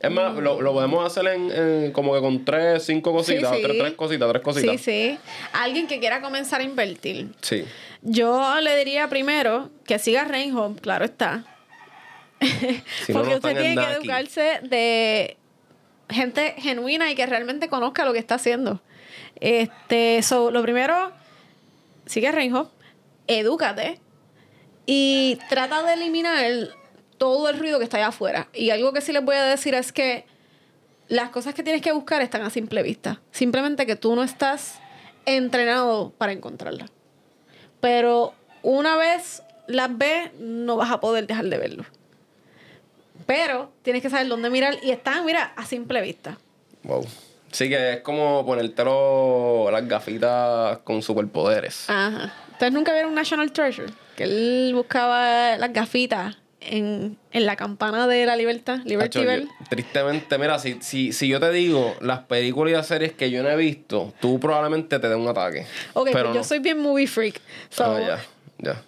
Es 0.03 0.11
más, 0.11 0.35
lo, 0.35 0.61
lo 0.61 0.73
podemos 0.73 1.07
hacer 1.07 1.27
en, 1.33 1.51
en 1.53 1.93
como 1.93 2.13
que 2.13 2.21
con 2.21 2.45
tres, 2.45 2.85
cinco 2.85 3.13
cositas, 3.13 3.51
Sí, 3.51 3.57
sí. 3.59 3.63
Tres, 3.63 3.79
tres 3.79 3.93
cositas, 3.93 4.29
tres 4.31 4.43
cositas. 4.43 4.81
Sí, 4.81 5.13
sí. 5.13 5.19
Alguien 5.53 5.87
que 5.87 6.01
quiera 6.01 6.21
comenzar 6.21 6.61
a 6.61 6.65
invertir. 6.65 7.29
Sí. 7.41 7.65
Yo 8.03 8.61
le 8.61 8.77
diría 8.77 9.09
primero 9.09 9.71
que 9.85 10.01
siga 10.01 10.25
Reinhold, 10.25 10.81
claro 10.81 11.05
está. 11.05 11.45
Si 12.41 13.13
Porque 13.13 13.31
no 13.31 13.37
usted 13.37 13.57
tiene 13.57 13.77
que 13.77 13.93
educarse 13.93 14.61
de 14.65 15.37
gente 16.11 16.57
genuina 16.59 17.11
y 17.11 17.15
que 17.15 17.25
realmente 17.27 17.69
conozca 17.69 18.05
lo 18.05 18.13
que 18.13 18.19
está 18.19 18.35
haciendo. 18.35 18.83
Este, 19.37 20.21
so, 20.23 20.51
lo 20.51 20.63
primero, 20.63 21.13
sigue 22.07 22.33
Reinhold, 22.33 22.69
edúcate 23.29 24.01
y 24.85 25.39
trata 25.49 25.85
de 25.85 25.95
eliminar 25.95 26.45
todo 27.23 27.49
el 27.51 27.57
ruido 27.57 27.79
que 27.79 27.85
está 27.85 27.99
allá 27.99 28.09
afuera. 28.09 28.49
Y 28.53 28.71
algo 28.71 28.93
que 28.93 29.01
sí 29.01 29.13
les 29.13 29.25
voy 29.25 29.37
a 29.37 29.45
decir 29.45 29.77
es 29.77 29.93
que 29.93 30.25
las 31.07 31.31
cosas 31.31 31.55
que 31.55 31.63
tienes 31.63 31.81
que 31.81 31.93
buscar 31.93 32.21
están 32.21 32.43
a 32.43 32.51
simple 32.51 32.83
vista. 32.83 33.21
Simplemente 33.31 33.87
que 33.87 33.95
tú 33.95 34.17
no 34.17 34.25
estás 34.25 34.81
entrenado 35.25 36.13
para 36.19 36.33
encontrarlas. 36.33 36.91
Pero 37.81 38.35
una 38.65 38.97
vez 38.97 39.45
las 39.69 39.97
ves, 39.97 40.33
no 40.41 40.75
vas 40.75 40.91
a 40.91 40.99
poder 40.99 41.29
dejar 41.29 41.45
de 41.45 41.59
verlo. 41.59 41.85
Pero 43.25 43.71
tienes 43.83 44.03
que 44.03 44.11
saber 44.11 44.27
dónde 44.27 44.51
mirar 44.51 44.79
y 44.83 44.91
están, 44.91 45.25
mira, 45.25 45.53
a 45.55 45.65
simple 45.65 46.03
vista. 46.03 46.39
Wow. 46.83 47.07
Sí 47.53 47.69
que 47.69 47.93
es 47.93 48.01
como 48.01 48.45
ponértelo 48.45 49.71
las 49.71 49.87
gafitas 49.87 50.79
con 50.79 51.03
superpoderes. 51.03 51.89
Ajá. 51.89 52.35
¿Ustedes 52.51 52.73
nunca 52.73 52.93
vieron 52.93 53.15
National 53.15 53.53
Treasure? 53.53 53.93
Que 54.17 54.25
él 54.25 54.73
buscaba 54.75 55.57
las 55.57 55.73
gafitas 55.73 56.42
en, 56.67 57.17
en 57.33 57.47
la 57.47 57.57
campana 57.57 58.07
de 58.07 58.25
la 58.27 58.37
libertad, 58.37 58.79
Liberty 58.85 59.25
Bell. 59.25 59.43
yo- 59.49 59.67
tristemente, 59.69 60.39
mira, 60.39 60.59
si, 60.59 60.79
si, 60.81 61.13
si 61.13 61.29
yo 61.29 61.41
te 61.41 61.51
digo 61.51 61.95
las 62.01 62.21
películas 62.21 62.85
y 62.85 62.89
series 62.89 63.13
que 63.13 63.31
yo 63.31 63.43
no 63.43 63.49
he 63.51 63.57
visto, 63.57 64.13
tú 64.21 64.39
probablemente 64.41 64.99
te 64.99 65.09
dé 65.09 65.15
un 65.15 65.29
ataque. 65.29 65.67
Ok, 65.95 66.09
Pero 66.13 66.25
pues 66.29 66.35
yo 66.35 66.41
no. 66.41 66.45
soy 66.45 66.59
bien 66.61 66.79
movie 66.81 67.07
freak. 67.07 67.41
So, 67.71 67.85
Ah. 67.85 68.19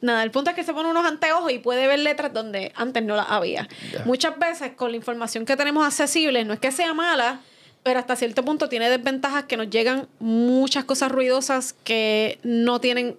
Nada, 0.00 0.22
el 0.22 0.30
punto 0.30 0.50
es 0.50 0.54
que 0.56 0.62
se 0.62 0.72
pone 0.72 0.88
unos 0.88 1.04
anteojos 1.04 1.50
y 1.50 1.58
puede 1.58 1.88
ver 1.88 1.98
letras 1.98 2.32
donde 2.32 2.70
antes 2.76 3.02
no 3.02 3.16
las 3.16 3.26
había. 3.28 3.66
Muchas 4.04 4.38
veces 4.38 4.70
con 4.76 4.92
la 4.92 4.96
información 4.96 5.44
que 5.44 5.56
tenemos 5.56 5.84
accesible, 5.84 6.44
no 6.44 6.54
es 6.54 6.60
que 6.60 6.70
sea 6.70 6.94
mala, 6.94 7.40
pero 7.82 7.98
hasta 7.98 8.14
cierto 8.14 8.44
punto 8.44 8.68
tiene 8.68 8.88
desventajas 8.88 9.44
que 9.46 9.56
nos 9.56 9.68
llegan 9.70 10.06
muchas 10.20 10.84
cosas 10.84 11.10
ruidosas 11.10 11.74
que 11.82 12.38
no 12.44 12.80
tienen 12.80 13.16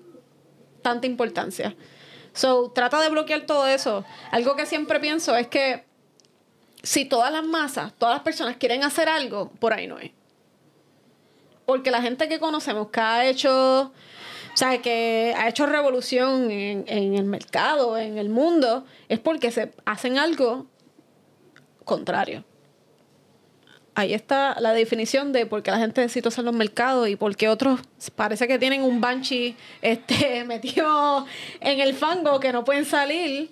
tanta 0.81 1.07
importancia. 1.07 1.75
So, 2.35 2.69
trata 2.69 2.99
de 2.99 3.09
bloquear 3.09 3.45
todo 3.45 3.65
eso. 3.65 4.03
Algo 4.29 4.57
que 4.57 4.65
siempre 4.65 4.99
pienso 4.99 5.35
es 5.37 5.47
que 5.47 5.85
si 6.83 7.05
todas 7.05 7.31
las 7.31 7.45
masas, 7.45 7.93
todas 7.97 8.15
las 8.15 8.23
personas 8.23 8.57
quieren 8.57 8.83
hacer 8.83 9.07
algo, 9.07 9.49
por 9.51 9.73
ahí 9.73 9.87
no 9.87 9.97
es. 9.97 10.11
Porque 11.65 11.91
la 11.91 12.01
gente 12.01 12.27
que 12.27 12.39
conocemos 12.39 12.89
que 12.89 12.99
ha 12.99 13.25
hecho, 13.25 13.83
o 13.83 14.57
sea, 14.57 14.81
que 14.81 15.33
ha 15.37 15.47
hecho 15.47 15.65
revolución 15.65 16.51
en, 16.51 16.83
en 16.87 17.15
el 17.15 17.23
mercado, 17.23 17.97
en 17.97 18.17
el 18.17 18.27
mundo, 18.27 18.85
es 19.07 19.19
porque 19.19 19.49
se 19.49 19.71
hacen 19.85 20.19
algo 20.19 20.65
contrario. 21.85 22.43
Ahí 23.97 24.13
está 24.13 24.59
la 24.59 24.73
definición 24.73 25.31
de 25.31 25.45
por 25.45 25.63
qué 25.63 25.71
la 25.71 25.77
gente 25.77 26.01
necesita 26.01 26.27
usar 26.27 26.43
los 26.43 26.53
mercados 26.53 27.07
y 27.07 27.15
por 27.15 27.35
qué 27.37 27.47
otros 27.47 27.79
parece 28.15 28.45
que 28.47 28.59
tienen 28.59 28.83
un 28.83 28.99
banshee 28.99 29.55
este, 29.81 30.43
metido 30.47 31.25
en 31.61 31.79
el 31.79 31.93
fango 31.93 32.39
que 32.41 32.51
no 32.51 32.65
pueden 32.65 32.83
salir. 32.85 33.49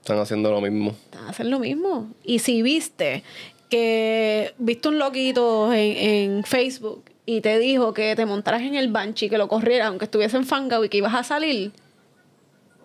Están 0.00 0.18
haciendo 0.18 0.50
lo 0.52 0.60
mismo. 0.60 0.94
Hacen 1.28 1.50
lo 1.50 1.58
mismo. 1.58 2.12
Y 2.22 2.38
si 2.38 2.62
viste 2.62 3.24
que 3.68 4.54
viste 4.58 4.88
un 4.88 4.98
loquito 5.00 5.72
en, 5.72 5.96
en 6.36 6.44
Facebook 6.44 7.02
y 7.26 7.40
te 7.40 7.58
dijo 7.58 7.94
que 7.94 8.14
te 8.14 8.26
montaras 8.26 8.60
en 8.62 8.74
el 8.76 8.92
banshee, 8.92 9.28
que 9.28 9.38
lo 9.38 9.48
corrieras 9.48 9.88
aunque 9.88 10.04
estuviese 10.04 10.36
en 10.36 10.44
fangao 10.46 10.84
y 10.84 10.88
que 10.88 10.98
ibas 10.98 11.14
a 11.14 11.24
salir, 11.24 11.72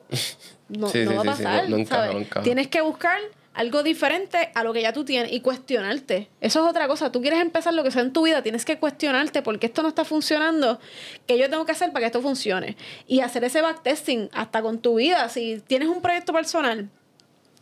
no, 0.70 0.88
Sí, 0.89 1.03
no 1.05 1.12
sí, 1.12 1.18
va 1.18 1.22
a 1.34 1.36
sí, 1.36 1.38
sí, 1.38 1.43
pasar. 1.43 1.64
no- 1.66 1.70
no 1.70 1.78
encaja, 1.78 1.95
¿sabes? 2.01 2.14
no 2.16 2.20
encaja. 2.22 2.41
Tienes 2.43 2.68
que 2.68 2.82
buscar 2.82 3.20
algo 3.54 3.84
diferente 3.84 4.52
a 4.54 4.64
lo 4.64 4.74
que 4.74 4.82
ya 4.82 4.93
tú 4.93 5.04
tienes 5.04 5.32
y 5.34 5.41
cuestionarte. 5.41 6.30
Eso 6.39 6.64
es 6.64 6.70
otra 6.70 6.88
cosa. 6.88 7.12
Tú 7.12 7.22
quieres 7.22 7.41
empezar 7.41 7.74
lo 7.74 7.84
que 7.84 7.91
sea 7.91 8.02
en 8.04 8.14
tu 8.14 8.24
vida, 8.24 8.41
tienes 8.41 8.66
que 8.66 8.78
cuestionarte 8.78 9.41
porque 9.41 9.68
esto 9.68 9.82
no 9.82 9.89
está 9.89 10.06
funcionando, 10.06 10.80
que 11.28 11.38
yo 11.38 11.50
tengo 11.50 11.66
que 11.66 11.72
hacer 11.72 11.91
para 11.91 12.02
que 12.02 12.06
esto 12.08 12.22
funcione. 12.22 12.78
Y 13.08 13.22
hacer 13.22 13.43
ese 13.43 13.62
backtesting 13.62 14.30
hasta 14.34 14.62
con 14.62 14.80
tu 14.80 14.95
vida. 14.95 15.28
Si 15.30 15.62
tienes 15.68 15.89
un 15.89 16.02
proyecto 16.02 16.32
personal 16.32 16.89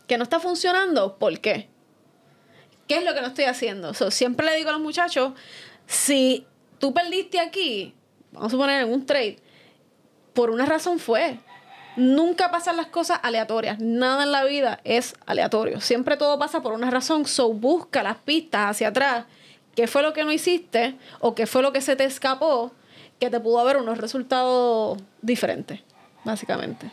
que 0.08 0.18
no 0.18 0.24
está 0.24 0.40
funcionando, 0.40 1.18
¿por 1.18 1.40
qué? 1.40 1.70
¿Qué 2.88 2.98
es 2.98 3.04
lo 3.04 3.14
que 3.14 3.22
no 3.22 3.28
estoy 3.28 3.46
haciendo? 3.46 3.94
So, 3.94 4.12
siempre 4.12 4.46
le 4.46 4.56
digo 4.56 4.70
a 4.70 4.74
los 4.74 4.82
muchachos, 4.82 5.34
si 5.86 6.46
tú 6.80 6.94
perdiste 6.94 7.40
aquí, 7.40 7.94
vamos 8.32 8.48
a 8.48 8.52
suponer 8.52 8.82
en 8.84 8.92
un 8.92 9.06
trade, 9.06 9.38
por 10.34 10.50
una 10.50 10.66
razón 10.66 11.00
fue. 11.00 11.40
Nunca 11.98 12.52
pasan 12.52 12.78
las 12.78 12.88
cosas 12.88 13.20
aleatorias. 13.24 13.80
Nada 13.80 14.24
en 14.24 14.32
la 14.32 14.44
vida 14.44 14.80
es 14.84 15.16
aleatorio. 15.26 15.82
Siempre 15.82 16.16
todo 16.16 16.38
pasa 16.38 16.62
por 16.62 16.74
una 16.74 16.92
razón. 16.92 17.26
So 17.26 17.52
busca 17.54 18.04
las 18.04 18.18
pistas 18.18 18.70
hacia 18.70 18.90
atrás. 18.90 19.26
¿Qué 19.76 19.88
fue 19.88 20.04
lo 20.04 20.14
que 20.14 20.24
no 20.24 20.32
hiciste? 20.32 20.96
¿O 21.20 21.34
qué 21.34 21.48
fue 21.48 21.64
lo 21.64 21.74
que 21.74 21.82
se 21.82 21.96
te 21.96 22.04
escapó? 22.04 22.72
Que 23.20 23.32
te 23.32 23.40
pudo 23.40 23.60
haber 23.60 23.78
unos 23.78 23.98
resultados 23.98 25.00
diferentes, 25.22 25.82
básicamente. 26.24 26.92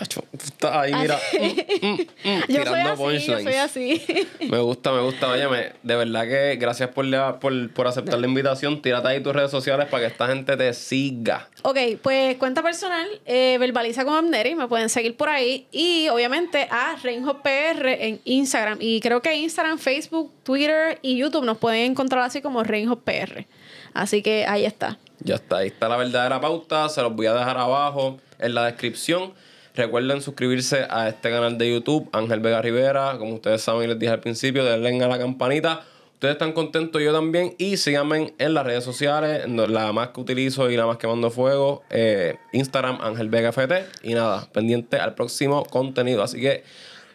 Estás 0.00 0.72
ahí, 0.74 0.94
mira. 0.94 1.18
mm, 1.40 1.86
mm, 1.86 1.90
mm, 1.90 2.40
Yo 2.48 2.56
soy 2.56 2.64
tirando 2.64 3.08
así, 3.08 3.26
yo 3.26 3.38
soy 3.40 3.54
así. 3.54 4.02
Me 4.48 4.58
gusta, 4.58 4.92
me 4.92 5.00
gusta. 5.00 5.28
Óyeme, 5.28 5.72
de 5.82 5.96
verdad 5.96 6.24
que 6.24 6.56
gracias 6.56 6.88
por, 6.90 7.04
la- 7.04 7.38
por, 7.38 7.70
por 7.72 7.86
aceptar 7.86 8.18
la 8.18 8.26
invitación. 8.26 8.80
Tírate 8.82 9.08
ahí 9.08 9.22
tus 9.22 9.34
redes 9.34 9.50
sociales 9.50 9.86
para 9.88 10.02
que 10.02 10.12
esta 10.12 10.26
gente 10.28 10.56
te 10.56 10.72
siga. 10.74 11.48
Ok, 11.62 11.78
pues 12.02 12.36
cuenta 12.36 12.62
personal, 12.62 13.06
eh, 13.26 13.56
verbaliza 13.60 14.04
con 14.04 14.14
Amneri, 14.14 14.54
me 14.54 14.68
pueden 14.68 14.88
seguir 14.88 15.16
por 15.16 15.28
ahí. 15.28 15.66
Y 15.72 16.08
obviamente 16.08 16.66
a 16.70 16.96
Reinhop 17.02 17.42
PR 17.42 17.88
en 18.06 18.20
Instagram. 18.24 18.78
Y 18.80 19.00
creo 19.00 19.20
que 19.22 19.34
Instagram, 19.34 19.78
Facebook, 19.78 20.32
Twitter 20.42 20.98
y 21.02 21.16
YouTube 21.18 21.44
nos 21.44 21.58
pueden 21.58 21.90
encontrar 21.92 22.22
así 22.24 22.40
como 22.40 22.62
Reinhop 22.62 23.02
PR. 23.04 23.46
Así 23.92 24.22
que 24.22 24.46
ahí 24.46 24.64
está. 24.64 24.98
Ya 25.22 25.34
está, 25.34 25.58
ahí 25.58 25.66
está 25.68 25.88
la 25.88 25.96
verdadera 25.96 26.40
pauta. 26.40 26.88
Se 26.88 27.02
los 27.02 27.14
voy 27.14 27.26
a 27.26 27.34
dejar 27.34 27.58
abajo 27.58 28.18
en 28.38 28.54
la 28.54 28.64
descripción. 28.64 29.34
Recuerden 29.74 30.20
suscribirse 30.20 30.86
a 30.90 31.08
este 31.08 31.30
canal 31.30 31.56
de 31.56 31.70
YouTube, 31.70 32.08
Ángel 32.12 32.40
Vega 32.40 32.60
Rivera. 32.60 33.16
Como 33.18 33.34
ustedes 33.34 33.62
saben 33.62 33.88
les 33.88 33.98
dije 33.98 34.12
al 34.12 34.20
principio, 34.20 34.64
denle 34.64 35.04
a 35.04 35.08
la 35.08 35.18
campanita. 35.18 35.84
Ustedes 36.14 36.34
están 36.34 36.52
contentos, 36.52 37.00
yo 37.00 37.12
también. 37.12 37.54
Y 37.56 37.78
síganme 37.78 38.34
en 38.36 38.54
las 38.54 38.66
redes 38.66 38.84
sociales, 38.84 39.48
la 39.48 39.92
más 39.92 40.08
que 40.08 40.20
utilizo 40.20 40.70
y 40.70 40.76
la 40.76 40.86
más 40.86 40.98
que 40.98 41.06
mando 41.06 41.30
fuego. 41.30 41.82
eh, 41.88 42.36
Instagram, 42.52 42.98
Ángel 43.00 43.30
Vega 43.30 43.52
FT. 43.52 43.86
Y 44.02 44.12
nada, 44.14 44.46
pendiente 44.52 44.98
al 44.98 45.14
próximo 45.14 45.64
contenido. 45.64 46.22
Así 46.22 46.40
que, 46.40 46.64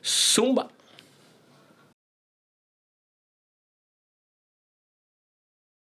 zumba. 0.04 0.70